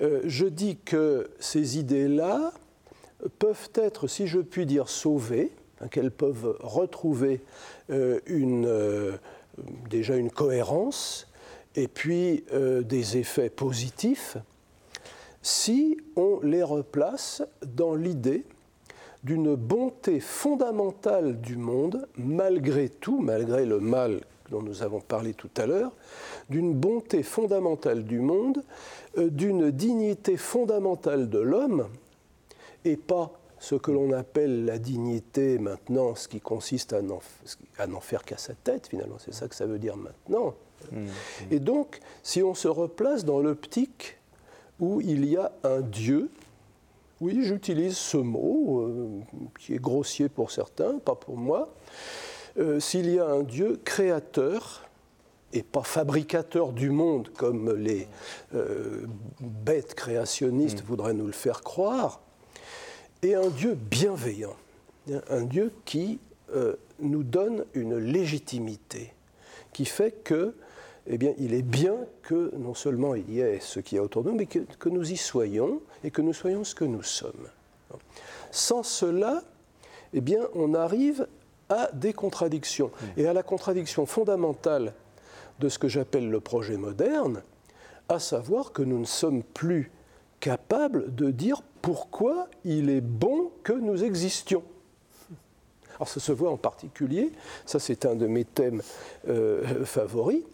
[0.00, 2.52] Euh, je dis que ces idées-là
[3.38, 5.50] peuvent être, si je puis dire, sauvées,
[5.80, 7.40] hein, qu'elles peuvent retrouver
[7.90, 9.18] euh, une
[9.90, 11.28] déjà une cohérence
[11.74, 14.36] et puis euh, des effets positifs
[15.48, 18.44] si on les replace dans l'idée
[19.24, 24.20] d'une bonté fondamentale du monde, malgré tout, malgré le mal
[24.50, 25.92] dont nous avons parlé tout à l'heure,
[26.50, 28.62] d'une bonté fondamentale du monde,
[29.16, 31.88] euh, d'une dignité fondamentale de l'homme,
[32.84, 38.24] et pas ce que l'on appelle la dignité maintenant, ce qui consiste à n'en faire
[38.24, 40.54] qu'à sa tête, finalement, c'est ça que ça veut dire maintenant.
[40.92, 41.08] Mmh, mmh.
[41.50, 44.17] Et donc, si on se replace dans l'optique
[44.80, 46.30] où il y a un Dieu,
[47.20, 49.20] oui, j'utilise ce mot, euh,
[49.58, 51.68] qui est grossier pour certains, pas pour moi,
[52.58, 54.84] euh, s'il y a un Dieu créateur,
[55.52, 58.06] et pas fabricateur du monde comme les
[58.54, 59.06] euh,
[59.40, 60.86] bêtes créationnistes mmh.
[60.86, 62.20] voudraient nous le faire croire,
[63.22, 64.56] et un Dieu bienveillant,
[65.10, 66.20] hein, un Dieu qui
[67.00, 69.12] nous donne une légitimité,
[69.74, 70.54] qui fait que,
[71.10, 74.04] eh bien, il est bien que non seulement il y ait ce qu'il y a
[74.04, 77.02] autour de nous, mais que, nous y soyons et que nous soyons ce que nous
[77.02, 77.48] sommes.
[78.50, 79.42] Sans cela,
[80.12, 81.26] eh bien, on arrive
[81.70, 84.92] à des contradictions et à la contradiction fondamentale
[85.60, 87.42] de ce que j'appelle le projet moderne,
[88.08, 89.90] à savoir que nous ne sommes plus
[90.40, 94.62] capables de dire pourquoi il est bon que nous existions.
[95.96, 97.32] Alors ça se voit en particulier,
[97.66, 98.82] ça c'est un de mes thèmes
[99.28, 100.44] euh, favoris,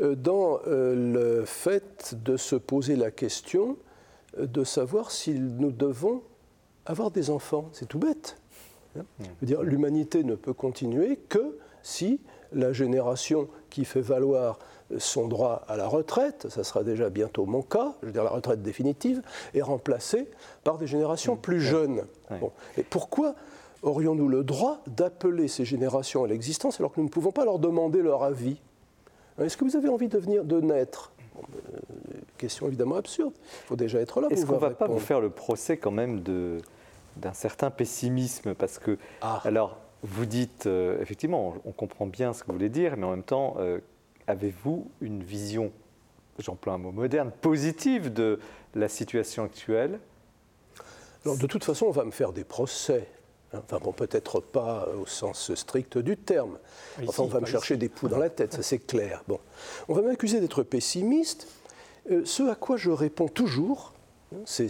[0.00, 3.76] dans euh, le fait de se poser la question
[4.38, 6.22] de savoir si nous devons
[6.86, 7.68] avoir des enfants.
[7.72, 8.36] C'est tout bête.
[8.98, 9.04] Hein.
[9.42, 12.20] dire, l'humanité ne peut continuer que si
[12.52, 14.58] la génération qui fait valoir
[14.96, 18.30] son droit à la retraite, ça sera déjà bientôt mon cas, je veux dire la
[18.30, 19.22] retraite définitive,
[19.54, 20.28] est remplacée
[20.64, 21.40] par des générations mmh.
[21.40, 22.02] plus jeunes.
[22.78, 23.34] Et pourquoi
[23.82, 27.58] aurions-nous le droit d'appeler ces générations à l'existence alors que nous ne pouvons pas leur
[27.58, 28.60] demander leur avis?
[29.40, 31.12] Est-ce que vous avez envie de venir de naître?
[31.36, 31.78] Euh,
[32.36, 33.32] Question évidemment absurde.
[33.36, 34.28] Il faut déjà être là.
[34.30, 38.54] Est-ce qu'on ne va pas vous faire le procès quand même d'un certain pessimisme?
[38.54, 39.40] Parce que, ah.
[39.44, 43.10] alors, vous dites, euh, effectivement, on, comprend bien ce que vous voulez dire, mais en
[43.10, 43.80] même temps, euh,
[44.28, 45.72] avez-vous une vision,
[46.38, 48.38] j'emploie un mot moderne, positive de
[48.76, 49.98] la situation actuelle?
[51.24, 53.08] Alors, De toute façon, on va me faire des procès.
[53.54, 56.58] Enfin, bon, peut-être pas au sens strict du terme.
[57.06, 59.22] Enfin, on va me chercher des poux dans la tête, ça c'est clair.
[59.26, 59.40] Bon.
[59.88, 61.48] On va m'accuser d'être pessimiste.
[62.10, 63.94] Euh, ce à quoi je réponds toujours,
[64.44, 64.66] c'est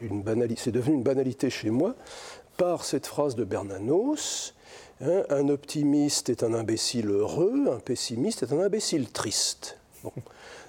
[0.00, 1.96] devenu une banalité chez moi,
[2.56, 4.54] par cette phrase de Bernanos
[5.00, 9.76] hein, Un optimiste est un imbécile heureux, un pessimiste est un imbécile triste.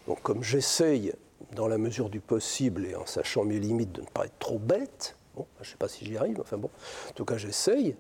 [0.08, 1.14] Donc, comme j'essaye,
[1.56, 4.60] dans la mesure du possible et en sachant mes limites, de ne pas être trop
[4.60, 6.70] bête, bon, je ne sais pas si j'y arrive, enfin bon,
[7.10, 7.96] en tout cas j'essaye,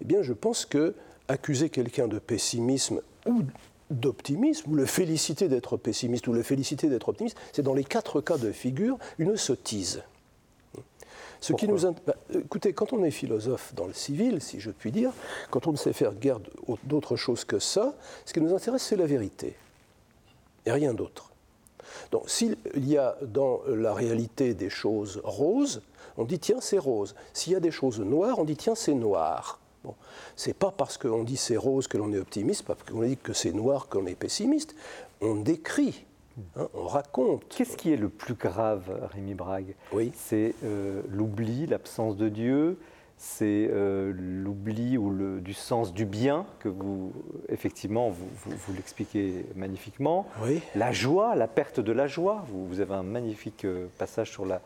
[0.00, 0.94] eh bien je pense que
[1.28, 3.42] accuser quelqu'un de pessimisme ou
[3.90, 8.20] d'optimisme, ou le féliciter d'être pessimiste, ou le féliciter d'être optimiste, c'est dans les quatre
[8.20, 10.02] cas de figure une sottise.
[11.40, 14.90] Ce qui nous, bah, écoutez, quand on est philosophe dans le civil, si je puis
[14.90, 15.12] dire,
[15.50, 16.40] quand on ne sait faire guère
[16.84, 17.94] d'autre chose que ça,
[18.24, 19.54] ce qui nous intéresse, c'est la vérité.
[20.66, 21.30] Et rien d'autre.
[22.10, 25.82] Donc s'il y a dans la réalité des choses roses,
[26.18, 27.14] on dit tiens c'est rose.
[27.32, 29.60] S'il y a des choses noires, on dit tiens c'est noir.
[29.84, 29.94] Bon.
[30.36, 33.16] C'est pas parce qu'on dit c'est rose que l'on est optimiste, pas parce qu'on dit
[33.16, 34.74] que c'est noir qu'on est pessimiste.
[35.22, 36.04] On décrit
[36.56, 37.44] Hein, on raconte.
[37.48, 39.74] Qu'est-ce qui est le plus grave, Rémi Brague?
[39.92, 40.12] Oui.
[40.14, 42.78] C'est euh, l'oubli, l'absence de Dieu,
[43.16, 47.12] c'est euh, l'oubli ou le, du sens du bien que vous,
[47.48, 50.26] effectivement, vous, l'expliquez magnifiquement.
[50.44, 50.60] Oui.
[50.76, 52.44] La joie, la perte de la joie.
[52.48, 54.60] Vous, avez un magnifique euh, passage sur la,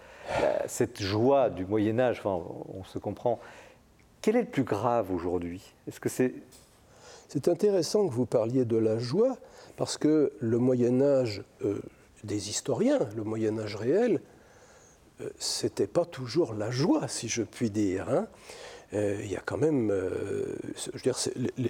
[0.66, 2.22] cette joie du Moyen Âge.
[2.24, 3.40] On se comprend.
[4.20, 5.74] Quel est le plus grave aujourd'hui?
[5.88, 6.00] Est-ce
[7.32, 9.38] c'est intéressant que vous parliez de la joie,
[9.78, 11.80] parce que le Moyen Âge euh,
[12.24, 14.20] des historiens, le Moyen Âge réel,
[15.22, 18.10] euh, c'était pas toujours la joie, si je puis dire.
[18.10, 18.26] Hein.
[18.92, 19.90] Euh, il y a quand même,
[20.76, 21.16] je dire,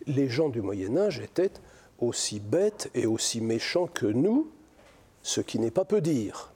[0.08, 1.52] les gens du Moyen Âge étaient
[2.00, 4.50] aussi bêtes et aussi méchants que nous,
[5.22, 6.51] ce qui n'est pas peu dire.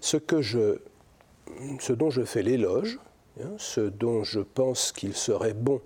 [0.00, 2.98] Ce, dont je fais l'éloge,
[3.40, 5.80] hein, ce dont je pense qu'il serait bon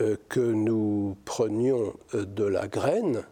[0.00, 3.24] euh, que nous prenions euh, de la graine,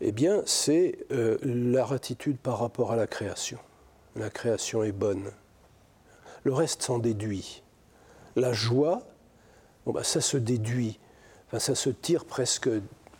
[0.00, 3.58] eh bien, c'est euh, leur attitude par rapport à la création.
[4.16, 5.30] La création est bonne.
[6.44, 7.62] Le reste s'en déduit.
[8.34, 9.02] La joie,
[9.86, 10.98] bah, ça se déduit,
[11.56, 12.68] ça se tire presque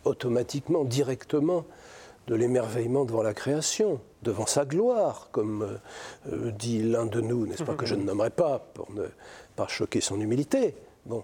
[0.03, 1.65] automatiquement, directement
[2.27, 5.79] de l'émerveillement devant la création, devant sa gloire, comme
[6.57, 9.03] dit l'un de nous, n'est-ce pas, que je ne nommerai pas pour ne
[9.55, 10.75] pas choquer son humilité.
[11.05, 11.23] Bon.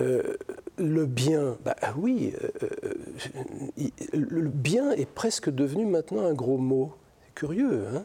[0.00, 0.36] Euh,
[0.76, 6.94] le bien, bah oui, euh, euh, le bien est presque devenu maintenant un gros mot.
[7.26, 8.04] C'est curieux, hein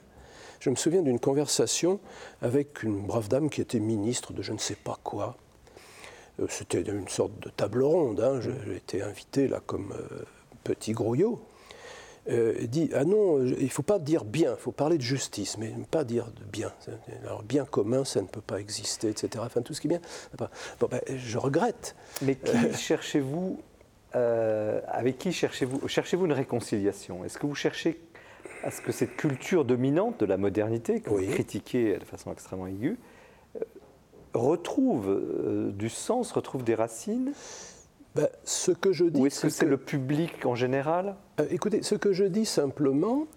[0.59, 1.99] je me souviens d'une conversation
[2.41, 5.37] avec une brave dame qui était ministre de je ne sais pas quoi.
[6.39, 8.19] Euh, c'était une sorte de table ronde.
[8.19, 8.41] Hein.
[8.41, 10.23] J'ai été invité là comme euh,
[10.63, 11.41] petit grouillot.
[12.27, 15.57] Euh, dit Ah non, il ne faut pas dire bien, il faut parler de justice,
[15.57, 16.73] mais pas dire de bien.
[17.23, 19.43] Alors, bien commun, ça ne peut pas exister, etc.
[19.45, 20.01] Enfin, tout ce qui est bien.
[20.79, 21.95] Bon, ben, je regrette.
[22.21, 23.61] Mais qui cherchez-vous
[24.13, 27.23] Avec qui cherchez-vous Cherchez-vous une réconciliation?
[27.23, 28.01] Est-ce que vous cherchez
[28.63, 32.67] à ce que cette culture dominante de la modernité, que vous critiquez de façon extrêmement
[32.67, 32.97] aiguë,
[34.33, 37.33] retrouve euh, du sens, retrouve des racines?
[38.15, 41.15] Ben, ce que je dis, Ou est-ce que c'est le public en général?
[41.39, 43.27] Euh, Écoutez, ce que je dis simplement,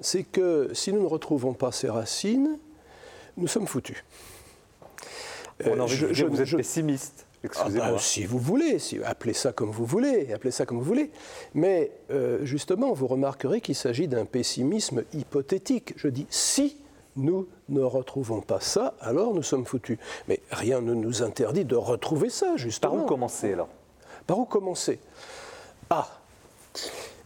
[0.00, 2.58] c'est que si nous ne retrouvons pas ces racines,
[3.36, 4.04] nous sommes foutus.
[5.64, 7.26] On a envie euh, je, de vous êtes pessimiste.
[7.44, 7.84] Excusez-moi.
[7.86, 10.84] Ah ben, si vous voulez, si, appelez ça comme vous voulez, appelez ça comme vous
[10.84, 11.12] voulez.
[11.54, 11.92] Mais
[12.42, 15.94] justement, vous remarquerez qu'il s'agit d'un pessimisme hypothétique.
[15.96, 16.76] Je dis si
[17.18, 19.98] nous ne retrouvons pas ça, alors nous sommes foutus.
[20.28, 22.94] Mais rien ne nous interdit de retrouver ça, justement.
[22.94, 23.68] Par où commencer alors?
[24.28, 25.00] Par où commencer?
[25.88, 26.06] Ah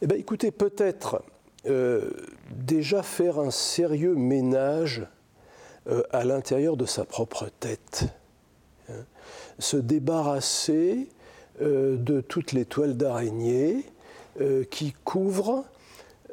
[0.01, 1.25] Eh bien écoutez, peut-être
[1.67, 2.13] euh,
[2.53, 5.05] déjà faire un sérieux ménage
[5.89, 8.05] euh, à l'intérieur de sa propre tête.
[8.89, 9.05] Hein.
[9.59, 11.09] se débarrasser
[11.61, 13.85] euh, de toutes les toiles d'araignée
[14.71, 15.67] qui couvrent,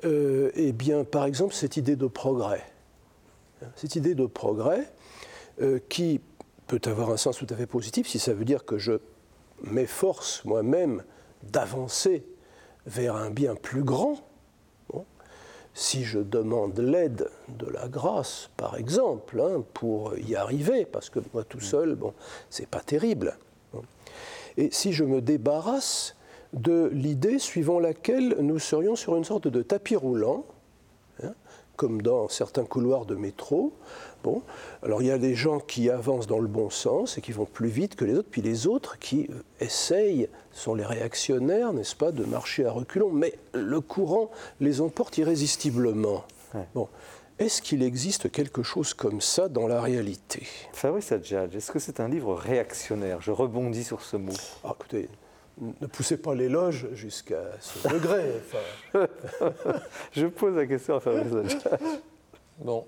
[0.04, 2.64] eh bien, par exemple, cette idée de progrès
[3.76, 4.90] cette idée de progrès
[5.90, 6.22] qui
[6.68, 9.02] peut avoir un sens tout à fait positif si ça veut dire que je
[9.64, 11.04] m'efforce moi-même
[11.44, 12.26] d'avancer
[12.86, 14.16] vers un bien plus grand.
[15.74, 21.20] si je demande l'aide de la grâce, par exemple, hein, pour y arriver, parce que
[21.34, 22.14] moi tout seul, bon,
[22.50, 23.38] c'est pas terrible.
[24.58, 26.16] Et si je me débarrasse
[26.54, 30.46] de l'idée suivant laquelle nous serions sur une sorte de tapis roulant,
[31.80, 33.72] comme dans certains couloirs de métro.
[34.22, 34.42] Bon,
[34.84, 37.46] alors il y a des gens qui avancent dans le bon sens et qui vont
[37.46, 41.96] plus vite que les autres, puis les autres qui euh, essayent, sont les réactionnaires, n'est-ce
[41.96, 44.30] pas, de marcher à reculons, mais le courant
[44.60, 46.26] les emporte irrésistiblement.
[46.76, 46.90] Bon,
[47.38, 50.46] est-ce qu'il existe quelque chose comme ça dans la réalité?
[50.74, 53.22] Fabrice Adjadj, est-ce que c'est un livre réactionnaire?
[53.22, 54.34] Je rebondis sur ce mot.
[54.66, 55.08] Ah, écoutez,
[55.82, 58.42] ne poussez pas l'éloge jusqu'à ce degré.
[60.14, 61.58] je pose la question à Fabrice
[62.60, 62.86] Bon,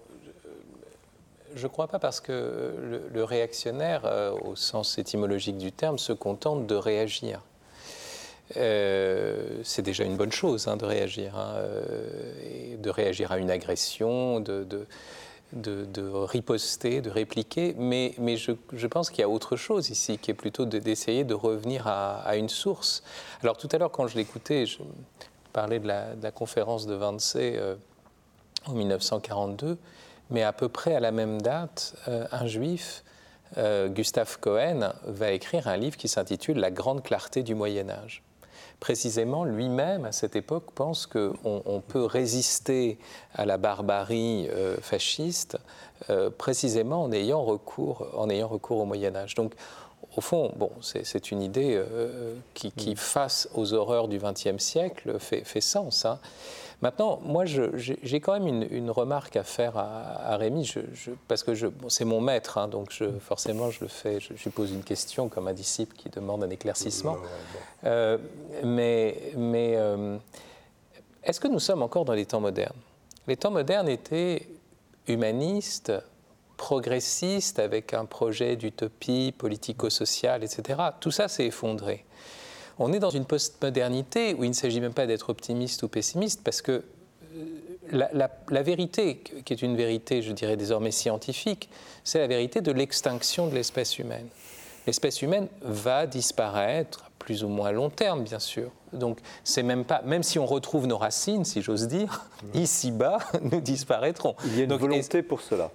[1.56, 2.74] je ne crois pas parce que
[3.14, 7.42] le, réactionnaire, euh, au sens étymologique du terme, se contente de réagir.
[8.58, 13.38] Euh, c'est déjà une bonne chose hein, de réagir, hein, euh, et de réagir à
[13.38, 14.88] une agression, de, de,
[15.54, 20.36] riposter, de répliquer, mais, mais je, pense qu'il y a autre chose ici, qui est
[20.36, 23.04] plutôt d'essayer de, revenir à, une source.
[23.42, 24.80] Alors tout à l'heure, quand je l'écoutais, je
[25.54, 27.76] parlais de la, conférence de Wannsee euh,
[28.66, 29.78] en 1942,
[30.30, 33.04] mais à peu près à la même date, euh, un juif,
[33.58, 38.24] euh, Gustave Cohen, va écrire un livre qui s'intitule La grande clarté du Moyen Âge
[38.82, 42.98] précisément, lui-même, à cette époque, pense qu'on on peut résister
[43.34, 45.58] à la barbarie euh, fasciste
[46.10, 49.36] euh, précisément en ayant, recours, en ayant recours au Moyen Âge.
[49.36, 49.54] Donc,
[50.18, 55.20] au fond, bon, c'est une idée euh, qui, qui, face aux horreurs du XXe siècle,
[55.20, 56.04] fait, fait sens.
[56.04, 56.20] Hein.
[56.82, 61.52] Maintenant, moi, j'ai quand même une, remarque à faire à, Rémi, je, parce que
[61.90, 65.48] c'est mon maître, hein, donc forcément, je le fais, je, lui pose une question comme
[65.48, 67.18] un disciple qui demande un éclaircissement.
[67.84, 68.18] Euh,
[68.64, 70.18] mais mais euh,
[71.24, 72.78] est-ce que nous sommes encore dans les temps modernes?
[73.28, 74.48] Les temps modernes étaient
[75.08, 75.94] humanistes,
[76.58, 80.82] progressistes, avec un projet d'utopie politico-sociale, etc.
[81.00, 82.06] Tout ça s'est effondré
[82.82, 86.42] on est dans une postmodernité où il ne s'agit même pas d'être optimiste ou pessimiste,
[86.44, 86.84] parce que
[87.36, 88.08] euh,
[88.50, 91.70] la, vérité, qui est une vérité, je dirais, désormais scientifique,
[92.04, 94.28] c'est la vérité de l'extinction de l'espèce humaine.
[94.88, 98.72] L'espèce humaine va disparaître à plus ou moins long terme, bien sûr.
[98.94, 103.62] Donc, c'est même pas, même si on retrouve nos racines, si j'ose dire, ici-bas, nous
[103.62, 104.36] disparaîtrons.
[104.46, 105.72] Il y a une volonté pour cela.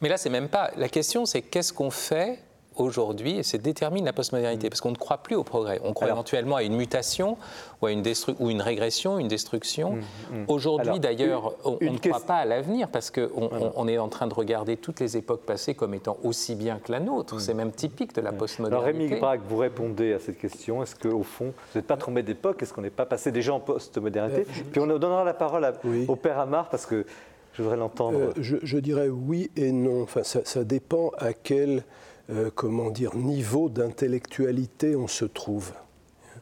[0.00, 0.70] Mais là, c'est même pas.
[0.76, 2.38] La question, c'est qu'est-ce qu'on fait
[2.76, 4.70] aujourd'hui, et c'est détermine la postmodernité, mm.
[4.70, 5.80] parce qu'on ne croit plus au progrès.
[5.84, 7.36] On croit éventuellement à une mutation
[7.82, 8.02] ou à une,
[8.38, 9.92] ou une régression, une destruction.
[9.92, 10.44] Mm, mm.
[10.48, 14.34] Aujourd'hui, d'ailleurs, on, ne croit pas à l'avenir, parce qu'on on, est en train de
[14.34, 17.40] regarder toutes les époques passées comme étant aussi bien que la nôtre.
[17.40, 18.88] C'est même typique de la postmodernité.
[18.88, 20.82] Alors Rémi Braque, vous répondez à cette question.
[20.82, 22.62] Est-ce qu'au fond, vous n'êtes pas trompé d'époque?
[22.62, 24.42] Est-ce qu'on n'est pas passé déjà en postmodernité?
[24.42, 25.70] Euh, Puis on donnera la parole
[26.08, 27.04] au père Amar, parce que
[27.52, 28.18] je voudrais l'entendre.
[28.18, 30.02] Euh, je, dirais oui et non.
[30.02, 31.82] Enfin, ça, ça dépend à quel
[32.30, 35.72] euh, comment dire, niveau d'intellectualité on se trouve.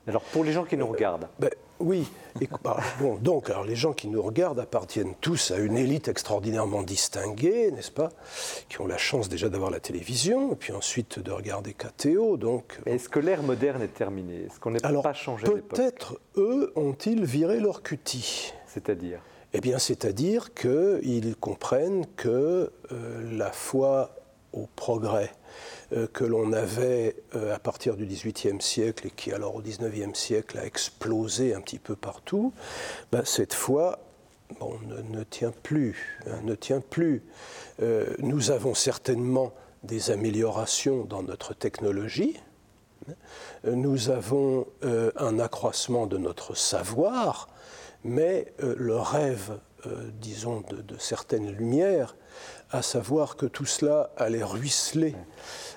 [0.06, 1.51] Alors pour les gens qui nous regardent ben,
[1.81, 2.06] Oui.
[2.62, 6.82] Bah, bon, donc, alors, les gens qui nous regardent appartiennent tous à une élite extraordinairement
[6.82, 8.10] distinguée, n'est-ce pas
[8.69, 12.36] Qui ont la chance déjà d'avoir la télévision, et puis ensuite de regarder KTO.
[12.36, 14.44] Donc, Est-ce que l'ère moderne est terminée?
[14.47, 18.52] Est-ce qu'on n'est pas changé Peut-être, eux, ont-ils viré leur cutie?
[18.66, 19.20] C'est-à-dire?
[19.52, 24.15] Eh bien, c'est-à-dire qu'ils comprennent que euh, la foi
[24.52, 25.38] au progrès euh,
[26.12, 30.59] que l'on avait euh, à partir du XVIIIe siècle et qui alors au XIXe siècle
[30.59, 32.52] a explosé un petit peu partout,
[33.10, 33.98] ben, cette fois
[34.60, 34.78] bon,
[35.10, 36.20] ne, tient plus.
[36.26, 37.22] Hein, ne tient plus.
[37.80, 39.52] Euh, nous avons certainement
[39.82, 42.39] des améliorations dans notre technologie.
[43.64, 47.48] Nous avons un accroissement de notre savoir,
[48.05, 49.59] mais le rêve,
[50.20, 52.16] disons, de certaines lumières,
[52.70, 55.14] à savoir que tout cela allait ruisseler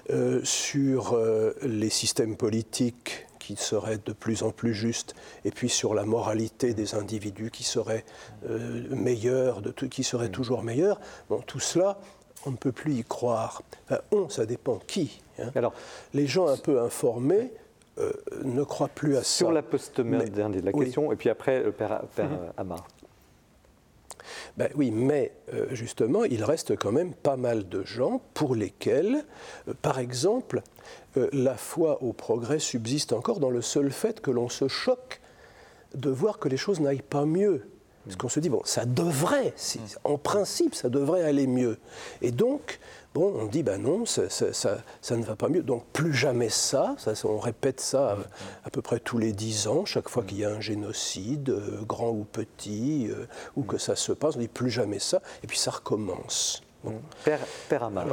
[0.10, 5.16] euh, sur euh, les systèmes politiques qui seraient de plus en plus justes,
[5.46, 8.06] et puis sur la moralité des individus qui serait
[8.48, 10.32] euh, meilleure, de qui serait mm.
[10.32, 11.00] toujours meilleure.
[11.30, 11.98] Bon, tout cela,
[12.46, 13.64] on ne peut plus y croire.
[14.12, 15.22] on, ça dépend qui.
[15.40, 15.52] Hein.
[15.56, 15.74] Alors,
[16.14, 17.52] les gens un peu informés
[18.44, 19.38] ne croient plus à ça.
[19.38, 22.54] Sur la post-modernité, la question, et puis après, le père, père mm-hmm.
[22.58, 22.88] Amar.
[24.58, 29.26] Ben oui, mais euh, justement, il reste quand même pas mal de gens pour lesquels,
[29.68, 30.62] euh, par exemple,
[31.18, 35.22] euh, la foi au progrès subsiste encore dans le seul fait que l'on se choque
[35.96, 37.66] de voir que les choses n'aillent pas mieux.
[38.06, 39.54] Parce qu'on se dit, bon, ça devrait,
[40.04, 41.78] en principe, ça devrait aller mieux.
[42.22, 42.80] Et donc,
[43.14, 45.64] Bon, on dit, ben non, ça, ne va pas mieux.
[45.64, 48.18] Donc plus jamais ça, on répète ça
[48.64, 51.82] à, peu près tous les dix ans, chaque fois qu'il y a un génocide, euh,
[51.86, 53.26] grand ou petit, euh,
[53.58, 56.64] ou que ça se passe, on dit plus jamais ça, et puis ça recommence.
[57.26, 58.08] Père, père Amal.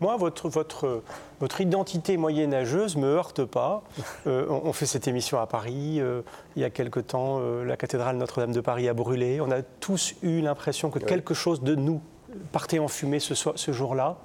[0.00, 1.02] Moi, votre, votre,
[1.40, 3.84] votre identité moyenâgeuse ne me heurte pas.
[4.26, 6.00] Euh, on, fait cette émission à Paris.
[6.56, 9.40] il y a quelque temps, la cathédrale Notre-Dame de Paris a brûlé.
[9.40, 12.02] On a tous eu l'impression que quelque chose de nous
[12.52, 14.16] partait en fumée ce, ce jour-là.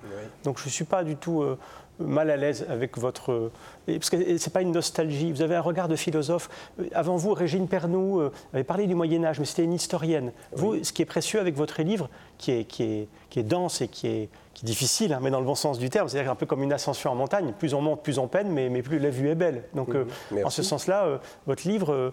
[0.44, 1.58] Donc je ne suis pas du tout euh,
[2.00, 3.52] mal à l'aise avec votre...
[3.86, 6.50] parce que ce n'est pas une nostalgie, vous avez un regard de philosophe.
[6.80, 10.32] Euh, avant vous, Régine Pernoud euh, avait parlé du Moyen Âge, mais c'était une historienne.
[10.54, 13.82] Vous, ce qui est précieux avec votre livre, qui est, qui est, qui est dense
[13.82, 14.30] et qui est,
[14.62, 17.10] difficile, hein, mais dans le bon sens du terme, c'est-à-dire un peu comme une ascension
[17.12, 19.64] en montagne, plus on monte, plus on peine, mais, mais plus la vue est belle.
[19.74, 20.44] Donc mhm.
[20.44, 22.12] en ce sens-là, votre livre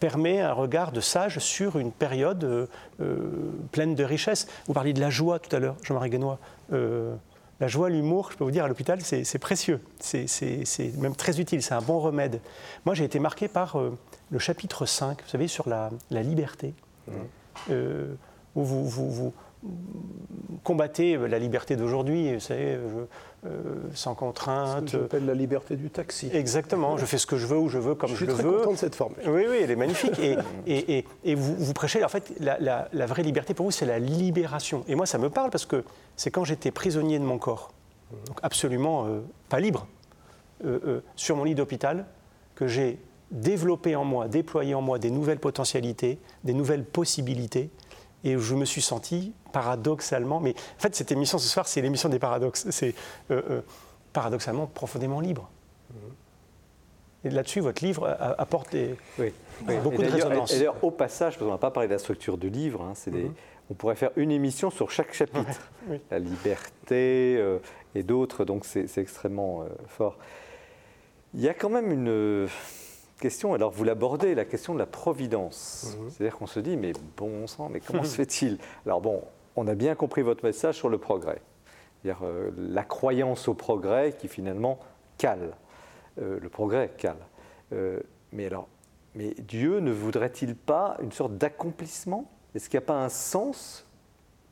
[0.00, 2.68] permet un regard de sage sur une période
[3.70, 4.48] pleine de richesse.
[4.66, 6.40] Vous parliez de la joie tout à l'heure, Jean-Marie Guénois
[7.60, 9.80] la joie, l'humour, je peux vous dire, à l'hôpital, c'est précieux.
[10.00, 12.40] C'est même très utile, c'est un bon remède.
[12.84, 13.96] Moi, j'ai été marqué par euh,
[14.30, 16.74] le chapitre 5, vous savez, sur la, liberté,
[17.06, 17.12] mmh.
[17.70, 18.14] euh,
[18.56, 19.32] où vous, vous,
[20.62, 22.78] combattez la liberté d'aujourd'hui, vous savez,
[23.46, 24.88] euh, sans contrainte.
[24.88, 26.30] Ce que j'appelle la liberté du taxi.
[26.32, 28.36] Exactement, je fais ce que je veux où je veux, comme je, le veux.
[28.36, 29.18] Je suis très content de cette formule.
[29.26, 30.18] Oui, oui, elle est magnifique.
[30.18, 30.36] et,
[30.66, 33.98] et, et, vous, vous, prêchez, en fait, la, la, vraie liberté pour vous, c'est la
[33.98, 34.84] libération.
[34.88, 35.84] Et moi, ça me parle parce que
[36.16, 37.72] c'est quand j'étais prisonnier de mon corps,
[38.26, 39.20] donc absolument euh,
[39.50, 39.86] pas libre,
[40.64, 42.06] euh, sur mon lit d'hôpital,
[42.54, 42.98] que j'ai
[43.30, 47.70] développé en moi, déployé en moi des nouvelles potentialités, des nouvelles possibilités,
[48.24, 52.08] et je me suis senti paradoxalement, mais en fait cette émission ce soir c'est l'émission
[52.08, 52.94] des paradoxes, c'est
[53.30, 53.60] euh, euh,
[54.12, 55.50] paradoxalement profondément libre.
[57.26, 58.06] Et là-dessus, votre livre
[58.36, 58.76] apporte
[59.82, 60.52] beaucoup de résonance.
[60.52, 62.92] Et d'ailleurs, au passage, parce qu'on n'a pas parlé de la structure du livre, hein,
[63.10, 63.32] mhm.
[63.70, 65.70] on pourrait faire une émission sur chaque chapitre.
[66.10, 67.60] La liberté euh,
[67.94, 70.18] et d'autres, donc c'est extrêmement fort.
[71.32, 72.46] Il y a quand même une
[73.20, 75.96] question, alors vous l'abordez, la question de la providence.
[75.98, 76.10] Mhm.
[76.10, 78.58] C'est-à-dire qu'on se dit, mais bon sang, mais comment se fait-il?
[78.86, 79.22] Alors bon,
[79.56, 81.40] on a bien compris votre message sur le progrès.
[82.02, 84.78] C'est-à-dire euh, la croyance au progrès qui finalement
[85.18, 85.56] cale.
[86.20, 87.16] Euh, le progrès cale.
[87.72, 88.00] Euh,
[88.32, 88.68] mais alors,
[89.14, 92.30] mais Dieu ne voudrait-il pas une sorte d'accomplissement?
[92.54, 93.86] Est-ce qu'il n'y a pas un sens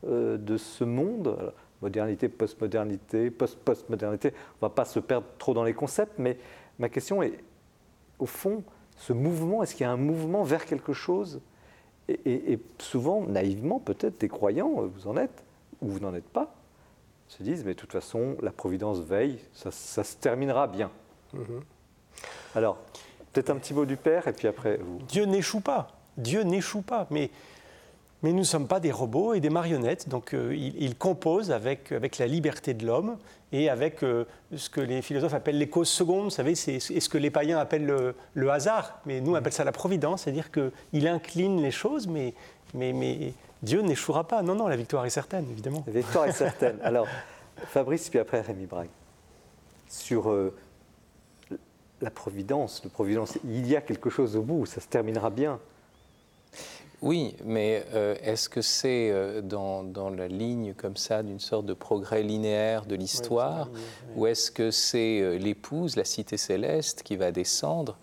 [0.05, 1.52] de ce monde?
[1.80, 4.32] Modernité, postmodernité, post-postmodernité.
[4.60, 6.39] On ne va pas se perdre trop dans les concepts, mais
[6.78, 7.39] ma question est,
[8.22, 8.62] au fond,
[8.96, 11.40] ce mouvement, est-ce qu'il y a un mouvement vers quelque chose?
[12.08, 15.44] Et, souvent, naïvement, peut-être, des croyants, vous en êtes,
[15.80, 16.54] ou vous n'en êtes pas,
[17.28, 20.90] se disent, mais de toute façon, la Providence veille, ça, se terminera bien.
[21.32, 21.62] Mhm.
[22.54, 22.78] Alors,
[23.32, 24.98] peut-être un petit mot du Père, et puis après, vous...
[25.08, 25.88] Dieu n'échoue pas.
[26.16, 27.06] Dieu n'échoue pas.
[27.10, 27.30] Mais
[28.22, 31.90] mais nous ne sommes pas des robots et des marionnettes, donc euh, il, compose avec,
[31.90, 33.16] avec la liberté de l'homme
[33.50, 34.24] et avec euh,
[34.54, 37.58] ce que les philosophes appellent les causes secondes, vous savez, c'est ce que les païens
[37.58, 42.06] appellent le, hasard, mais nous on appelle ça la providence, c'est-à-dire qu'il incline les choses,
[42.06, 42.34] mais,
[42.74, 44.42] mais, mais Dieu n'échouera pas.
[44.42, 45.82] Non, non, la victoire est certaine, évidemment.
[45.86, 46.78] La victoire est certaine.
[46.84, 47.06] Alors,
[47.66, 48.88] Fabrice, puis après Rémi Brague,
[49.88, 50.54] sur euh,
[52.00, 55.58] la providence, le providence, il y a quelque chose au bout, ça se terminera bien.
[57.02, 61.74] Oui, mais euh, est-ce que c'est euh, dans, la ligne comme ça d'une sorte de
[61.74, 63.68] progrès linéaire de l'histoire,
[64.14, 67.98] ou est-ce que c'est euh, l'épouse, la cité céleste, qui va descendre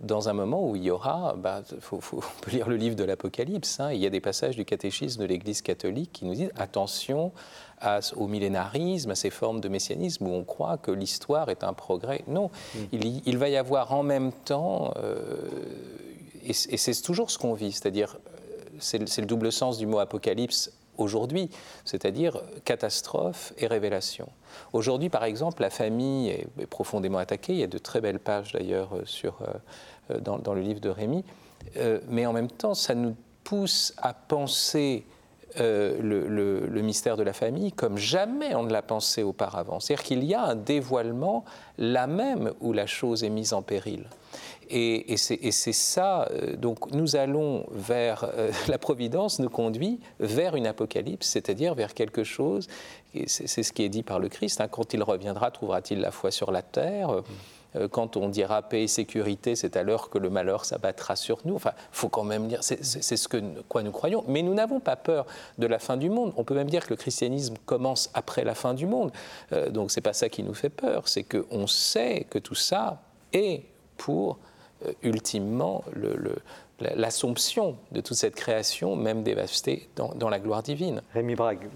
[0.00, 3.02] dans un moment où il y aura, bah, faut, on peut lire le livre de
[3.02, 6.52] l'Apocalypse, hein, il y a des passages du catéchisme de l'Église catholique qui nous disent
[6.56, 7.32] attention
[8.16, 12.22] au millénarisme, à ces formes de messianisme où on croit que l'histoire est un progrès.
[12.28, 12.78] Non, mm.
[13.26, 14.94] il, va y avoir en même temps,
[16.44, 18.18] et c'est toujours ce qu'on vit, c'est-à-dire
[18.78, 21.50] c'est le double sens du mot apocalypse aujourd'hui,
[21.84, 24.28] c'est-à-dire catastrophe et révélation.
[24.72, 27.52] Aujourd'hui, par exemple, la famille est, profondément attaquée.
[27.52, 29.38] Il y a de très belles pages d'ailleurs euh, sur,
[30.10, 31.24] euh, dans, le livre de Rémi.
[31.76, 35.04] Euh, mais en même temps, ça nous pousse à penser
[35.56, 39.78] le, mystère de la famille comme jamais on ne l'a pensé auparavant.
[39.78, 41.44] C'est-à-dire qu'il y a un dévoilement
[41.78, 44.04] là même où la chose est mise en péril.
[44.70, 50.66] Et, c'est ça, euh, donc nous allons vers, euh, la Providence nous conduit vers une
[50.66, 52.68] apocalypse, c'est-à-dire vers quelque chose,
[53.26, 56.30] c'est ce qui est dit par le Christ, hein, quand il reviendra, trouvera-t-il la foi
[56.30, 57.22] sur la terre?
[57.76, 61.56] Euh, quand on dira paix et sécurité, c'est alors que le malheur s'abattra sur nous.
[61.56, 64.24] Enfin, il faut quand même dire, c'est ce que, quoi nous croyons.
[64.28, 65.26] Mais nous n'avons pas peur
[65.58, 66.32] de la fin du monde.
[66.36, 69.10] On peut même dire que le christianisme commence après la fin du monde.
[69.70, 71.08] donc, c'est pas ça qui nous fait peur.
[71.08, 73.64] C'est qu'on sait que tout ça est
[73.96, 74.36] pour euh,
[75.02, 75.84] ultimement
[76.80, 81.02] l'assomption de toute cette création, même dévastée, dans, la gloire divine.
[81.12, 81.68] Rémi Brague,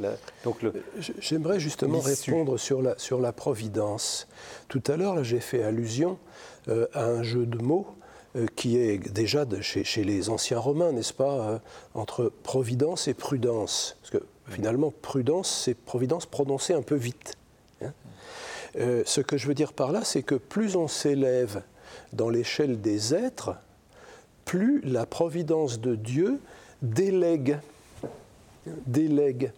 [0.45, 0.73] donc le...
[1.21, 4.27] J'aimerais justement répondre sur la, sur la providence.
[4.69, 6.19] Tout à l'heure, j'ai fait allusion
[6.69, 7.87] euh, à un jeu de mots
[8.37, 11.61] euh, qui est déjà chez, chez, les anciens Romains, n'est-ce pas,
[11.95, 13.97] entre providence et prudence.
[14.03, 17.35] Parce que finalement, prudence, c'est providence prononcée un peu vite.
[17.83, 17.93] Hein.
[18.75, 21.63] ce que je veux dire par là, c'est que plus on s'élève
[22.13, 23.55] dans l'échelle des êtres,
[24.45, 26.41] plus la providence de Dieu
[26.83, 27.59] délègue.
[28.87, 29.53] délègue.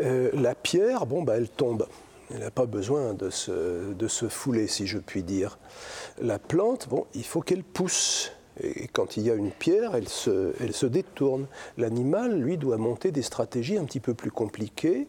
[0.00, 1.86] Euh, la pierre, bon, bah, elle tombe.
[2.30, 5.58] Elle n'a pas besoin de se, fouler, si je puis dire.
[6.20, 8.32] La plante, il faut qu'elle pousse.
[8.62, 11.46] Et quand il y a une pierre, elle se, détourne.
[11.76, 15.08] L'animal, lui, doit monter des stratégies un petit peu plus compliquées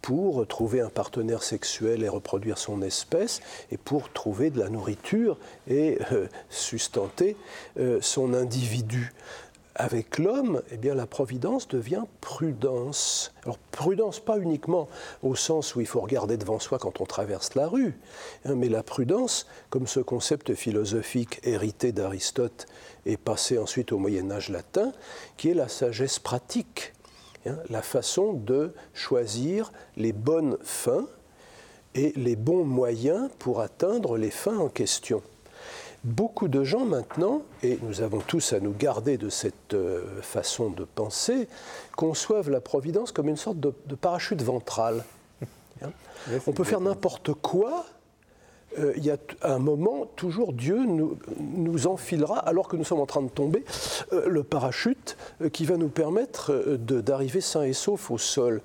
[0.00, 3.40] pour trouver un partenaire sexuel et reproduire son espèce,
[3.70, 5.36] et pour trouver de la nourriture
[5.68, 7.36] et euh, sustenter
[7.78, 9.12] euh, son individu
[9.78, 13.32] avec l'homme, eh la providence devient prudence.
[13.70, 14.88] Prudence, pas uniquement
[15.22, 17.96] au sens où il faut regarder devant soi quand on traverse la rue,
[18.44, 22.66] hein, mais la prudence, comme ce concept philosophique hérité d'Aristote
[23.06, 24.92] et passé ensuite au Moyen-Âge latin,
[25.36, 26.92] qui est la sagesse pratique,
[27.46, 31.06] hein, la façon de choisir les bonnes fins
[31.94, 35.22] et les bons moyens pour atteindre les fins en question
[36.08, 40.70] beaucoup de gens maintenant, et nous avons tous à nous garder de cette euh, façon
[40.70, 41.48] de penser,
[41.96, 45.04] conçoivent la providence comme une sorte de, parachute ventral.
[45.80, 45.92] Hein
[46.48, 47.86] On peut faire n'importe quoi.
[48.80, 50.84] Euh, il y a un moment, toujours Dieu
[51.38, 53.64] nous, enfilera, alors que nous sommes en train de tomber,
[54.12, 55.16] euh, le parachute
[55.52, 58.60] qui va nous permettre d'arriver sain et sauf au sol.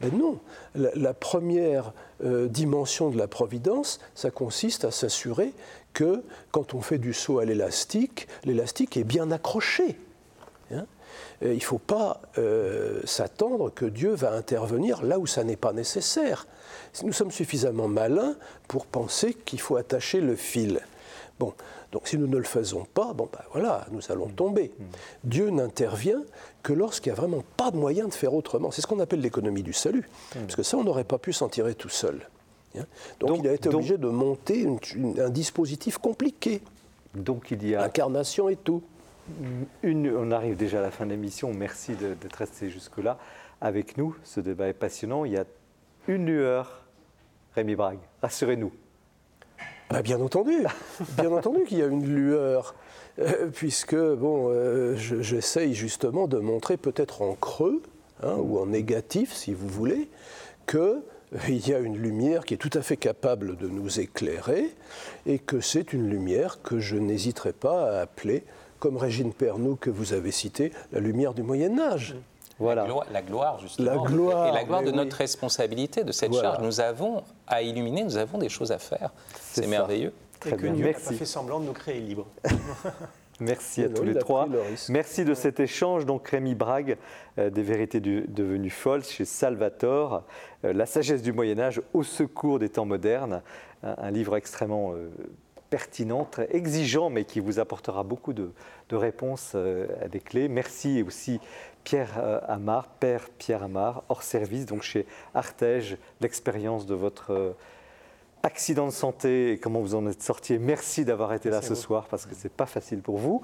[0.00, 0.40] Mais non,
[0.74, 5.52] la première dimension de la providence, ça consiste à s'assurer
[5.96, 9.98] que quand on fait du saut à l'élastique, l'élastique est bien accroché.
[10.70, 10.84] Hein.
[11.40, 15.72] il ne faut pas euh, s'attendre que Dieu va intervenir là où ça n'est pas
[15.72, 16.46] nécessaire.
[17.02, 18.36] Nous sommes suffisamment malins
[18.68, 20.82] pour penser qu'il faut attacher le fil.
[21.38, 21.54] Bon,
[21.92, 24.72] donc si nous ne le faisons pas, bon ben voilà, nous allons tomber.
[25.24, 26.24] Dieu n'intervient
[26.62, 28.70] que lorsqu'il n'y a vraiment pas de moyen de faire autrement.
[28.70, 31.48] C'est ce qu'on appelle l'économie du salut, parce que ça, on n'aurait pas pu s'en
[31.48, 32.28] tirer tout seul.
[32.78, 32.86] Hein.
[33.20, 34.66] Donc, il a été obligé de monter
[35.18, 36.60] un dispositif compliqué.
[37.16, 37.82] Donc il y a...
[37.82, 38.82] Incarnation et tout.
[39.82, 41.52] Une, on arrive déjà à la fin de l'émission.
[41.52, 43.18] Merci d'être resté jusque-là
[43.60, 44.16] avec nous.
[44.22, 45.24] Ce débat est passionnant.
[45.24, 45.44] Il y a
[46.06, 46.84] une lueur,
[47.54, 47.98] Rémi Brague.
[48.22, 48.72] Rassurez-nous.
[49.90, 50.64] Bah, bien entendu,
[51.16, 52.74] bien entendu qu'il y a une lueur,
[53.20, 57.82] euh, puisque bon, euh, j'essaye justement de montrer peut-être en creux
[58.22, 60.08] hein, ou en négatif, si vous voulez,
[60.66, 61.02] que
[61.48, 64.74] il y a une lumière qui est tout à fait capable de nous éclairer
[65.26, 68.44] et que c'est une lumière que je n'hésiterai pas à appeler,
[68.78, 72.16] comme Régine Pernoud que vous avez cité, la lumière du Moyen Âge.
[72.58, 72.86] Voilà.
[73.12, 73.90] La, gloire, justement.
[73.90, 74.48] La gloire.
[74.48, 76.62] Et la gloire de notre responsabilité, de cette charge.
[76.62, 79.10] Nous avons à illuminer, nous avons des choses à faire.
[79.52, 80.12] C'est merveilleux.
[80.40, 82.26] Très et que Dieu n'a pas fait semblant de nous créer libres.
[83.40, 84.48] Merci à tous les trois.
[84.88, 86.06] Merci de cet échange.
[86.06, 86.96] Donc Rémi Brague,
[87.38, 90.22] euh, des vérités devenues folles chez Salvatore,
[90.64, 93.42] euh, La sagesse du Moyen Âge au secours des temps modernes,
[93.82, 95.10] un, livre extrêmement euh,
[95.68, 98.50] pertinent, très exigeant, mais qui vous apportera beaucoup de,
[98.90, 100.48] réponses à des clés.
[100.48, 101.40] Merci aussi
[101.84, 107.54] Pierre Amar, Père Pierre Amar, hors service, donc chez Artege, l'expérience de votre
[108.46, 110.58] accident de santé et comment vous en êtes sorti.
[110.58, 113.42] merci d'avoir été là ce soir parce que ce n'est pas facile pour vous.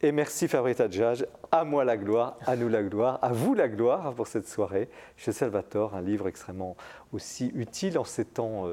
[0.00, 3.68] Et merci Fabrice Adjage, à moi la gloire, à nous la gloire, à vous la
[3.68, 6.76] gloire pour cette soirée chez Salvatore, un livre extrêmement
[7.12, 8.68] aussi utile en ces temps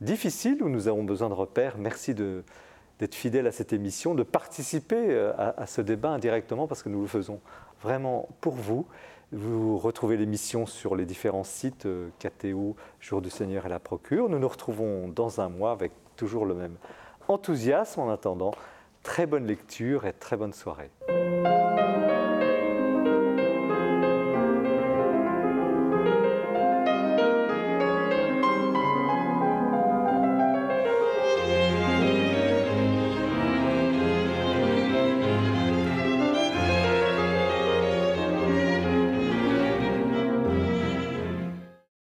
[0.00, 1.76] difficiles où nous avons besoin de repères.
[1.78, 6.88] Merci d'être fidèle à cette émission, de participer euh, à, ce débat indirectement parce que
[6.88, 7.40] nous le faisons
[7.82, 8.86] vraiment pour vous.
[9.30, 14.30] Vous retrouvez l'émission sur les différents sites euh, KTO, Jour du Seigneur et la Procure.
[14.30, 16.76] Nous nous retrouvons dans un mois avec toujours le même
[17.28, 18.00] enthousiasme.
[18.00, 18.52] En attendant,
[19.02, 20.90] très bonne lecture et très bonne soirée.